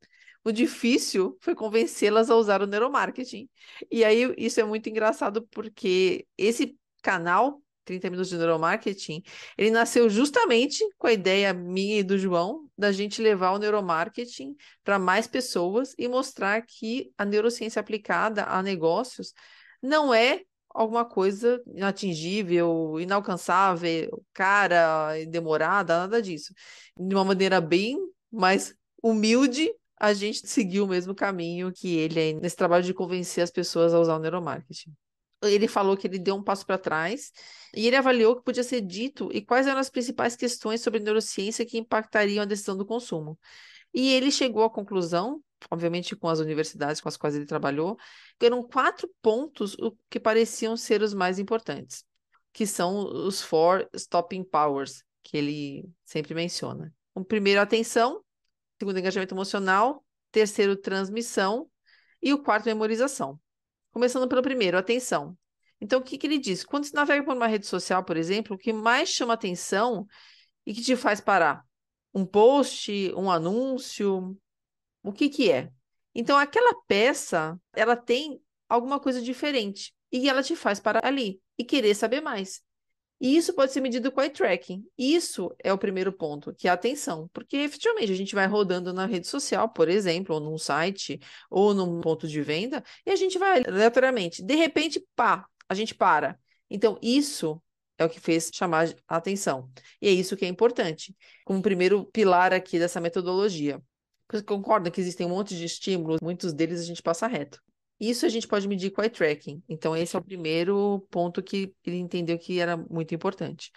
O 0.43 0.52
difícil 0.52 1.38
foi 1.39 1.54
convencê-las 1.54 2.30
a 2.32 2.36
usar 2.36 2.62
o 2.62 2.67
neuromarketing. 2.67 3.47
E 3.91 4.04
aí, 4.04 4.34
isso 4.38 4.60
é 4.60 4.63
muito 4.63 4.89
engraçado, 4.89 5.47
porque 5.52 6.26
esse 6.36 6.76
canal 7.04 7.61
30 7.86 8.10
minutos 8.10 8.30
de 8.30 8.38
neuromarketing, 8.38 9.24
ele 9.58 9.72
nasceu 9.72 10.10
justamente 10.10 10.84
com 10.98 11.08
a 11.08 11.13
ideia 11.13 11.54
minha 11.54 12.00
e 12.00 12.04
do 12.04 12.17
João 12.17 12.67
da 12.78 12.91
gente 12.91 13.22
levar 13.22 13.52
o 13.52 13.58
neuromarketing 13.58 14.56
para 14.84 15.00
mais 15.00 15.28
pessoas 15.28 15.94
e 15.98 16.08
mostrar 16.08 16.62
que 16.62 17.12
a 17.17 17.26
neurociência 17.26 17.80
aplicada 17.80 18.46
a 18.46 18.62
negócios 18.62 19.34
não 19.82 20.13
é 20.13 20.41
alguma 20.70 21.04
coisa 21.04 21.62
inatingível, 21.67 23.00
inalcançável, 23.00 24.24
cara, 24.34 25.13
demorada, 25.28 26.00
nada 26.00 26.22
disso. 26.22 26.54
De 26.98 27.13
uma 27.13 27.26
maneira 27.26 27.60
bem 27.60 27.98
mais 28.32 28.74
humilde, 29.04 29.70
a 30.00 30.13
gente 30.13 30.46
seguiu 30.48 30.86
o 30.86 30.88
mesmo 30.88 31.13
caminho 31.13 31.72
que 31.74 31.98
ele 31.98 32.34
nesse 32.36 32.56
trabalho 32.56 32.84
de 32.84 32.94
convencer 32.94 33.44
as 33.44 33.52
pessoas 33.52 33.94
a 33.94 34.00
usar 34.00 34.15
o 34.15 34.20
neuromarketing 34.20 34.94
ele 35.41 35.67
falou 35.67 35.97
que 35.97 36.08
ele 36.08 36.19
deu 36.19 36.36
um 36.36 36.43
passo 36.43 36.65
para 36.65 36.77
trás 36.77 37.32
e 37.75 37.88
ele 37.88 37.95
avaliou 37.95 38.34
o 38.34 38.36
que 38.38 38.43
podia 38.43 38.63
ser 38.63 38.82
dito 38.82 39.30
e 39.32 39.41
quais 39.41 39.67
eram 39.67 39.80
as 39.80 39.89
principais 39.89 40.36
questões 40.36 40.82
sobre 40.82 40.99
neurociência 40.99 41.65
que 41.65 41.77
impactariam 41.77 42.44
a 42.44 42.46
decisão 42.46 42.77
do 42.77 42.85
consumo. 42.85 43.37
E 43.94 44.13
ele 44.13 44.31
chegou 44.31 44.63
à 44.63 44.69
conclusão, 44.69 45.42
obviamente 45.69 46.15
com 46.15 46.29
as 46.29 46.39
universidades 46.39 47.02
com 47.02 47.10
as 47.10 47.17
quais 47.17 47.35
ele 47.35 47.46
trabalhou, 47.46 47.98
que 48.39 48.46
eram 48.46 48.63
quatro 48.63 49.10
pontos 49.21 49.75
que 50.10 50.19
pareciam 50.19 50.77
ser 50.77 51.02
os 51.02 51.13
mais 51.13 51.39
importantes, 51.39 52.06
que 52.54 52.65
são 52.65 53.25
os 53.25 53.42
four 53.42 53.87
stopping 53.94 54.44
powers, 54.44 55.04
que 55.23 55.37
ele 55.37 55.89
sempre 56.04 56.33
menciona. 56.33 56.94
O 57.13 57.23
primeiro, 57.23 57.60
atenção, 57.60 58.23
segundo, 58.79 58.98
engajamento 58.98 59.33
emocional, 59.33 60.04
terceiro, 60.31 60.75
transmissão 60.75 61.69
e 62.21 62.33
o 62.33 62.42
quarto, 62.42 62.65
memorização. 62.65 63.39
Começando 63.92 64.27
pelo 64.27 64.42
primeiro, 64.42 64.77
atenção. 64.77 65.37
Então, 65.79 66.00
o 66.00 66.04
que, 66.04 66.17
que 66.17 66.27
ele 66.27 66.37
diz? 66.37 66.63
Quando 66.63 66.85
você 66.85 66.96
navega 66.96 67.23
por 67.23 67.35
uma 67.35 67.48
rede 67.48 67.65
social, 67.65 68.04
por 68.04 68.15
exemplo, 68.15 68.56
o 68.56 68.60
que 68.60 68.71
mais 68.71 69.10
chama 69.10 69.33
atenção 69.33 70.06
e 70.65 70.73
que 70.73 70.81
te 70.81 70.96
faz 70.96 71.19
parar? 71.19 71.65
Um 72.13 72.25
post, 72.25 72.92
um 73.15 73.29
anúncio? 73.29 74.37
O 75.04 75.12
que, 75.12 75.29
que 75.29 75.52
é? 75.52 75.71
Então, 76.13 76.37
aquela 76.37 76.73
peça, 76.87 77.60
ela 77.73 77.96
tem 77.96 78.42
alguma 78.69 79.00
coisa 79.00 79.21
diferente 79.21 79.94
e 80.12 80.29
ela 80.29 80.44
te 80.44 80.56
faz 80.56 80.79
parar 80.79 81.04
ali 81.04 81.42
e 81.58 81.63
querer 81.63 81.96
saber 81.96 82.21
mais. 82.21 82.62
E 83.22 83.38
isso 83.38 83.54
pode 83.54 83.72
ser 83.72 83.82
medido 83.82 84.12
com 84.12 84.19
eye 84.19 84.32
tracking. 84.32 84.84
Isso 84.98 85.56
é 85.63 85.72
o 85.72 85.78
primeiro 85.78 86.12
ponto, 86.12 86.52
que 86.56 86.67
é 86.67 86.72
a 86.72 86.74
atenção. 86.74 87.30
Porque 87.32 87.56
efetivamente 87.56 88.12
a 88.12 88.15
gente 88.15 88.34
vai 88.34 88.48
rodando 88.48 88.92
na 88.92 89.06
rede 89.06 89.28
social, 89.28 89.69
por 89.69 89.88
exemplo, 89.88 90.34
ou 90.34 90.42
num 90.42 90.58
site, 90.58 91.19
ou 91.48 91.72
num 91.72 92.02
ponto 92.02 92.28
de 92.28 92.42
venda, 92.42 92.84
e 93.06 93.12
a 93.12 93.15
gente 93.15 93.38
vai 93.38 93.63
aleatoriamente. 93.63 94.42
De 94.42 94.56
repente, 94.56 95.06
pá, 95.15 95.46
a 95.69 95.76
gente 95.76 95.94
para. 95.94 96.36
Então, 96.67 96.98
isso 97.00 97.62
é 97.96 98.04
o 98.04 98.10
que 98.10 98.19
fez 98.19 98.50
chamar 98.52 98.92
a 99.08 99.17
atenção. 99.17 99.69
E 100.02 100.08
é 100.08 100.12
isso 100.12 100.36
que 100.36 100.44
é 100.44 100.48
importante, 100.48 101.15
como 101.46 101.62
primeiro 101.62 102.06
pilar 102.06 102.52
aqui 102.52 102.80
dessa 102.80 103.00
metodologia. 103.00 103.80
Você 104.32 104.42
concorda 104.42 104.90
que 104.90 105.00
existem 105.00 105.28
um 105.28 105.30
monte 105.30 105.56
de 105.56 105.65
estímulos, 105.65 106.19
muitos 106.24 106.54
deles 106.54 106.82
a 106.82 106.86
gente 106.86 107.04
passa 107.04 107.28
reto. 107.28 107.62
Isso 108.02 108.25
a 108.25 108.29
gente 108.29 108.47
pode 108.47 108.67
medir 108.67 108.89
com 108.89 109.04
eye 109.04 109.12
tracking. 109.12 109.62
Então, 109.69 109.95
esse 109.95 110.15
é 110.15 110.19
o 110.19 110.23
primeiro 110.23 111.06
ponto 111.12 111.43
que 111.43 111.71
ele 111.85 111.97
entendeu 111.97 112.35
que 112.39 112.60
era 112.60 112.75
muito 112.75 113.13
importante. 113.13 113.71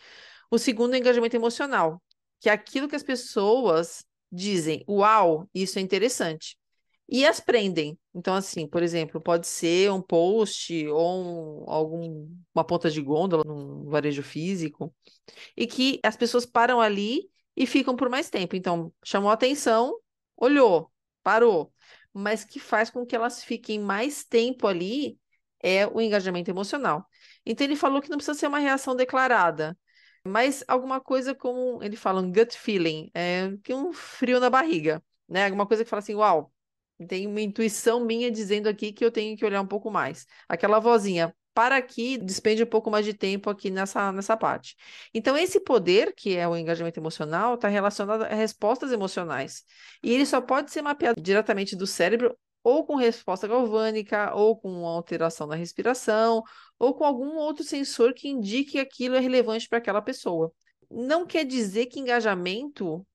O 0.51 0.57
segundo 0.57 0.95
é 0.95 0.99
engajamento 0.99 1.37
emocional, 1.37 2.03
que 2.41 2.49
é 2.49 2.53
aquilo 2.53 2.89
que 2.89 2.97
as 2.97 3.03
pessoas 3.03 4.03
dizem, 4.33 4.83
uau, 4.89 5.47
isso 5.55 5.79
é 5.79 5.83
interessante. 5.83 6.57
E 7.07 7.27
as 7.27 7.39
prendem. 7.39 7.99
Então, 8.15 8.35
assim, 8.35 8.67
por 8.67 8.83
exemplo, 8.83 9.21
pode 9.21 9.47
ser 9.47 9.93
um 9.93 10.01
post 10.01 10.87
ou 10.89 11.67
um, 11.67 11.71
algum, 11.71 12.27
uma 12.55 12.65
ponta 12.65 12.91
de 12.91 13.03
gôndola 13.03 13.45
num 13.45 13.91
varejo 13.91 14.23
físico, 14.23 14.95
e 15.55 15.67
que 15.67 16.01
as 16.03 16.17
pessoas 16.17 16.47
param 16.47 16.81
ali 16.81 17.29
e 17.55 17.67
ficam 17.67 17.95
por 17.95 18.09
mais 18.09 18.31
tempo. 18.31 18.57
Então, 18.57 18.91
chamou 19.05 19.29
a 19.29 19.35
atenção, 19.35 19.95
olhou, 20.35 20.91
parou 21.23 21.74
mas 22.15 22.45
que 22.45 22.61
faz 22.61 22.91
com 22.91 23.05
que 23.05 23.17
elas 23.17 23.43
fiquem 23.45 23.81
mais 23.81 24.25
tempo 24.25 24.67
ali 24.69 25.19
é 25.61 25.87
o 25.87 26.01
engajamento 26.01 26.51
emocional. 26.51 27.07
Então 27.45 27.67
ele 27.67 27.77
falou 27.77 28.01
que 28.01 28.09
não 28.09 28.19
precisa 28.19 28.39
ser 28.39 28.47
uma 28.47 28.59
reação 28.59 28.95
declarada, 28.95 29.77
mas 30.25 30.65
alguma 30.69 31.01
coisa 31.01 31.35
como 31.35 31.83
ele 31.83 31.97
fala 31.97 32.21
um 32.21 32.33
gut 32.33 32.57
feeling, 32.57 33.11
é 33.15 33.51
que 33.63 33.75
um 33.75 33.93
frio 33.93 34.41
na 34.41 34.49
barriga, 34.49 35.03
né? 35.29 35.47
Alguma 35.47 35.67
coisa 35.67 35.85
que 35.85 35.91
fala 35.91 36.01
assim, 36.01 36.15
uau, 36.15 36.53
tem 37.09 37.27
uma 37.27 37.41
intuição 37.41 38.05
minha 38.05 38.31
dizendo 38.31 38.69
aqui 38.69 38.93
que 38.93 39.05
eu 39.05 39.11
tenho 39.11 39.37
que 39.37 39.45
olhar 39.45 39.61
um 39.61 39.67
pouco 39.67 39.91
mais. 39.91 40.27
Aquela 40.49 40.79
vozinha, 40.79 41.35
para 41.55 41.77
aqui, 41.77 42.19
despende 42.19 42.63
um 42.65 42.67
pouco 42.67 42.91
mais 42.91 43.07
de 43.07 43.15
tempo 43.15 43.49
aqui 43.49 43.71
nessa, 43.71 44.13
nessa 44.13 44.37
parte. 44.37 44.77
Então, 45.15 45.37
esse 45.37 45.61
poder, 45.61 46.13
que 46.15 46.37
é 46.37 46.47
o 46.49 46.57
engajamento 46.57 46.99
emocional, 46.99 47.55
está 47.55 47.69
relacionado 47.69 48.23
a 48.23 48.35
respostas 48.35 48.93
emocionais. 48.93 49.65
E 50.03 50.13
ele 50.13 50.27
só 50.27 50.41
pode 50.41 50.73
ser 50.73 50.83
mapeado 50.83 51.23
diretamente 51.23 51.77
do 51.77 51.87
cérebro 51.87 52.37
ou 52.63 52.85
com 52.87 52.97
resposta 52.97 53.47
galvânica, 53.47 54.35
ou 54.35 54.57
com 54.57 54.87
alteração 54.87 55.47
na 55.47 55.55
respiração, 55.55 56.43
ou 56.79 56.95
com 56.95 57.05
algum 57.05 57.37
outro 57.37 57.63
sensor 57.63 58.15
que 58.15 58.29
indique 58.29 58.73
que 58.73 58.79
aquilo 58.79 59.17
é 59.17 59.21
relevante 59.21 59.69
para 59.69 59.79
aquela 59.79 60.01
pessoa. 60.01 60.51
Não 60.91 61.27
quer 61.27 61.45
dizer 61.45 61.87
que 61.87 62.01
engajamento 62.01 63.07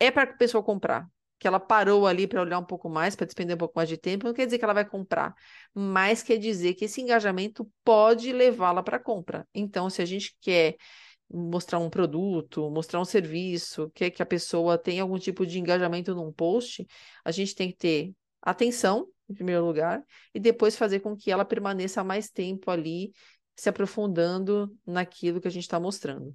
é 0.00 0.10
para 0.10 0.24
a 0.24 0.36
pessoa 0.36 0.62
comprar 0.64 1.08
que 1.38 1.46
ela 1.46 1.60
parou 1.60 2.06
ali 2.06 2.26
para 2.26 2.40
olhar 2.40 2.58
um 2.58 2.64
pouco 2.64 2.88
mais, 2.88 3.14
para 3.14 3.26
despender 3.26 3.56
um 3.56 3.58
pouco 3.58 3.74
mais 3.76 3.88
de 3.88 3.96
tempo, 3.96 4.26
não 4.26 4.32
quer 4.32 4.46
dizer 4.46 4.58
que 4.58 4.64
ela 4.64 4.74
vai 4.74 4.84
comprar, 4.88 5.34
mas 5.74 6.22
quer 6.22 6.38
dizer 6.38 6.74
que 6.74 6.86
esse 6.86 7.00
engajamento 7.00 7.70
pode 7.84 8.32
levá-la 8.32 8.82
para 8.82 8.98
compra. 8.98 9.46
Então, 9.54 9.90
se 9.90 10.00
a 10.00 10.04
gente 10.04 10.36
quer 10.40 10.76
mostrar 11.30 11.78
um 11.78 11.90
produto, 11.90 12.70
mostrar 12.70 13.00
um 13.00 13.04
serviço, 13.04 13.90
quer 13.94 14.10
que 14.10 14.22
a 14.22 14.26
pessoa 14.26 14.78
tenha 14.78 15.02
algum 15.02 15.18
tipo 15.18 15.44
de 15.44 15.58
engajamento 15.58 16.14
num 16.14 16.32
post, 16.32 16.86
a 17.24 17.30
gente 17.30 17.54
tem 17.54 17.70
que 17.70 17.76
ter 17.76 18.12
atenção, 18.40 19.08
em 19.28 19.34
primeiro 19.34 19.64
lugar, 19.64 20.02
e 20.32 20.38
depois 20.38 20.76
fazer 20.76 21.00
com 21.00 21.16
que 21.16 21.30
ela 21.30 21.44
permaneça 21.44 22.04
mais 22.04 22.30
tempo 22.30 22.70
ali, 22.70 23.12
se 23.56 23.68
aprofundando 23.68 24.72
naquilo 24.86 25.40
que 25.40 25.48
a 25.48 25.50
gente 25.50 25.64
está 25.64 25.80
mostrando. 25.80 26.34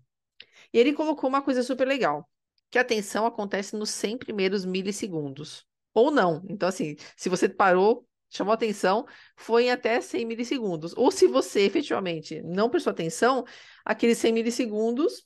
E 0.73 0.77
ele 0.77 0.93
colocou 0.93 1.29
uma 1.29 1.41
coisa 1.41 1.63
super 1.63 1.87
legal 1.87 2.27
que 2.71 2.79
a 2.79 2.83
tensão 2.85 3.25
acontece 3.25 3.75
nos 3.75 3.89
100 3.91 4.17
primeiros 4.17 4.65
milissegundos. 4.65 5.65
Ou 5.93 6.09
não. 6.09 6.41
Então, 6.49 6.69
assim, 6.69 6.95
se 7.17 7.27
você 7.27 7.49
parou, 7.49 8.07
chamou 8.29 8.53
atenção, 8.53 9.05
foi 9.35 9.65
em 9.65 9.71
até 9.71 9.99
100 9.99 10.25
milissegundos. 10.25 10.93
Ou 10.95 11.11
se 11.11 11.27
você 11.27 11.61
efetivamente 11.61 12.41
não 12.43 12.69
prestou 12.69 12.91
atenção, 12.91 13.43
aqueles 13.85 14.17
100 14.17 14.33
milissegundos, 14.33 15.25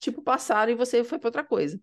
tipo, 0.00 0.22
passaram 0.22 0.72
e 0.72 0.74
você 0.74 1.04
foi 1.04 1.18
para 1.18 1.28
outra 1.28 1.44
coisa. 1.44 1.78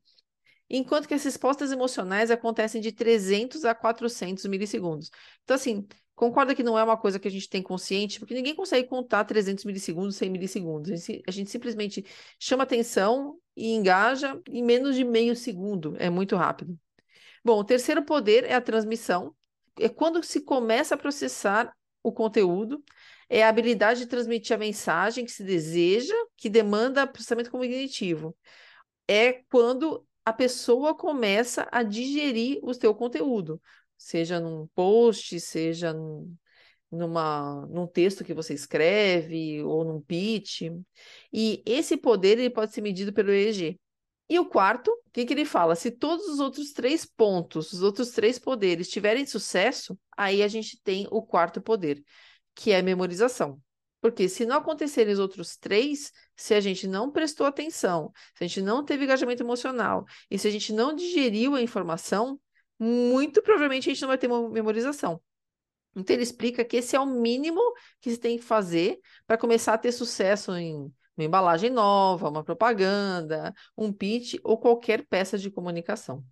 Enquanto 0.70 1.07
que 1.07 1.14
as 1.14 1.24
respostas 1.24 1.72
emocionais 1.72 2.32
acontecem 2.32 2.82
de 2.82 2.91
300 2.91 3.64
a 3.66 3.76
400 3.76 4.45
milissegundos. 4.45 5.11
Então, 5.43 5.55
assim, 5.55 5.86
Concorda 6.16 6.53
que 6.53 6.64
não 6.64 6.78
é 6.78 6.84
uma 6.84 6.95
coisa 6.95 7.20
que 7.20 7.28
a 7.28 7.32
gente 7.32 7.49
tem 7.49 7.61
consciente, 7.61 8.20
porque 8.20 8.36
ninguém 8.36 8.55
consegue 8.55 8.88
contar 8.88 9.24
300 9.24 9.66
milissegundos, 9.66 10.16
100 10.16 10.30
milissegundos. 10.30 10.91
A 10.91 10.95
gente, 10.95 11.24
a 11.28 11.32
gente 11.32 11.49
simplesmente 11.49 12.05
chama 12.39 12.64
atenção 12.64 13.39
e 13.55 13.74
engaja 13.74 14.39
em 14.47 14.64
menos 14.64 14.95
de 14.95 15.03
meio 15.03 15.36
segundo. 15.36 15.95
É 15.97 16.09
muito 16.09 16.36
rápido. 16.36 16.78
Bom, 17.43 17.59
o 17.59 17.64
terceiro 17.64 18.03
poder 18.03 18.45
é 18.45 18.53
a 18.53 18.61
transmissão. 18.61 19.36
É 19.80 19.89
quando 19.89 20.24
se 20.24 20.41
começa 20.41 20.93
a 20.93 20.97
processar 20.97 21.76
o 22.03 22.11
conteúdo, 22.11 22.84
é 23.28 23.43
a 23.43 23.49
habilidade 23.49 24.01
de 24.01 24.07
transmitir 24.07 24.55
a 24.55 24.59
mensagem 24.59 25.26
que 25.26 25.32
se 25.32 25.43
deseja, 25.43 26.14
que 26.38 26.49
demanda 26.49 27.07
processamento 27.07 27.49
cognitivo. 27.49 28.36
É 29.07 29.41
quando 29.49 30.05
a 30.24 30.32
pessoa 30.32 30.95
começa 30.95 31.68
a 31.72 31.82
digerir 31.82 32.59
o 32.61 32.74
seu 32.74 32.93
conteúdo 32.93 33.59
seja 33.97 34.39
num 34.39 34.67
post, 34.75 35.39
seja 35.39 35.93
num, 35.93 36.35
numa, 36.91 37.65
num 37.67 37.87
texto 37.87 38.23
que 38.23 38.33
você 38.33 38.53
escreve 38.53 39.61
ou 39.63 39.83
num 39.83 40.01
pitch. 40.01 40.63
E 41.31 41.63
esse 41.65 41.97
poder 41.97 42.39
ele 42.39 42.49
pode 42.49 42.73
ser 42.73 42.81
medido 42.81 43.13
pelo 43.13 43.31
EEG. 43.31 43.79
E 44.29 44.39
o 44.39 44.45
quarto, 44.45 44.89
o 44.89 45.11
que, 45.11 45.25
que 45.25 45.33
ele 45.33 45.45
fala? 45.45 45.75
Se 45.75 45.91
todos 45.91 46.25
os 46.27 46.39
outros 46.39 46.71
três 46.71 47.05
pontos, 47.05 47.73
os 47.73 47.83
outros 47.83 48.11
três 48.11 48.39
poderes 48.39 48.89
tiverem 48.89 49.25
sucesso, 49.25 49.97
aí 50.17 50.41
a 50.41 50.47
gente 50.47 50.79
tem 50.81 51.07
o 51.11 51.21
quarto 51.21 51.61
poder, 51.61 52.03
que 52.55 52.71
é 52.71 52.79
a 52.79 52.83
memorização. 52.83 53.61
Porque 54.01 54.27
se 54.27 54.45
não 54.45 54.57
acontecerem 54.57 55.13
os 55.13 55.19
outros 55.19 55.55
três, 55.55 56.11
se 56.35 56.53
a 56.53 56.59
gente 56.59 56.87
não 56.87 57.11
prestou 57.11 57.45
atenção, 57.45 58.11
se 58.35 58.43
a 58.43 58.47
gente 58.47 58.61
não 58.61 58.83
teve 58.83 59.05
engajamento 59.05 59.43
emocional 59.43 60.03
e 60.29 60.37
se 60.37 60.47
a 60.47 60.51
gente 60.51 60.73
não 60.73 60.93
digeriu 60.93 61.55
a 61.55 61.61
informação, 61.61 62.39
muito 62.84 63.41
provavelmente 63.41 63.89
a 63.89 63.93
gente 63.93 64.01
não 64.01 64.09
vai 64.09 64.17
ter 64.17 64.27
memorização. 64.27 65.21
Então, 65.95 66.15
ele 66.15 66.23
explica 66.23 66.65
que 66.65 66.77
esse 66.77 66.95
é 66.95 66.99
o 66.99 67.05
mínimo 67.05 67.61
que 68.01 68.09
você 68.09 68.17
tem 68.17 68.38
que 68.38 68.43
fazer 68.43 68.99
para 69.27 69.38
começar 69.38 69.73
a 69.73 69.77
ter 69.77 69.91
sucesso 69.91 70.51
em 70.55 70.91
uma 71.15 71.25
embalagem 71.25 71.69
nova, 71.69 72.29
uma 72.29 72.43
propaganda, 72.43 73.53
um 73.77 73.93
pitch 73.93 74.36
ou 74.43 74.57
qualquer 74.57 75.05
peça 75.05 75.38
de 75.38 75.51
comunicação. 75.51 76.25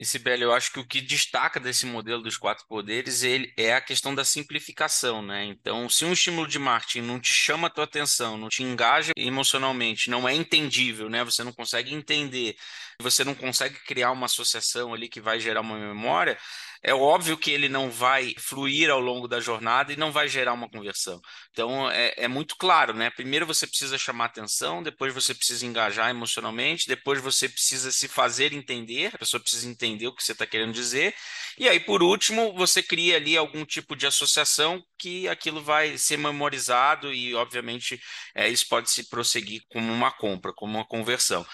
E 0.00 0.06
Sibeli, 0.06 0.42
eu 0.42 0.54
acho 0.54 0.72
que 0.72 0.80
o 0.80 0.86
que 0.86 0.98
destaca 0.98 1.60
desse 1.60 1.84
modelo 1.84 2.22
dos 2.22 2.38
quatro 2.38 2.66
poderes 2.66 3.22
ele 3.22 3.52
é 3.54 3.74
a 3.74 3.82
questão 3.82 4.14
da 4.14 4.24
simplificação, 4.24 5.20
né? 5.20 5.44
Então, 5.44 5.90
se 5.90 6.06
um 6.06 6.12
estímulo 6.14 6.48
de 6.48 6.58
marketing 6.58 7.02
não 7.02 7.20
te 7.20 7.34
chama 7.34 7.66
a 7.66 7.70
tua 7.70 7.84
atenção, 7.84 8.38
não 8.38 8.48
te 8.48 8.62
engaja 8.62 9.12
emocionalmente, 9.14 10.08
não 10.08 10.26
é 10.26 10.34
entendível, 10.34 11.10
né? 11.10 11.22
Você 11.22 11.44
não 11.44 11.52
consegue 11.52 11.92
entender, 11.92 12.56
você 12.98 13.22
não 13.24 13.34
consegue 13.34 13.78
criar 13.80 14.10
uma 14.12 14.24
associação 14.24 14.94
ali 14.94 15.06
que 15.06 15.20
vai 15.20 15.38
gerar 15.38 15.60
uma 15.60 15.78
memória, 15.78 16.38
é 16.82 16.94
óbvio 16.94 17.36
que 17.36 17.50
ele 17.50 17.68
não 17.68 17.90
vai 17.90 18.34
fluir 18.38 18.90
ao 18.90 19.00
longo 19.00 19.28
da 19.28 19.40
jornada 19.40 19.92
e 19.92 19.96
não 19.96 20.10
vai 20.10 20.28
gerar 20.28 20.52
uma 20.54 20.68
conversão. 20.68 21.20
Então, 21.50 21.90
é, 21.90 22.14
é 22.16 22.28
muito 22.28 22.56
claro, 22.56 22.94
né? 22.94 23.10
Primeiro 23.10 23.46
você 23.46 23.66
precisa 23.66 23.98
chamar 23.98 24.26
atenção, 24.26 24.82
depois 24.82 25.12
você 25.12 25.34
precisa 25.34 25.66
engajar 25.66 26.08
emocionalmente, 26.10 26.88
depois 26.88 27.20
você 27.20 27.48
precisa 27.48 27.92
se 27.92 28.08
fazer 28.08 28.52
entender, 28.52 29.14
a 29.14 29.18
pessoa 29.18 29.40
precisa 29.40 29.68
entender 29.68 30.06
o 30.06 30.14
que 30.14 30.22
você 30.22 30.32
está 30.32 30.46
querendo 30.46 30.72
dizer, 30.72 31.14
e 31.58 31.68
aí, 31.68 31.78
por 31.78 32.02
último, 32.02 32.54
você 32.54 32.82
cria 32.82 33.16
ali 33.16 33.36
algum 33.36 33.64
tipo 33.66 33.94
de 33.94 34.06
associação 34.06 34.82
que 34.98 35.28
aquilo 35.28 35.62
vai 35.62 35.98
ser 35.98 36.16
memorizado 36.16 37.12
e, 37.12 37.34
obviamente, 37.34 38.00
é, 38.34 38.48
isso 38.48 38.66
pode 38.68 38.90
se 38.90 39.08
prosseguir 39.10 39.62
como 39.70 39.92
uma 39.92 40.10
compra, 40.10 40.52
como 40.54 40.78
uma 40.78 40.86
conversão. 40.86 41.46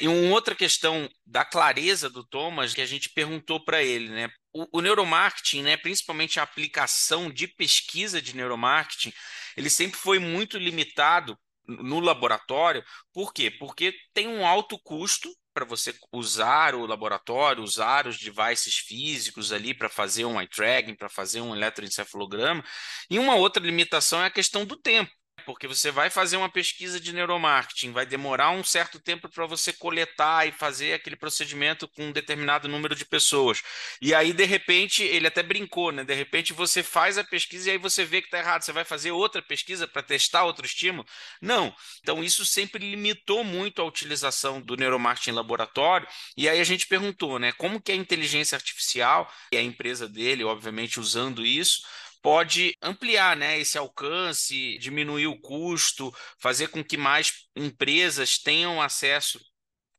E 0.00 0.06
uma 0.06 0.32
outra 0.32 0.54
questão 0.54 1.08
da 1.26 1.44
clareza 1.44 2.08
do 2.08 2.24
Thomas 2.24 2.72
que 2.72 2.80
a 2.80 2.86
gente 2.86 3.10
perguntou 3.10 3.64
para 3.64 3.82
ele, 3.82 4.08
né? 4.08 4.28
O, 4.52 4.78
o, 4.78 4.80
neuromarketing, 4.80 5.62
né, 5.62 5.76
principalmente 5.76 6.38
a 6.38 6.44
aplicação 6.44 7.30
de 7.30 7.48
pesquisa 7.48 8.22
de 8.22 8.34
neuromarketing, 8.34 9.12
ele 9.56 9.68
sempre 9.68 9.98
foi 9.98 10.18
muito 10.18 10.56
limitado 10.56 11.36
no 11.66 12.00
laboratório. 12.00 12.82
Por 13.12 13.32
quê? 13.32 13.50
Porque 13.50 13.92
tem 14.14 14.28
um 14.28 14.46
alto 14.46 14.78
custo 14.82 15.28
para 15.52 15.64
você 15.64 15.92
usar 16.12 16.74
o 16.74 16.86
laboratório, 16.86 17.62
usar 17.62 18.06
os 18.06 18.18
devices 18.18 18.76
físicos 18.76 19.52
ali 19.52 19.74
para 19.74 19.88
fazer 19.88 20.24
um 20.24 20.40
eye 20.40 20.48
tracking, 20.48 20.94
para 20.94 21.08
fazer 21.08 21.40
um 21.40 21.54
eletroencefalograma. 21.54 22.64
E 23.10 23.18
uma 23.18 23.34
outra 23.34 23.62
limitação 23.62 24.22
é 24.22 24.26
a 24.26 24.30
questão 24.30 24.64
do 24.64 24.76
tempo 24.76 25.10
porque 25.48 25.66
você 25.66 25.90
vai 25.90 26.10
fazer 26.10 26.36
uma 26.36 26.50
pesquisa 26.50 27.00
de 27.00 27.10
neuromarketing, 27.10 27.90
vai 27.90 28.04
demorar 28.04 28.50
um 28.50 28.62
certo 28.62 29.00
tempo 29.00 29.30
para 29.30 29.46
você 29.46 29.72
coletar 29.72 30.46
e 30.46 30.52
fazer 30.52 30.92
aquele 30.92 31.16
procedimento 31.16 31.88
com 31.88 32.08
um 32.08 32.12
determinado 32.12 32.68
número 32.68 32.94
de 32.94 33.06
pessoas. 33.06 33.62
E 33.98 34.14
aí, 34.14 34.34
de 34.34 34.44
repente, 34.44 35.02
ele 35.02 35.26
até 35.26 35.42
brincou, 35.42 35.90
né? 35.90 36.04
De 36.04 36.12
repente 36.12 36.52
você 36.52 36.82
faz 36.82 37.16
a 37.16 37.24
pesquisa 37.24 37.70
e 37.70 37.72
aí 37.72 37.78
você 37.78 38.04
vê 38.04 38.20
que 38.20 38.26
está 38.26 38.40
errado. 38.40 38.60
Você 38.60 38.72
vai 38.72 38.84
fazer 38.84 39.10
outra 39.10 39.40
pesquisa 39.40 39.88
para 39.88 40.02
testar 40.02 40.44
outro 40.44 40.66
estímulo? 40.66 41.08
Não. 41.40 41.74
Então, 42.02 42.22
isso 42.22 42.44
sempre 42.44 42.90
limitou 42.90 43.42
muito 43.42 43.80
a 43.80 43.86
utilização 43.86 44.60
do 44.60 44.76
neuromarketing 44.76 45.30
laboratório. 45.30 46.06
E 46.36 46.46
aí 46.46 46.60
a 46.60 46.64
gente 46.64 46.86
perguntou, 46.86 47.38
né? 47.38 47.52
Como 47.52 47.80
que 47.80 47.90
a 47.90 47.96
inteligência 47.96 48.54
artificial 48.54 49.32
e 49.50 49.56
a 49.56 49.62
empresa 49.62 50.06
dele, 50.06 50.44
obviamente, 50.44 51.00
usando 51.00 51.46
isso, 51.46 51.80
pode 52.22 52.74
ampliar 52.82 53.36
né, 53.36 53.58
esse 53.58 53.78
alcance, 53.78 54.78
diminuir 54.78 55.26
o 55.26 55.40
custo, 55.40 56.14
fazer 56.38 56.68
com 56.68 56.84
que 56.84 56.96
mais 56.96 57.48
empresas 57.56 58.38
tenham 58.38 58.80
acesso 58.80 59.40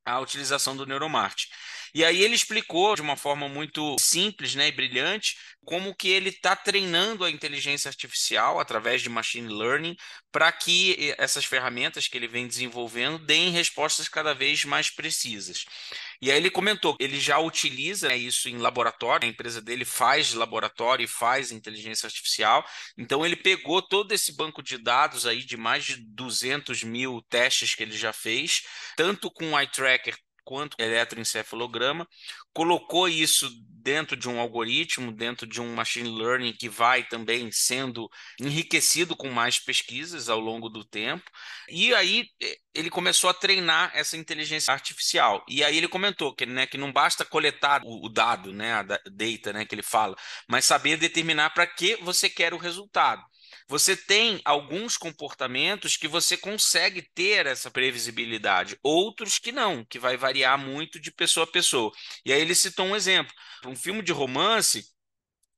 à 0.05 0.20
utilização 0.20 0.76
do 0.76 0.86
neuromarketing. 0.86 1.51
E 1.93 2.03
aí 2.05 2.21
ele 2.21 2.35
explicou 2.35 2.95
de 2.95 3.01
uma 3.01 3.15
forma 3.15 3.47
muito 3.47 3.95
simples 3.99 4.55
né, 4.55 4.67
e 4.67 4.71
brilhante 4.71 5.35
como 5.69 5.93
que 5.93 6.09
ele 6.09 6.29
está 6.29 6.55
treinando 6.55 7.23
a 7.23 7.29
inteligência 7.29 7.89
artificial 7.89 8.59
através 8.59 9.03
de 9.03 9.09
machine 9.09 9.53
learning 9.53 9.95
para 10.31 10.51
que 10.51 11.13
essas 11.17 11.45
ferramentas 11.45 12.07
que 12.07 12.17
ele 12.17 12.27
vem 12.27 12.47
desenvolvendo 12.47 13.19
deem 13.19 13.51
respostas 13.51 14.07
cada 14.09 14.33
vez 14.33 14.65
mais 14.65 14.89
precisas. 14.89 15.65
E 16.21 16.31
aí 16.31 16.37
ele 16.37 16.49
comentou, 16.49 16.97
ele 16.99 17.19
já 17.19 17.37
utiliza 17.37 18.07
né, 18.07 18.17
isso 18.17 18.49
em 18.49 18.57
laboratório, 18.57 19.27
a 19.27 19.29
empresa 19.29 19.61
dele 19.61 19.85
faz 19.85 20.33
laboratório 20.33 21.03
e 21.03 21.07
faz 21.07 21.51
inteligência 21.51 22.07
artificial, 22.07 22.65
então 22.97 23.23
ele 23.23 23.35
pegou 23.35 23.81
todo 23.81 24.11
esse 24.11 24.35
banco 24.35 24.63
de 24.63 24.77
dados 24.77 25.27
aí 25.27 25.43
de 25.43 25.55
mais 25.55 25.85
de 25.85 25.97
200 25.97 26.83
mil 26.83 27.21
testes 27.29 27.75
que 27.75 27.83
ele 27.83 27.95
já 27.95 28.11
fez, 28.11 28.63
tanto 28.95 29.29
com 29.29 29.51
o 29.51 29.59
eye 29.59 29.67
tracker 29.67 30.17
quanto 30.49 30.75
eletroencefalograma, 30.79 32.07
colocou 32.51 33.07
isso 33.07 33.47
dentro 33.83 34.17
de 34.17 34.27
um 34.27 34.39
algoritmo, 34.39 35.11
dentro 35.11 35.45
de 35.45 35.61
um 35.61 35.75
machine 35.75 36.09
learning 36.09 36.53
que 36.53 36.67
vai 36.67 37.03
também 37.03 37.51
sendo 37.51 38.09
enriquecido 38.41 39.15
com 39.15 39.29
mais 39.29 39.59
pesquisas 39.59 40.27
ao 40.27 40.39
longo 40.39 40.67
do 40.67 40.83
tempo. 40.83 41.23
E 41.69 41.93
aí 41.93 42.25
eh, 42.41 42.57
ele 42.73 42.89
começou 42.89 43.29
a 43.29 43.33
treinar 43.33 43.91
essa 43.93 44.17
inteligência 44.17 44.73
artificial. 44.73 45.45
E 45.47 45.63
aí 45.63 45.77
ele 45.77 45.87
comentou 45.87 46.33
que, 46.33 46.47
né, 46.47 46.65
que 46.65 46.79
não 46.79 46.91
basta 46.91 47.23
coletar 47.23 47.83
o, 47.85 48.07
o 48.07 48.09
dado, 48.09 48.51
né, 48.51 48.73
a 48.73 48.81
data, 48.81 49.53
né, 49.53 49.65
que 49.65 49.75
ele 49.75 49.83
fala, 49.83 50.15
mas 50.47 50.65
saber 50.65 50.97
determinar 50.97 51.51
para 51.51 51.67
que 51.67 51.95
você 51.97 52.27
quer 52.27 52.55
o 52.55 52.57
resultado 52.57 53.21
você 53.70 53.95
tem 53.95 54.41
alguns 54.43 54.97
comportamentos 54.97 55.95
que 55.95 56.07
você 56.07 56.36
consegue 56.36 57.03
ter 57.13 57.45
essa 57.45 57.70
previsibilidade, 57.70 58.80
outros 58.82 59.38
que 59.38 59.51
não, 59.51 59.86
que 59.86 59.99
vai 59.99 60.17
variar 60.17 60.57
muito 60.57 60.99
de 60.99 61.11
pessoa 61.11 61.43
a 61.43 61.51
pessoa. 61.51 61.91
E 62.26 62.34
aí 62.34 62.41
ele 62.41 62.55
citou 62.55 62.88
um 62.88 62.95
exemplo. 62.95 63.32
Um 63.67 63.76
filme 63.76 64.01
de 64.01 64.11
romance, 64.11 64.84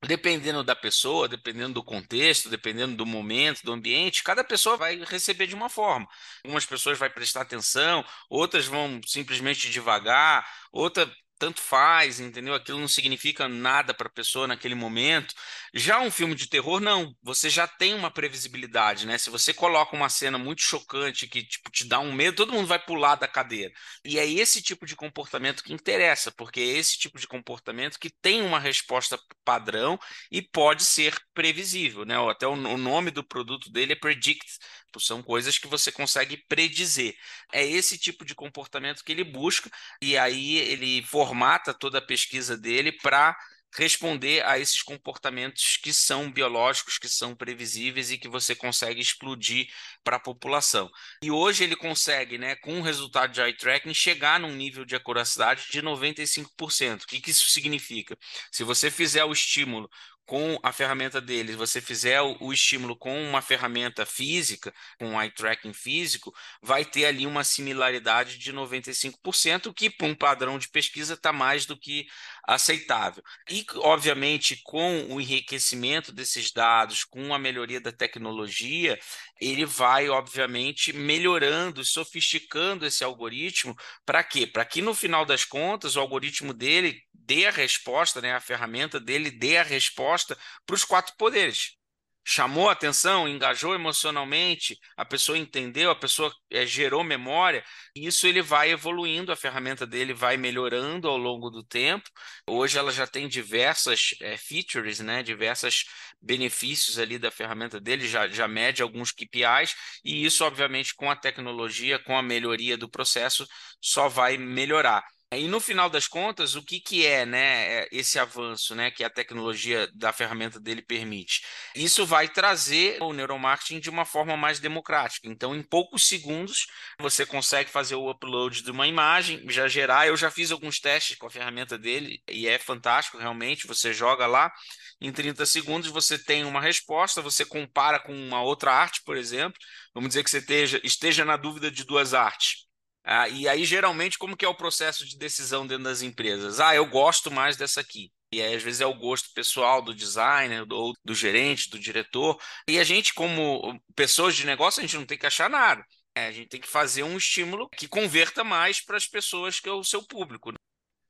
dependendo 0.05 0.62
da 0.62 0.76
pessoa, 0.76 1.30
dependendo 1.30 1.76
do 1.76 1.84
contexto, 1.84 2.49
dependendo 2.49 2.97
do 2.97 3.05
momento, 3.05 3.64
do 3.64 3.72
ambiente, 3.72 4.24
cada 4.24 4.43
pessoa 4.43 4.76
vai 4.76 4.97
receber 5.05 5.47
de 5.47 5.55
uma 5.55 5.70
forma. 5.70 6.05
Algumas 6.43 6.66
pessoas 6.66 6.99
vão 6.99 7.09
prestar 7.09 7.41
atenção, 7.41 8.03
outras 8.30 8.66
vão 8.66 8.99
simplesmente 9.05 9.70
devagar, 9.70 10.45
outra 10.70 11.09
tanto 11.41 11.59
faz, 11.59 12.19
entendeu? 12.19 12.53
Aquilo 12.53 12.77
não 12.77 12.87
significa 12.87 13.49
nada 13.49 13.95
para 13.95 14.05
a 14.07 14.11
pessoa 14.11 14.45
naquele 14.45 14.75
momento. 14.75 15.33
Já 15.73 15.99
um 15.99 16.11
filme 16.11 16.35
de 16.35 16.47
terror, 16.47 16.79
não. 16.79 17.15
Você 17.23 17.49
já 17.49 17.67
tem 17.67 17.95
uma 17.95 18.11
previsibilidade, 18.11 19.07
né? 19.07 19.17
Se 19.17 19.31
você 19.31 19.51
coloca 19.51 19.95
uma 19.95 20.07
cena 20.07 20.37
muito 20.37 20.61
chocante 20.61 21.27
que 21.27 21.41
tipo, 21.41 21.71
te 21.71 21.83
dá 21.87 21.99
um 21.99 22.13
medo, 22.13 22.35
todo 22.37 22.53
mundo 22.53 22.67
vai 22.67 22.77
pular 22.77 23.15
da 23.15 23.27
cadeira. 23.27 23.73
E 24.05 24.19
é 24.19 24.29
esse 24.29 24.61
tipo 24.61 24.85
de 24.85 24.95
comportamento 24.95 25.63
que 25.63 25.73
interessa, 25.73 26.31
porque 26.31 26.59
é 26.59 26.77
esse 26.77 26.95
tipo 26.99 27.17
de 27.19 27.27
comportamento 27.27 27.97
que 27.97 28.11
tem 28.11 28.43
uma 28.43 28.59
resposta 28.59 29.19
padrão 29.43 29.97
e 30.31 30.43
pode 30.43 30.83
ser 30.83 31.17
previsível, 31.41 32.05
né? 32.05 32.15
Até 32.29 32.45
o 32.45 32.55
nome 32.55 33.09
do 33.09 33.23
produto 33.23 33.71
dele 33.71 33.93
é 33.93 33.95
Predict, 33.95 34.59
são 34.99 35.23
coisas 35.23 35.57
que 35.57 35.67
você 35.67 35.91
consegue 35.91 36.37
predizer. 36.37 37.15
É 37.51 37.65
esse 37.65 37.97
tipo 37.97 38.23
de 38.23 38.35
comportamento 38.35 39.03
que 39.03 39.11
ele 39.11 39.23
busca, 39.23 39.71
e 39.99 40.15
aí 40.15 40.57
ele 40.57 41.01
formata 41.01 41.73
toda 41.73 41.97
a 41.97 42.01
pesquisa 42.01 42.55
dele 42.55 42.91
para 42.91 43.35
responder 43.75 44.45
a 44.45 44.59
esses 44.59 44.83
comportamentos 44.83 45.77
que 45.77 45.93
são 45.93 46.31
biológicos, 46.31 46.97
que 46.97 47.07
são 47.07 47.35
previsíveis 47.35 48.11
e 48.11 48.17
que 48.17 48.27
você 48.27 48.53
consegue 48.53 48.99
explodir 48.99 49.67
para 50.03 50.17
a 50.17 50.19
população. 50.19 50.89
E 51.23 51.31
hoje 51.31 51.63
ele 51.63 51.75
consegue, 51.75 52.37
né, 52.37 52.55
com 52.57 52.79
o 52.79 52.83
resultado 52.83 53.31
de 53.31 53.41
eye 53.41 53.55
tracking, 53.55 53.93
chegar 53.93 54.39
num 54.39 54.53
nível 54.53 54.83
de 54.83 54.95
acuracidade 54.95 55.67
de 55.71 55.81
95%. 55.81 57.03
O 57.03 57.07
que, 57.07 57.21
que 57.21 57.31
isso 57.31 57.49
significa? 57.49 58.17
Se 58.51 58.63
você 58.63 58.91
fizer 58.91 59.23
o 59.23 59.31
estímulo 59.31 59.89
com 60.26 60.57
a 60.63 60.72
ferramenta 60.72 61.19
deles, 61.19 61.55
você 61.55 61.82
fizer 61.82 62.22
o, 62.22 62.38
o, 62.39 62.53
estímulo 62.53 62.95
com 62.95 63.22
uma 63.22 63.41
ferramenta 63.41 64.05
física, 64.05 64.74
com 64.97 65.09
um 65.09 65.22
eye 65.22 65.30
tracking 65.32 65.74
físico, 65.74 66.34
vai 66.61 66.86
ter 66.86 67.05
ali 67.05 67.28
uma 67.28 67.43
similaridade 67.43 68.38
de 68.38 68.53
95%, 68.53 69.74
que 69.74 69.89
para 69.89 70.07
um 70.07 70.15
padrão 70.15 70.57
de 70.57 70.69
pesquisa 70.69 71.15
está 71.15 71.34
mais 71.34 71.65
do 71.65 71.78
que 71.78 72.07
aceitável. 72.47 73.23
E, 73.49 73.65
obviamente, 73.77 74.61
com 74.63 75.05
o 75.13 75.21
enriquecimento 75.21 76.11
desses 76.11 76.51
dados, 76.51 77.03
com 77.03 77.33
a 77.33 77.39
melhoria 77.39 77.79
da 77.81 77.91
tecnologia, 77.91 78.99
ele 79.39 79.65
vai, 79.65 80.09
obviamente, 80.09 80.93
melhorando, 80.93 81.83
sofisticando 81.83 82.85
esse 82.85 83.03
algoritmo. 83.03 83.75
Para 84.05 84.23
quê? 84.23 84.45
Para 84.47 84.65
que, 84.65 84.81
no 84.81 84.93
final 84.93 85.25
das 85.25 85.45
contas, 85.45 85.95
o 85.95 85.99
algoritmo 85.99 86.53
dele 86.53 87.01
dê 87.13 87.45
a 87.47 87.51
resposta, 87.51 88.21
né, 88.21 88.33
a 88.33 88.41
ferramenta 88.41 88.99
dele 88.99 89.31
dê 89.31 89.57
a 89.57 89.63
resposta 89.63 90.37
para 90.65 90.75
os 90.75 90.83
quatro 90.83 91.13
poderes. 91.17 91.80
Chamou 92.24 92.69
atenção, 92.69 93.28
engajou 93.28 93.74
emocionalmente, 93.74 94.78
a 94.95 95.03
pessoa 95.03 95.38
entendeu, 95.38 95.89
a 95.89 95.95
pessoa 95.95 96.32
é, 96.51 96.65
gerou 96.65 97.03
memória, 97.03 97.63
e 97.95 98.05
isso 98.05 98.28
ele 98.28 98.41
vai 98.41 98.72
evoluindo, 98.72 99.32
a 99.32 99.36
ferramenta 99.36 99.88
dele 99.88 100.13
vai 100.13 100.38
melhorando 100.38 101.07
ao 101.09 101.17
longo 101.17 101.49
do 101.49 101.63
tempo. 101.63 102.09
Hoje 102.47 102.78
ela 102.78 102.91
já 102.91 103.07
tem 103.07 103.28
diversas 103.28 104.15
é, 104.22 104.38
features, 104.38 104.99
né, 104.99 105.24
diversos 105.24 105.86
benefícios 106.22 106.99
ali 106.99 107.17
da 107.17 107.32
ferramenta 107.32 107.80
dele, 107.80 108.07
já, 108.07 108.28
já 108.28 108.47
mede 108.47 108.82
alguns 108.84 109.11
KPIs, 109.11 109.76
e 110.05 110.24
isso, 110.24 110.45
obviamente, 110.45 110.93
com 110.95 111.09
a 111.09 111.15
tecnologia, 111.15 111.99
com 111.99 112.17
a 112.17 112.22
melhoria 112.22 112.78
do 112.78 112.89
processo, 112.89 113.47
só 113.82 114.07
vai 114.07 114.38
melhorar. 114.38 115.03
E 115.34 115.47
no 115.47 115.61
final 115.61 115.89
das 115.89 116.09
contas, 116.09 116.55
o 116.55 116.61
que, 116.61 116.77
que 116.82 117.05
é 117.05 117.25
né, 117.25 117.84
é, 117.84 117.89
esse 117.89 118.19
avanço 118.19 118.75
né, 118.75 118.91
que 118.91 119.01
a 119.01 119.09
tecnologia 119.09 119.89
da 119.93 120.11
ferramenta 120.11 120.59
dele 120.59 120.82
permite? 120.82 121.41
Isso 121.73 122.05
vai 122.05 122.27
trazer 122.27 123.01
o 123.01 123.13
neuromarketing 123.13 123.79
de 123.79 123.89
uma 123.89 124.03
forma 124.03 124.36
mais 124.36 124.59
democrática. 124.59 125.29
Então, 125.29 125.55
em 125.55 125.63
poucos 125.63 126.05
segundos, 126.05 126.67
você 126.99 127.25
consegue 127.25 127.69
fazer 127.69 127.95
o 127.95 128.09
upload 128.11 128.61
de 128.61 128.71
uma 128.71 128.86
imagem, 128.88 129.49
já 129.49 129.69
gerar. 129.69 130.05
Eu 130.05 130.17
já 130.17 130.29
fiz 130.29 130.51
alguns 130.51 130.82
testes 130.82 131.15
com 131.15 131.27
a 131.27 131.32
ferramenta 131.32 131.77
dele 131.77 132.21
e 132.29 132.45
é 132.45 132.59
fantástico, 132.59 133.17
realmente. 133.17 133.67
Você 133.67 133.93
joga 133.93 134.27
lá, 134.27 134.51
em 134.99 135.13
30 135.13 135.45
segundos 135.45 135.89
você 135.89 136.17
tem 136.21 136.43
uma 136.43 136.59
resposta, 136.59 137.21
você 137.21 137.45
compara 137.45 137.99
com 137.99 138.13
uma 138.13 138.41
outra 138.41 138.73
arte, 138.73 139.01
por 139.05 139.15
exemplo. 139.15 139.57
Vamos 139.93 140.09
dizer 140.09 140.25
que 140.25 140.29
você 140.29 140.39
esteja, 140.39 140.82
esteja 140.84 141.23
na 141.23 141.38
dúvida 141.38 141.71
de 141.71 141.86
duas 141.86 142.13
artes 142.13 142.69
ah, 143.04 143.28
e 143.28 143.47
aí, 143.47 143.66
geralmente, 143.66 144.18
como 144.18 144.38
que 144.38 144.45
é 144.45 144.47
o 144.47 144.56
processo 144.56 145.06
de 145.06 145.18
decisão 145.18 145.66
dentro 145.66 145.86
das 145.86 146.02
empresas? 146.02 146.60
Ah, 146.60 146.76
eu 146.76 146.86
gosto 146.86 147.32
mais 147.32 147.58
dessa 147.58 147.82
aqui. 147.82 148.12
E 148.32 148.41
aí, 148.41 148.56
às 148.56 148.64
vezes, 148.64 148.80
é 148.80 148.86
o 148.86 148.93
gosto 148.93 149.34
pessoal 149.34 149.82
do 149.82 149.93
designer, 149.93 150.66
ou 150.72 150.93
do 151.04 151.14
gerente, 151.16 151.70
do 151.70 151.80
diretor. 151.80 152.39
E 152.68 152.80
a 152.80 152.84
gente, 152.84 153.14
como 153.14 153.80
pessoas 153.95 154.36
de 154.36 154.45
negócio, 154.45 154.80
a 154.80 154.84
gente 154.86 154.97
não 154.97 155.06
tem 155.06 155.18
que 155.18 155.26
achar 155.26 155.49
nada. 155.49 155.84
É, 156.16 156.28
a 156.28 156.32
gente 156.32 156.49
tem 156.49 156.62
que 156.62 156.68
fazer 156.68 157.04
um 157.04 157.18
estímulo 157.18 157.70
que 157.70 157.88
converta 157.88 158.43
mais 158.43 158.82
para 158.82 158.97
as 158.97 159.08
pessoas 159.08 159.60
que 159.60 159.68
é 159.68 159.72
o 159.72 159.84
seu 159.84 160.04
público. 160.06 160.52
Né? 160.52 160.58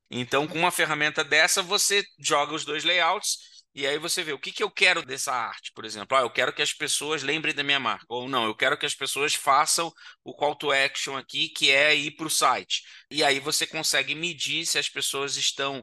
Então, 0.09 0.47
com 0.47 0.57
uma 0.57 0.71
ferramenta 0.71 1.23
dessa, 1.23 1.61
você 1.61 2.03
joga 2.19 2.53
os 2.53 2.65
dois 2.65 2.83
layouts 2.83 3.37
e 3.73 3.87
aí 3.87 3.97
você 3.97 4.23
vê 4.23 4.33
o 4.33 4.39
que, 4.39 4.51
que 4.51 4.61
eu 4.61 4.69
quero 4.69 5.05
dessa 5.05 5.31
arte, 5.31 5.71
por 5.73 5.85
exemplo. 5.85 6.17
Ah, 6.17 6.21
eu 6.21 6.29
quero 6.29 6.51
que 6.53 6.61
as 6.61 6.73
pessoas 6.73 7.23
lembrem 7.23 7.53
da 7.53 7.63
minha 7.63 7.79
marca. 7.79 8.05
Ou 8.09 8.27
não, 8.27 8.45
eu 8.45 8.53
quero 8.55 8.77
que 8.77 8.85
as 8.85 8.93
pessoas 8.93 9.33
façam 9.33 9.91
o 10.23 10.33
call 10.33 10.55
to 10.55 10.71
action 10.71 11.15
aqui, 11.15 11.49
que 11.49 11.71
é 11.71 11.95
ir 11.95 12.11
para 12.11 12.27
o 12.27 12.29
site. 12.29 12.83
E 13.09 13.23
aí 13.23 13.39
você 13.39 13.65
consegue 13.65 14.13
medir 14.13 14.65
se 14.65 14.77
as 14.77 14.89
pessoas 14.89 15.37
estão 15.37 15.81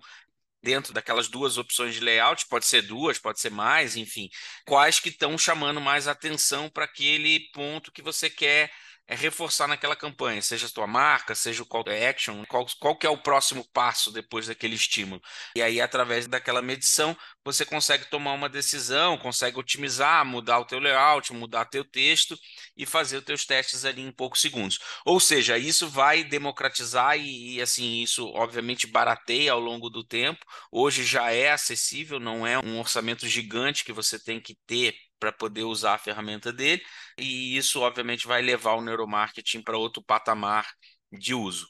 dentro 0.63 0.93
daquelas 0.93 1.29
duas 1.29 1.57
opções 1.57 1.95
de 1.95 2.01
layout, 2.01 2.47
pode 2.49 2.67
ser 2.67 2.83
duas, 2.83 3.19
pode 3.19 3.41
ser 3.41 3.51
mais, 3.51 3.97
enfim, 3.97 4.29
quais 4.67 4.99
que 5.01 5.09
estão 5.09 5.39
chamando 5.39 5.81
mais 5.81 6.09
atenção 6.09 6.69
para 6.69 6.85
aquele 6.85 7.49
ponto 7.53 7.93
que 7.93 8.03
você 8.03 8.29
quer 8.29 8.71
é 9.09 9.15
reforçar 9.15 9.67
naquela 9.67 9.97
campanha, 9.97 10.43
seja 10.43 10.67
a 10.67 10.71
tua 10.71 10.87
marca, 10.87 11.35
seja 11.35 11.63
o 11.63 11.67
call 11.67 11.83
to 11.83 11.91
action, 11.91 12.45
qual, 12.45 12.67
qual 12.79 12.97
que 12.97 13.07
é 13.07 13.11
o 13.11 13.17
próximo 13.17 13.67
passo 13.73 14.13
depois 14.13 14.47
daquele 14.47 14.75
estímulo. 14.75 15.21
E 15.57 15.63
aí, 15.63 15.81
através 15.81 16.27
daquela 16.27 16.61
medição, 16.61 17.17
você 17.43 17.65
consegue 17.65 18.05
tomar 18.11 18.35
uma 18.35 18.49
decisão, 18.51 19.17
consegue 19.17 19.59
otimizar, 19.59 20.25
mudar 20.27 20.59
o 20.59 20.67
teu 20.67 20.79
layout, 20.79 21.33
mudar 21.33 21.65
teu 21.65 21.85
texto 21.85 22.39
e 22.77 22.85
fazer 22.85 23.17
os 23.17 23.25
teus 23.25 23.47
testes 23.47 23.87
ali 23.87 24.03
em 24.03 24.13
poucos 24.13 24.43
segundos. 24.43 24.79
Ou 25.07 25.19
seja, 25.19 25.57
isso 25.57 25.89
vai 25.89 26.23
democratizar 26.23 27.17
e, 27.19 27.57
e 27.57 27.63
assim, 27.63 28.03
isso 28.03 28.29
obviamente 28.35 28.87
barateia 28.87 29.53
ao 29.53 29.61
longo 29.61 29.89
do 29.89 30.05
tempo. 30.05 30.45
Hoje 30.71 31.03
já 31.05 31.31
é 31.33 31.51
acessível, 31.51 32.21
não 32.21 32.47
é 32.47 32.59
um 32.59 32.79
orçamento 32.79 33.27
gigante 33.27 33.85
que 33.85 33.93
você 33.93 34.23
tem 34.23 34.39
que 34.39 34.55
ter 34.67 34.95
para 35.19 35.33
poder 35.33 35.65
usar 35.65 35.95
a 35.95 35.99
ferramenta 35.99 36.53
dele, 36.53 36.83
e 37.19 37.57
isso 37.57 37.81
obviamente 37.81 38.27
vai 38.27 38.43
levar 38.43 38.75
o 38.75 38.83
neuromarketing 38.83 39.63
para 39.63 39.79
outro 39.79 40.03
patamar 40.03 40.67
de 41.13 41.35
uso. 41.35 41.67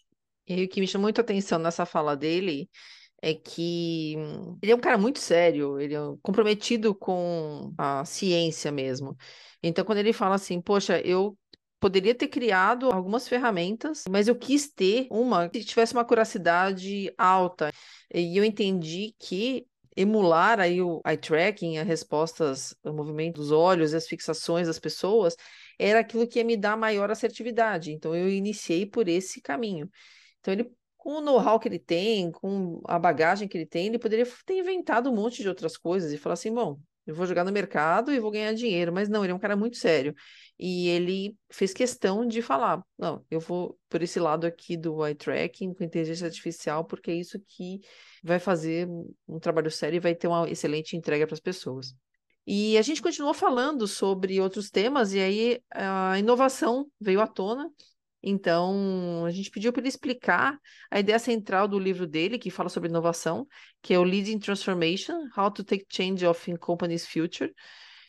E 0.46 0.64
o 0.64 0.68
que 0.68 0.80
me 0.80 0.86
chamou 0.86 1.04
muito 1.04 1.20
a 1.20 1.22
atenção 1.22 1.58
nessa 1.58 1.84
fala 1.84 2.16
dele 2.16 2.68
é 3.20 3.34
que 3.34 4.14
ele 4.62 4.72
é 4.72 4.74
um 4.74 4.80
cara 4.80 4.96
muito 4.96 5.18
sério, 5.18 5.80
ele 5.80 5.94
é 5.94 5.98
comprometido 6.22 6.94
com 6.94 7.74
a 7.76 8.04
ciência 8.04 8.70
mesmo. 8.70 9.16
Então, 9.62 9.84
quando 9.84 9.98
ele 9.98 10.12
fala 10.12 10.36
assim, 10.36 10.60
poxa, 10.60 11.00
eu 11.00 11.36
poderia 11.80 12.14
ter 12.14 12.28
criado 12.28 12.90
algumas 12.90 13.28
ferramentas, 13.28 14.04
mas 14.08 14.28
eu 14.28 14.36
quis 14.36 14.70
ter 14.72 15.06
uma 15.10 15.48
que 15.48 15.64
tivesse 15.64 15.92
uma 15.92 16.04
curiosidade 16.04 17.12
alta. 17.16 17.72
E 18.12 18.36
eu 18.36 18.44
entendi 18.44 19.14
que 19.18 19.66
emular 19.96 20.60
aí 20.60 20.80
o 20.82 21.00
eye 21.06 21.16
tracking, 21.16 21.78
as 21.78 21.86
respostas, 21.86 22.74
o 22.84 22.92
movimento 22.92 23.36
dos 23.36 23.50
olhos, 23.50 23.94
as 23.94 24.06
fixações 24.06 24.66
das 24.66 24.78
pessoas, 24.78 25.36
era 25.78 26.00
aquilo 26.00 26.26
que 26.26 26.38
ia 26.38 26.44
me 26.44 26.56
dar 26.56 26.76
maior 26.76 27.10
assertividade. 27.10 27.92
Então 27.92 28.14
eu 28.14 28.28
iniciei 28.28 28.86
por 28.86 29.08
esse 29.08 29.40
caminho. 29.40 29.90
Então 30.40 30.52
ele 30.52 30.70
com 30.96 31.18
o 31.18 31.20
know-how 31.20 31.58
que 31.58 31.68
ele 31.68 31.78
tem, 31.78 32.30
com 32.30 32.82
a 32.84 32.98
bagagem 32.98 33.48
que 33.48 33.56
ele 33.56 33.66
tem, 33.66 33.86
ele 33.86 33.98
poderia 33.98 34.26
ter 34.44 34.58
inventado 34.58 35.08
um 35.08 35.14
monte 35.14 35.40
de 35.42 35.48
outras 35.48 35.76
coisas 35.76 36.12
e 36.12 36.18
falar 36.18 36.34
assim, 36.34 36.52
bom, 36.52 36.78
eu 37.08 37.14
vou 37.14 37.26
jogar 37.26 37.42
no 37.42 37.50
mercado 37.50 38.12
e 38.12 38.20
vou 38.20 38.30
ganhar 38.30 38.52
dinheiro, 38.52 38.92
mas 38.92 39.08
não, 39.08 39.24
ele 39.24 39.32
é 39.32 39.34
um 39.34 39.38
cara 39.38 39.56
muito 39.56 39.78
sério. 39.78 40.14
E 40.58 40.88
ele 40.88 41.34
fez 41.50 41.72
questão 41.72 42.26
de 42.26 42.42
falar: 42.42 42.82
não, 42.98 43.24
eu 43.30 43.40
vou 43.40 43.78
por 43.88 44.02
esse 44.02 44.20
lado 44.20 44.46
aqui 44.46 44.76
do 44.76 45.04
eye 45.06 45.14
tracking 45.14 45.72
com 45.72 45.82
inteligência 45.82 46.26
artificial, 46.26 46.84
porque 46.84 47.10
é 47.10 47.14
isso 47.14 47.40
que 47.46 47.80
vai 48.22 48.38
fazer 48.38 48.86
um 49.26 49.38
trabalho 49.40 49.70
sério 49.70 49.96
e 49.96 50.00
vai 50.00 50.14
ter 50.14 50.28
uma 50.28 50.48
excelente 50.50 50.96
entrega 50.96 51.26
para 51.26 51.32
as 51.32 51.40
pessoas. 51.40 51.94
E 52.46 52.76
a 52.76 52.82
gente 52.82 53.00
continuou 53.00 53.32
falando 53.32 53.86
sobre 53.88 54.38
outros 54.38 54.70
temas, 54.70 55.14
e 55.14 55.20
aí 55.20 55.62
a 55.70 56.18
inovação 56.18 56.86
veio 57.00 57.22
à 57.22 57.26
tona. 57.26 57.70
Então, 58.22 59.24
a 59.24 59.30
gente 59.30 59.50
pediu 59.50 59.72
para 59.72 59.80
ele 59.80 59.88
explicar 59.88 60.58
a 60.90 60.98
ideia 60.98 61.18
central 61.18 61.68
do 61.68 61.78
livro 61.78 62.06
dele, 62.06 62.38
que 62.38 62.50
fala 62.50 62.68
sobre 62.68 62.88
inovação, 62.88 63.46
que 63.80 63.94
é 63.94 63.98
o 63.98 64.02
Leading 64.02 64.38
Transformation: 64.38 65.28
How 65.36 65.50
to 65.50 65.62
Take 65.62 65.86
Change 65.88 66.26
of 66.26 66.50
in 66.50 66.56
Company's 66.56 67.06
Future 67.06 67.54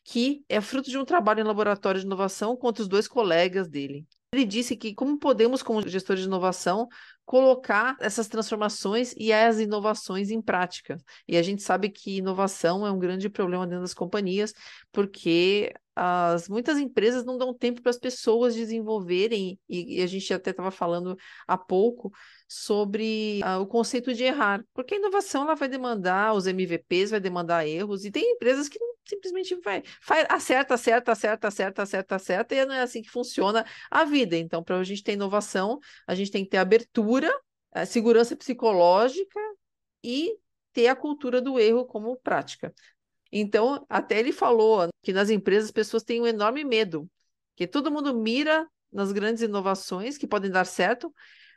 que 0.04 0.44
é 0.48 0.60
fruto 0.60 0.90
de 0.90 0.98
um 0.98 1.04
trabalho 1.04 1.40
em 1.40 1.44
laboratório 1.44 2.00
de 2.00 2.06
inovação 2.06 2.56
com 2.56 2.66
outros 2.66 2.88
dois 2.88 3.06
colegas 3.06 3.68
dele. 3.68 4.06
Ele 4.32 4.44
disse 4.44 4.76
que 4.76 4.94
como 4.94 5.18
podemos, 5.18 5.62
como 5.62 5.86
gestores 5.86 6.22
de 6.22 6.28
inovação, 6.28 6.88
colocar 7.30 7.96
essas 8.00 8.26
transformações 8.26 9.14
e 9.16 9.32
as 9.32 9.60
inovações 9.60 10.32
em 10.32 10.42
prática. 10.42 10.96
E 11.28 11.36
a 11.36 11.42
gente 11.42 11.62
sabe 11.62 11.88
que 11.88 12.16
inovação 12.16 12.84
é 12.84 12.90
um 12.90 12.98
grande 12.98 13.30
problema 13.30 13.64
dentro 13.68 13.82
das 13.82 13.94
companhias, 13.94 14.52
porque 14.90 15.72
as, 15.94 16.48
muitas 16.48 16.76
empresas 16.76 17.24
não 17.24 17.38
dão 17.38 17.54
tempo 17.54 17.82
para 17.82 17.90
as 17.90 17.98
pessoas 17.98 18.56
desenvolverem, 18.56 19.60
e, 19.68 20.00
e 20.00 20.02
a 20.02 20.08
gente 20.08 20.34
até 20.34 20.50
estava 20.50 20.72
falando 20.72 21.16
há 21.46 21.56
pouco 21.56 22.10
sobre 22.48 23.40
uh, 23.44 23.60
o 23.60 23.66
conceito 23.68 24.12
de 24.12 24.24
errar, 24.24 24.64
porque 24.74 24.94
a 24.94 24.98
inovação 24.98 25.42
ela 25.42 25.54
vai 25.54 25.68
demandar, 25.68 26.34
os 26.34 26.48
MVPs 26.48 27.12
vai 27.12 27.20
demandar 27.20 27.64
erros, 27.64 28.04
e 28.04 28.10
tem 28.10 28.32
empresas 28.32 28.68
que 28.68 28.76
simplesmente 29.10 29.54
vai, 29.56 29.82
faz, 30.00 30.26
acerta, 30.28 30.74
acerta, 30.74 31.12
acerta, 31.12 31.48
acerta, 31.48 31.82
acerta, 31.82 32.14
acerta, 32.16 32.54
e 32.54 32.64
não 32.64 32.74
é 32.74 32.82
assim 32.82 33.02
que 33.02 33.10
funciona 33.10 33.64
a 33.90 34.04
vida. 34.04 34.36
Então, 34.36 34.62
para 34.62 34.78
a 34.78 34.84
gente 34.84 35.02
ter 35.02 35.12
inovação, 35.12 35.78
a 36.06 36.14
gente 36.14 36.30
tem 36.30 36.44
que 36.44 36.50
ter 36.50 36.58
abertura, 36.58 37.30
uh, 37.76 37.86
segurança 37.86 38.36
psicológica 38.36 39.40
e 40.02 40.36
ter 40.72 40.86
a 40.86 40.96
cultura 40.96 41.40
do 41.40 41.58
erro 41.58 41.84
como 41.84 42.16
prática. 42.16 42.72
Então, 43.32 43.84
até 43.88 44.18
ele 44.18 44.32
falou 44.32 44.88
que 45.02 45.12
nas 45.12 45.30
empresas 45.30 45.66
as 45.66 45.72
pessoas 45.72 46.02
têm 46.02 46.20
um 46.20 46.26
enorme 46.26 46.64
medo, 46.64 47.08
que 47.56 47.66
todo 47.66 47.90
mundo 47.90 48.14
mira 48.14 48.66
nas 48.92 49.12
grandes 49.12 49.42
inovações 49.42 50.18
que 50.18 50.26
podem 50.26 50.50
dar 50.50 50.64
certo, 50.64 51.14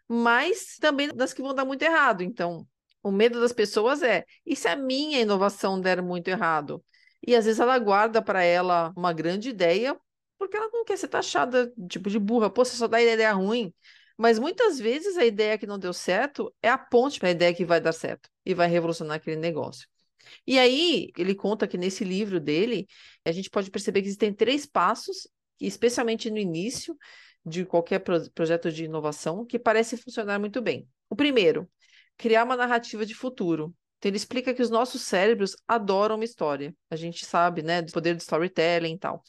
mas 0.07 0.77
também 0.79 1.09
das 1.09 1.33
que 1.33 1.41
vão 1.41 1.53
dar 1.53 1.65
muito 1.65 1.81
errado. 1.81 2.21
Então, 2.21 2.67
o 3.01 3.11
medo 3.11 3.39
das 3.39 3.53
pessoas 3.53 4.01
é: 4.03 4.23
e 4.45 4.55
se 4.55 4.67
a 4.67 4.75
minha 4.75 5.19
inovação 5.19 5.79
der 5.79 6.01
muito 6.01 6.27
errado? 6.27 6.83
E 7.25 7.35
às 7.35 7.45
vezes 7.45 7.59
ela 7.59 7.77
guarda 7.79 8.21
para 8.21 8.43
ela 8.43 8.93
uma 8.95 9.13
grande 9.13 9.49
ideia, 9.49 9.97
porque 10.37 10.57
ela 10.57 10.69
não 10.71 10.83
quer 10.83 10.97
ser 10.97 11.07
taxada 11.07 11.71
tipo 11.89 12.09
de 12.09 12.19
burra. 12.19 12.49
Pô, 12.49 12.65
você 12.65 12.75
só 12.75 12.87
dá 12.87 13.01
ideia 13.01 13.31
ruim. 13.33 13.73
Mas 14.17 14.37
muitas 14.37 14.79
vezes 14.79 15.17
a 15.17 15.25
ideia 15.25 15.57
que 15.57 15.65
não 15.65 15.79
deu 15.79 15.93
certo 15.93 16.53
é 16.61 16.69
a 16.69 16.77
ponte 16.77 17.19
para 17.19 17.29
a 17.29 17.31
ideia 17.31 17.53
que 17.53 17.65
vai 17.65 17.81
dar 17.81 17.93
certo 17.93 18.29
e 18.45 18.53
vai 18.53 18.67
revolucionar 18.67 19.17
aquele 19.17 19.37
negócio. 19.37 19.87
E 20.47 20.57
aí, 20.59 21.11
ele 21.17 21.35
conta 21.35 21.67
que 21.67 21.77
nesse 21.77 22.03
livro 22.03 22.39
dele, 22.39 22.87
a 23.25 23.31
gente 23.31 23.49
pode 23.49 23.69
perceber 23.71 24.01
que 24.01 24.07
existem 24.07 24.33
três 24.33 24.65
passos, 24.65 25.27
especialmente 25.59 26.29
no 26.29 26.37
início 26.37 26.97
de 27.45 27.65
qualquer 27.65 27.99
pro 27.99 28.29
projeto 28.31 28.71
de 28.71 28.85
inovação, 28.85 29.45
que 29.45 29.59
parecem 29.59 29.99
funcionar 29.99 30.39
muito 30.39 30.61
bem. 30.61 30.87
O 31.09 31.15
primeiro, 31.15 31.69
criar 32.17 32.43
uma 32.43 32.55
narrativa 32.55 33.05
de 33.05 33.13
futuro. 33.13 33.75
Então, 34.03 34.09
ele 34.09 34.17
explica 34.17 34.53
que 34.53 34.61
os 34.61 34.69
nossos 34.69 35.01
cérebros 35.01 35.55
adoram 35.67 36.15
uma 36.15 36.25
história. 36.25 36.75
A 36.89 36.95
gente 36.95 37.25
sabe, 37.25 37.61
né, 37.61 37.81
do 37.81 37.91
poder 37.91 38.15
do 38.15 38.19
storytelling 38.19 38.95
e 38.95 38.99
tal. 38.99 39.23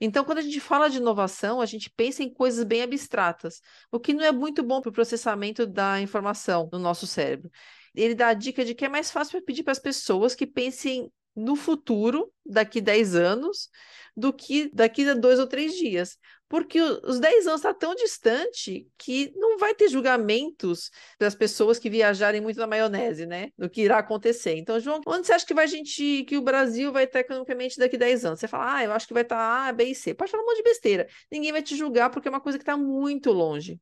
Então, 0.00 0.24
quando 0.24 0.38
a 0.38 0.42
gente 0.42 0.60
fala 0.60 0.88
de 0.88 0.98
inovação, 0.98 1.60
a 1.60 1.66
gente 1.66 1.90
pensa 1.90 2.22
em 2.22 2.32
coisas 2.32 2.64
bem 2.64 2.82
abstratas, 2.82 3.60
o 3.90 4.00
que 4.00 4.12
não 4.14 4.24
é 4.24 4.32
muito 4.32 4.62
bom 4.62 4.80
para 4.80 4.90
o 4.90 4.92
processamento 4.92 5.66
da 5.66 6.00
informação 6.00 6.68
no 6.72 6.78
nosso 6.78 7.06
cérebro 7.06 7.50
ele 7.94 8.14
dá 8.14 8.28
a 8.28 8.34
dica 8.34 8.64
de 8.64 8.74
que 8.74 8.84
é 8.84 8.88
mais 8.88 9.10
fácil 9.10 9.42
pedir 9.42 9.62
para 9.62 9.72
as 9.72 9.78
pessoas 9.78 10.34
que 10.34 10.46
pensem 10.46 11.10
no 11.34 11.56
futuro, 11.56 12.32
daqui 12.44 12.80
10 12.80 13.14
anos, 13.14 13.70
do 14.16 14.32
que 14.32 14.70
daqui 14.74 15.08
a 15.08 15.14
dois 15.14 15.38
ou 15.38 15.46
três 15.46 15.74
dias. 15.74 16.18
Porque 16.52 16.78
os 16.78 17.18
10 17.18 17.46
anos 17.46 17.60
está 17.60 17.72
tão 17.72 17.94
distante 17.94 18.86
que 18.98 19.32
não 19.36 19.56
vai 19.56 19.74
ter 19.74 19.88
julgamentos 19.88 20.90
das 21.18 21.34
pessoas 21.34 21.78
que 21.78 21.88
viajarem 21.88 22.42
muito 22.42 22.60
na 22.60 22.66
maionese, 22.66 23.24
né? 23.24 23.48
Do 23.56 23.70
que 23.70 23.80
irá 23.80 23.96
acontecer. 23.96 24.58
Então, 24.58 24.78
João, 24.78 25.00
onde 25.06 25.26
você 25.26 25.32
acha 25.32 25.46
que 25.46 25.54
vai 25.54 25.66
gente, 25.66 26.24
que 26.24 26.36
o 26.36 26.42
Brasil 26.42 26.92
vai 26.92 27.04
estar 27.04 27.20
economicamente 27.20 27.78
daqui 27.78 27.96
a 27.96 28.00
10 28.00 28.26
anos? 28.26 28.38
Você 28.38 28.46
fala, 28.46 28.76
ah, 28.76 28.84
eu 28.84 28.92
acho 28.92 29.06
que 29.06 29.14
vai 29.14 29.22
estar 29.22 29.38
A, 29.66 29.72
B 29.72 29.84
e 29.84 29.94
C. 29.94 30.12
Pode 30.12 30.30
falar 30.30 30.42
um 30.42 30.46
monte 30.46 30.58
de 30.58 30.64
besteira. 30.64 31.08
Ninguém 31.30 31.52
vai 31.52 31.62
te 31.62 31.74
julgar 31.74 32.10
porque 32.10 32.28
é 32.28 32.30
uma 32.30 32.38
coisa 32.38 32.58
que 32.58 32.62
está 32.62 32.76
muito 32.76 33.32
longe. 33.32 33.80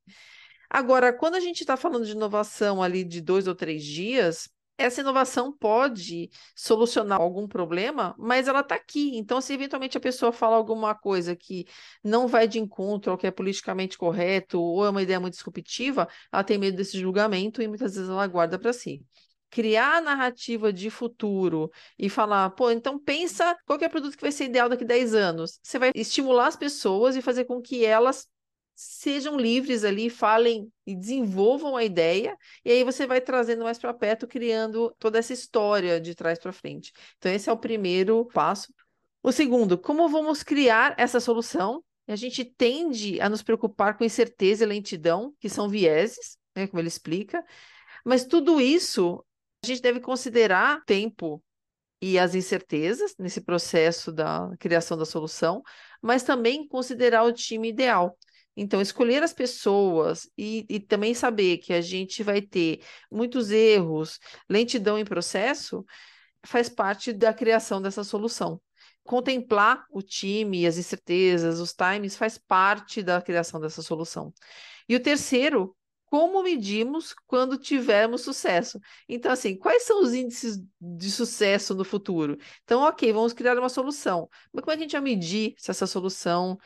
Agora, 0.71 1.12
quando 1.12 1.35
a 1.35 1.41
gente 1.41 1.62
está 1.62 1.77
falando 1.77 2.07
de 2.07 2.12
inovação 2.12 2.81
ali 2.81 3.03
de 3.03 3.21
dois 3.21 3.49
ou 3.49 3.55
três 3.57 3.83
dias, 3.83 4.49
essa 4.81 5.03
inovação 5.03 5.53
pode 5.53 6.31
solucionar 6.55 7.20
algum 7.20 7.47
problema, 7.47 8.14
mas 8.18 8.49
ela 8.49 8.61
está 8.61 8.74
aqui. 8.74 9.16
Então, 9.16 9.41
se 9.41 9.53
eventualmente 9.53 9.97
a 9.97 10.01
pessoa 10.01 10.33
fala 10.33 10.57
alguma 10.57 10.95
coisa 10.95 11.37
que 11.37 11.66
não 12.03 12.26
vai 12.26 12.49
de 12.49 12.59
encontro 12.59 13.12
ao 13.12 13.18
que 13.18 13.26
é 13.26 13.31
politicamente 13.31 13.99
correto 13.99 14.61
ou 14.61 14.85
é 14.87 14.91
uma 14.91 15.03
ideia 15.03 15.20
muito 15.20 15.35
disruptiva, 15.35 16.09
ela 16.33 16.43
tem 16.43 16.59
medo 16.59 16.76
desse 16.76 16.99
julgamento 16.99 17.61
e 17.61 17.68
muitas 17.68 17.95
vezes 17.95 18.09
ela 18.09 18.26
guarda 18.26 18.59
para 18.59 18.72
si 18.72 19.05
criar 19.51 19.97
a 19.97 20.01
narrativa 20.01 20.72
de 20.72 20.89
futuro 20.91 21.70
e 21.99 22.09
falar, 22.09 22.51
pô, 22.51 22.70
então 22.70 22.99
pensa 22.99 23.57
qual 23.66 23.78
é 23.81 23.87
o 23.87 23.91
produto 23.91 24.16
que 24.16 24.22
vai 24.22 24.31
ser 24.31 24.45
ideal 24.45 24.68
daqui 24.68 24.85
a 24.85 24.87
10 24.87 25.12
anos. 25.12 25.59
Você 25.62 25.76
vai 25.76 25.91
estimular 25.95 26.47
as 26.47 26.57
pessoas 26.57 27.16
e 27.16 27.22
fazer 27.22 27.45
com 27.47 27.61
que 27.61 27.85
elas 27.85 28.28
sejam 28.81 29.37
livres 29.37 29.85
ali, 29.85 30.09
falem 30.09 30.72
e 30.87 30.97
desenvolvam 30.97 31.76
a 31.76 31.85
ideia, 31.85 32.35
e 32.64 32.70
aí 32.70 32.83
você 32.83 33.07
vai 33.07 33.20
trazendo 33.20 33.62
mais 33.62 33.78
para 33.78 33.93
perto, 33.93 34.26
criando 34.26 34.95
toda 34.99 35.18
essa 35.18 35.35
história 35.35 36.01
de 36.01 36.14
trás 36.14 36.39
para 36.39 36.51
frente. 36.51 36.91
Então, 37.18 37.31
esse 37.31 37.51
é 37.51 37.53
o 37.53 37.59
primeiro 37.59 38.24
passo. 38.33 38.72
O 39.22 39.31
segundo, 39.31 39.76
como 39.76 40.09
vamos 40.09 40.43
criar 40.43 40.95
essa 40.97 41.20
solução? 41.20 41.85
A 42.09 42.16
gente 42.16 42.43
tende 42.43 43.20
a 43.20 43.28
nos 43.28 43.43
preocupar 43.43 43.99
com 43.99 44.05
incerteza 44.05 44.64
e 44.64 44.66
lentidão, 44.66 45.35
que 45.39 45.51
são 45.51 45.68
vieses, 45.68 46.39
né, 46.57 46.66
como 46.66 46.81
ele 46.81 46.89
explica, 46.89 47.45
mas 48.03 48.24
tudo 48.24 48.59
isso 48.61 49.22
a 49.62 49.66
gente 49.66 49.83
deve 49.83 50.01
considerar 50.01 50.83
tempo 50.87 51.43
e 52.01 52.18
as 52.18 52.35
incertezas 52.35 53.14
nesse 53.18 53.43
processo 53.43 54.11
da 54.11 54.51
criação 54.59 54.97
da 54.97 55.05
solução, 55.05 55.62
mas 56.01 56.22
também 56.22 56.66
considerar 56.66 57.24
o 57.24 57.33
time 57.33 57.68
ideal. 57.68 58.16
Então, 58.63 58.79
escolher 58.79 59.23
as 59.23 59.33
pessoas 59.33 60.29
e, 60.37 60.67
e, 60.69 60.79
também 60.79 61.15
saber 61.15 61.57
que 61.59 61.73
a 61.73 61.81
gente 61.81 62.23
vai 62.23 62.43
ter 62.43 62.83
muitos 63.11 63.51
erros, 63.51 64.21
lentidão 64.51 64.99
em 64.99 65.05
processo, 65.05 65.83
faz 66.45 66.69
parte 66.69 67.11
da 67.11 67.33
criação 67.33 67.81
dessa 67.81 68.05
solução. 68.05 68.61
contemplar 69.03 69.87
o 69.91 70.03
time, 70.03 70.67
as 70.67 70.77
incertezas, 70.77 71.59
os 71.59 71.73
times, 71.73 72.17
faz 72.17 72.37
parte 72.37 73.03
da 73.03 73.23
criação 73.23 73.59
dessa 73.59 73.81
solução. 73.81 74.33
E 74.87 74.95
o 74.95 75.01
terceiro, 75.01 75.75
como 76.05 76.43
medimos 76.43 77.15
quando 77.27 77.57
tivermos 77.57 78.21
sucesso. 78.21 78.79
Então, 79.09 79.33
assim, 79.33 79.57
quais 79.57 79.85
são 79.85 80.03
os 80.03 80.13
índices 80.13 80.59
de 80.79 81.11
sucesso 81.11 81.75
no 81.75 81.85
futuro? 81.85 82.37
Então, 82.63 82.83
ok, 82.83 83.11
vamos 83.11 83.33
criar 83.33 83.59
uma 83.59 83.71
solução. 83.71 84.29
Mas 84.53 84.63
como 84.63 84.73
é 84.73 84.77
que 84.77 84.83
a 84.83 84.85
gente 84.85 84.93
vai 84.93 85.01
medir 85.01 85.55
se 85.57 85.71
essa 85.71 85.87
solução 85.87 86.59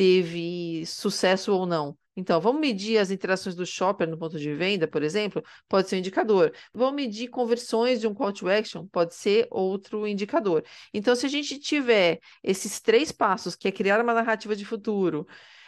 teve 0.00 0.86
sucesso 0.86 1.52
ou 1.52 1.66
não? 1.66 1.94
Então, 2.16 2.40
vamos 2.40 2.58
medir 2.58 2.96
as 2.96 3.10
interações 3.10 3.54
do 3.54 3.66
shopper 3.66 4.08
no 4.08 4.16
ponto 4.16 4.38
de 4.38 4.54
venda, 4.54 4.88
por 4.88 5.02
exemplo, 5.02 5.42
pode 5.68 5.90
ser 5.90 5.96
um 5.96 5.98
indicador. 5.98 6.54
Vamos 6.72 6.94
medir 6.94 7.28
conversões 7.28 8.00
de 8.00 8.06
um 8.06 8.14
call 8.14 8.32
to 8.32 8.48
action, 8.48 8.86
pode 8.86 9.14
ser 9.14 9.46
outro 9.50 10.06
indicador. 10.06 10.64
Então, 10.94 11.14
se 11.14 11.26
a 11.26 11.28
gente 11.28 11.58
tiver 11.58 12.18
esses 12.42 12.80
três 12.80 13.12
passos, 13.12 13.54
que 13.54 13.68
é 13.68 13.72
criar 13.72 14.00
uma 14.00 14.14
narrativa 14.14 14.56
de 14.56 14.64
futuro, 14.64 15.26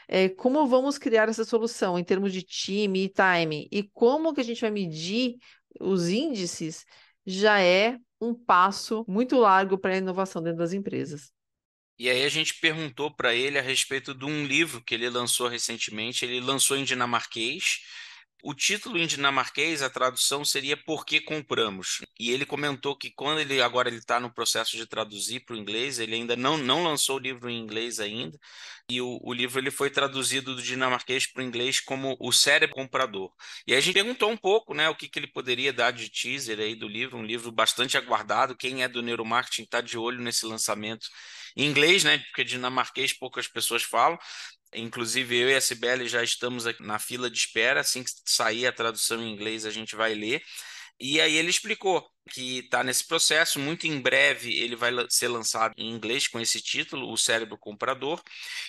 é, 0.09 0.31
como 0.31 0.67
vamos 0.67 0.97
criar 0.97 1.29
essa 1.29 1.45
solução 1.45 1.99
em 1.99 2.05
termos 2.05 2.33
de 2.33 2.43
time 2.43 3.05
e 3.05 3.09
time, 3.11 3.69
e 3.71 3.83
como 3.83 4.33
que 4.33 4.41
a 4.41 4.45
gente 4.45 4.63
vai 4.63 4.71
medir 4.71 5.37
os 5.79 6.09
índices, 6.09 6.87
já 7.27 7.61
é 7.61 7.99
um 8.19 8.35
passo 8.35 9.05
muito 9.07 9.37
largo 9.37 9.77
para 9.77 9.93
a 9.93 9.99
inovação 9.99 10.43
dentro 10.43 10.61
das 10.61 10.73
empresas. 10.73 11.33
E 11.99 12.09
aí 12.11 12.25
a 12.25 12.29
gente 12.29 12.55
perguntou 12.55 13.15
para 13.15 13.35
ele 13.35 13.59
a 13.59 13.63
respeito 13.63 14.15
de 14.15 14.25
um 14.25 14.45
livro 14.45 14.83
que 14.83 14.95
ele 14.95 15.09
lançou 15.09 15.49
recentemente. 15.49 16.25
Ele 16.25 16.41
lançou 16.41 16.77
em 16.77 16.85
dinamarquês. 16.85 17.81
O 18.45 18.55
título 18.55 18.99
em 18.99 19.07
dinamarquês, 19.07 19.83
a 19.83 19.89
tradução 19.89 20.45
seria 20.45 20.77
Por 20.77 21.07
que 21.07 21.21
compramos? 21.21 22.01
E 22.19 22.33
ele 22.33 22.45
comentou 22.45 22.97
que 22.97 23.09
quando 23.13 23.39
ele 23.39 23.63
agora 23.63 23.89
ele 23.89 23.99
está 23.99 24.19
no 24.19 24.35
processo 24.35 24.77
de 24.77 24.85
traduzir 24.85 25.45
para 25.45 25.55
o 25.55 25.57
inglês, 25.57 26.01
ele 26.01 26.17
ainda 26.17 26.35
não, 26.35 26.57
não 26.59 26.83
lançou 26.83 27.17
o 27.17 27.21
livro 27.21 27.49
em 27.49 27.57
inglês 27.61 28.01
ainda. 28.01 28.37
E 28.91 29.01
o, 29.01 29.21
o 29.23 29.33
livro 29.33 29.61
ele 29.61 29.71
foi 29.71 29.91
traduzido 29.91 30.57
do 30.57 30.63
dinamarquês 30.63 31.25
para 31.25 31.41
o 31.41 31.47
inglês 31.47 31.79
como 31.79 32.17
O 32.19 32.33
Cérebro 32.33 32.75
Comprador. 32.75 33.33
E 33.65 33.77
a 33.77 33.81
gente 33.81 33.95
perguntou 33.95 34.29
um 34.29 34.37
pouco, 34.37 34.75
né, 34.75 34.89
o 34.89 34.97
que, 34.97 35.09
que 35.09 35.21
ele 35.21 35.29
poderia 35.29 35.73
dar 35.73 35.93
de 35.93 36.11
teaser 36.11 36.59
aí 36.59 36.75
do 36.75 36.89
livro, 36.89 37.19
um 37.19 37.25
livro 37.25 37.53
bastante 37.53 37.97
aguardado. 37.97 38.57
Quem 38.57 38.83
é 38.83 38.89
do 38.89 39.03
neuromarketing 39.03 39.63
está 39.63 39.81
de 39.81 39.97
olho 39.97 40.21
nesse 40.21 40.45
lançamento 40.47 41.07
em 41.57 41.67
inglês, 41.67 42.05
né? 42.05 42.19
Porque 42.19 42.45
dinamarquês 42.45 43.13
poucas 43.13 43.49
pessoas 43.49 43.83
falam. 43.83 44.19
Inclusive, 44.75 45.37
eu 45.37 45.51
e 45.51 45.55
a 45.55 45.61
Sibeli 45.61 46.09
já 46.09 46.23
estamos 46.23 46.65
na 46.81 46.99
fila 46.99 47.31
de 47.31 47.37
espera. 47.39 47.81
Assim 47.81 48.03
que 48.03 48.11
sair 48.27 48.67
a 48.67 48.73
tradução 48.73 49.23
em 49.23 49.33
inglês, 49.33 49.67
a 49.67 49.71
gente 49.71 49.95
vai 49.95 50.15
ler. 50.15 50.43
E 51.03 51.21
aí 51.21 51.37
ele 51.37 51.51
explicou 51.51 52.09
que 52.31 52.61
está 52.61 52.85
nesse 52.85 53.05
processo. 53.07 53.59
Muito 53.59 53.87
em 53.89 54.01
breve 54.01 54.57
ele 54.57 54.77
vai 54.77 54.93
ser 55.09 55.27
lançado 55.27 55.75
em 55.77 55.91
inglês 55.91 56.29
com 56.29 56.39
esse 56.39 56.61
título, 56.61 57.11
O 57.13 57.17
Cérebro 57.17 57.59
Comprador. 57.59 58.23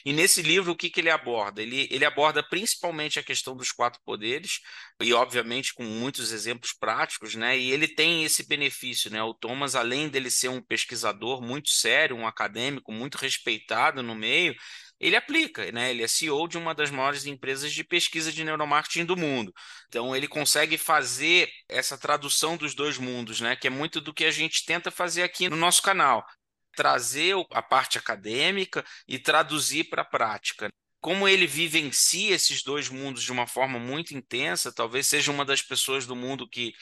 E 0.04 0.12
nesse 0.12 0.42
livro, 0.42 0.72
o 0.72 0.76
que, 0.76 0.90
que 0.90 1.00
ele 1.00 1.12
aborda? 1.12 1.62
Ele, 1.62 1.88
ele 1.92 2.04
aborda 2.06 2.42
principalmente 2.42 3.20
a 3.20 3.24
questão 3.24 3.56
dos 3.56 3.72
quatro 3.72 4.02
poderes, 4.04 4.60
e 5.00 5.14
obviamente 5.14 5.74
com 5.76 5.84
muitos 5.84 6.32
exemplos 6.32 6.74
práticos, 6.74 7.36
né? 7.36 7.56
E 7.58 7.72
ele 7.72 7.88
tem 7.88 8.24
esse 8.24 8.48
benefício, 8.48 9.12
né? 9.12 9.22
O 9.22 9.34
Thomas, 9.36 9.76
além 9.76 10.10
dele 10.10 10.32
ser 10.32 10.50
um 10.50 10.62
pesquisador 10.62 11.40
muito 11.42 11.70
sério, 11.70 12.16
um 12.16 12.26
acadêmico 12.28 12.92
muito 12.92 13.16
respeitado 13.18 14.02
no 14.02 14.16
meio, 14.16 14.56
ele 15.04 15.18
aplica, 15.18 15.70
né? 15.72 15.92
Ele 15.92 16.02
é 16.04 16.08
CEO 16.08 16.48
de 16.48 16.58
uma 16.58 16.74
das 16.74 16.90
maiores 16.90 17.26
empresas 17.26 17.74
de 17.74 17.84
pesquisa 17.84 18.32
de 18.32 18.44
neuromarketing 18.44 19.06
do 19.06 19.18
mundo. 19.18 19.54
Então 19.90 20.16
ele 20.16 20.28
consegue 20.28 20.78
fazer 20.78 21.50
essa 21.68 21.98
tradução 21.98 22.56
dos 22.56 22.74
dois 22.74 22.98
mundos, 22.98 23.42
né? 23.42 23.56
Que 23.56 23.68
é 23.68 23.70
muito 23.70 24.00
do 24.00 24.14
que 24.14 24.24
a 24.24 24.32
gente 24.32 24.66
tenta 24.66 24.90
fazer 24.90 25.24
aqui 25.24 25.50
no 25.50 25.58
nosso 25.58 25.82
canal. 25.82 26.26
Trazer 26.76 27.36
a 27.52 27.62
parte 27.62 27.98
acadêmica 27.98 28.84
e 29.08 29.20
traduzir 29.20 29.86
para 29.90 30.04
a 30.04 30.06
prática 30.06 30.70
como 31.02 31.28
ele 31.28 31.46
vivencia 31.46 32.34
esses 32.34 32.64
dois 32.64 32.88
mundos 32.88 33.24
de 33.24 33.32
uma 33.34 33.46
forma 33.46 33.78
muito 33.78 34.16
intensa, 34.16 34.72
talvez 34.72 35.06
seja 35.06 35.34
uma 35.34 35.44
das 35.44 35.62
pessoas 35.62 36.06
do 36.06 36.16
mundo 36.16 36.48
que 36.48 36.74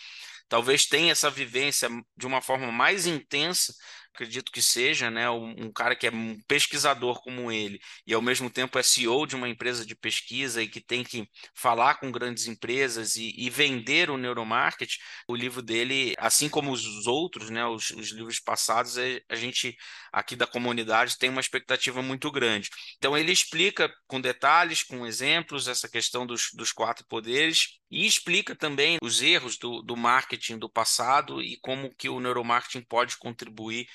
talvez 0.47 0.85
tenha 0.85 1.11
essa 1.11 1.27
vivência 1.27 1.89
de 2.15 2.27
uma 2.27 2.39
forma 2.39 2.71
mais 2.71 3.07
intensa 3.07 3.73
acredito 4.13 4.51
que 4.51 4.61
seja, 4.61 5.09
né, 5.09 5.29
um, 5.29 5.71
cara 5.71 5.95
que 5.95 6.07
é 6.07 6.11
um 6.11 6.39
pesquisador 6.47 7.21
como 7.21 7.51
ele 7.51 7.79
e 8.05 8.13
ao 8.13 8.21
mesmo 8.21 8.49
tempo 8.49 8.77
é 8.77 8.83
CEO 8.83 9.25
de 9.25 9.35
uma 9.35 9.49
empresa 9.49 9.85
de 9.85 9.95
pesquisa 9.95 10.61
e 10.61 10.67
que 10.67 10.81
tem 10.81 11.03
que 11.03 11.27
falar 11.55 11.95
com 11.95 12.11
grandes 12.11 12.47
empresas 12.47 13.15
e, 13.15 13.33
e 13.37 13.49
vender 13.49 14.09
o 14.09 14.17
neuromarketing, 14.17 14.97
o 15.27 15.35
livro 15.35 15.61
dele, 15.61 16.13
assim 16.17 16.49
como 16.49 16.71
os 16.71 17.07
outros, 17.07 17.49
né, 17.49 17.65
os, 17.65 17.89
os 17.91 18.11
livros 18.11 18.39
passados, 18.39 18.97
é, 18.97 19.21
a 19.29 19.35
gente 19.35 19.75
aqui 20.11 20.35
da 20.35 20.45
comunidade 20.45 21.17
tem 21.17 21.29
uma 21.29 21.41
expectativa 21.41 22.01
muito 22.01 22.31
grande. 22.31 22.69
Então 22.97 23.17
ele 23.17 23.31
explica 23.31 23.91
com 24.07 24.19
detalhes, 24.19 24.83
com 24.83 25.05
exemplos, 25.05 25.67
essa 25.67 25.89
questão 25.89 26.25
dos, 26.25 26.49
dos 26.53 26.71
quatro 26.71 27.05
poderes 27.07 27.80
e 27.91 28.05
explica 28.07 28.55
também 28.55 28.97
os 29.03 29.21
erros 29.21 29.57
do, 29.57 29.81
do 29.81 29.97
marketing 29.97 30.57
do 30.57 30.69
passado 30.69 31.41
e 31.41 31.57
como 31.57 31.93
que 31.95 32.09
o 32.09 32.19
neuromarketing 32.19 32.81
pode 32.85 33.17
contribuir 33.17 33.87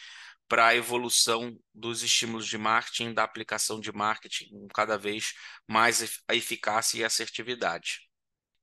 para 0.49 0.69
a 0.69 0.77
evolução 0.77 1.59
dos 1.75 2.03
estímulos 2.03 2.47
de 2.47 2.59
marketing, 2.59 3.13
da 3.15 3.25
aplicação 3.25 3.81
de 3.81 3.93
marketing 3.93 4.51
com 4.51 4.69
cada 4.69 4.97
vez 4.97 5.35
mais 5.67 6.23
eficácia 6.31 6.99
e 6.99 7.05
assertividade. 7.05 8.06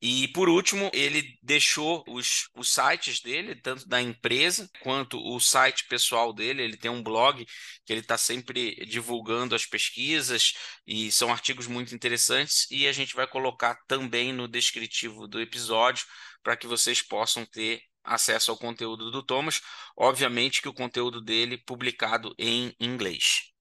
E 0.05 0.27
por 0.27 0.49
último, 0.49 0.91
ele 0.93 1.39
deixou 1.41 2.03
os, 2.09 2.49
os 2.57 2.73
sites 2.73 3.21
dele, 3.21 3.55
tanto 3.55 3.87
da 3.87 4.01
empresa 4.01 4.69
quanto 4.81 5.17
o 5.17 5.39
site 5.39 5.87
pessoal 5.87 6.33
dele. 6.33 6.61
Ele 6.61 6.75
tem 6.75 6.91
um 6.91 7.01
blog 7.01 7.45
que 7.85 7.93
ele 7.93 8.01
está 8.01 8.17
sempre 8.17 8.75
divulgando 8.85 9.55
as 9.55 9.65
pesquisas 9.65 10.55
e 10.85 11.09
são 11.09 11.31
artigos 11.31 11.67
muito 11.67 11.95
interessantes. 11.95 12.69
E 12.69 12.85
a 12.85 12.91
gente 12.91 13.15
vai 13.15 13.25
colocar 13.25 13.79
também 13.87 14.33
no 14.33 14.45
descritivo 14.45 15.25
do 15.25 15.39
episódio 15.39 16.05
para 16.43 16.57
que 16.57 16.67
vocês 16.67 17.01
possam 17.01 17.45
ter 17.45 17.81
acesso 18.03 18.51
ao 18.51 18.57
conteúdo 18.57 19.09
do 19.09 19.23
Thomas, 19.23 19.61
obviamente 19.95 20.61
que 20.61 20.67
o 20.67 20.73
conteúdo 20.73 21.21
dele 21.21 21.57
publicado 21.57 22.35
em 22.37 22.75
inglês. 22.77 23.53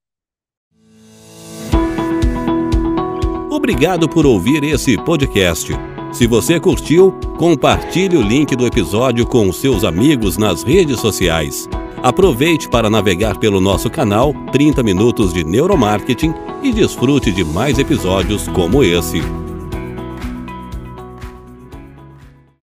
Obrigado 3.48 4.08
por 4.08 4.26
ouvir 4.26 4.64
esse 4.64 4.96
podcast. 5.04 5.70
Se 6.12 6.26
você 6.26 6.60
curtiu, 6.60 7.10
compartilhe 7.38 8.18
o 8.18 8.22
link 8.22 8.54
do 8.54 8.66
episódio 8.66 9.26
com 9.26 9.50
seus 9.50 9.82
amigos 9.82 10.36
nas 10.36 10.62
redes 10.62 11.00
sociais. 11.00 11.66
Aproveite 12.02 12.68
para 12.68 12.90
navegar 12.90 13.38
pelo 13.38 13.62
nosso 13.62 13.88
canal 13.88 14.34
30 14.52 14.82
Minutos 14.82 15.32
de 15.32 15.42
Neuromarketing 15.42 16.34
e 16.62 16.70
desfrute 16.70 17.32
de 17.32 17.42
mais 17.42 17.78
episódios 17.78 18.46
como 18.48 18.84
esse. 18.84 19.22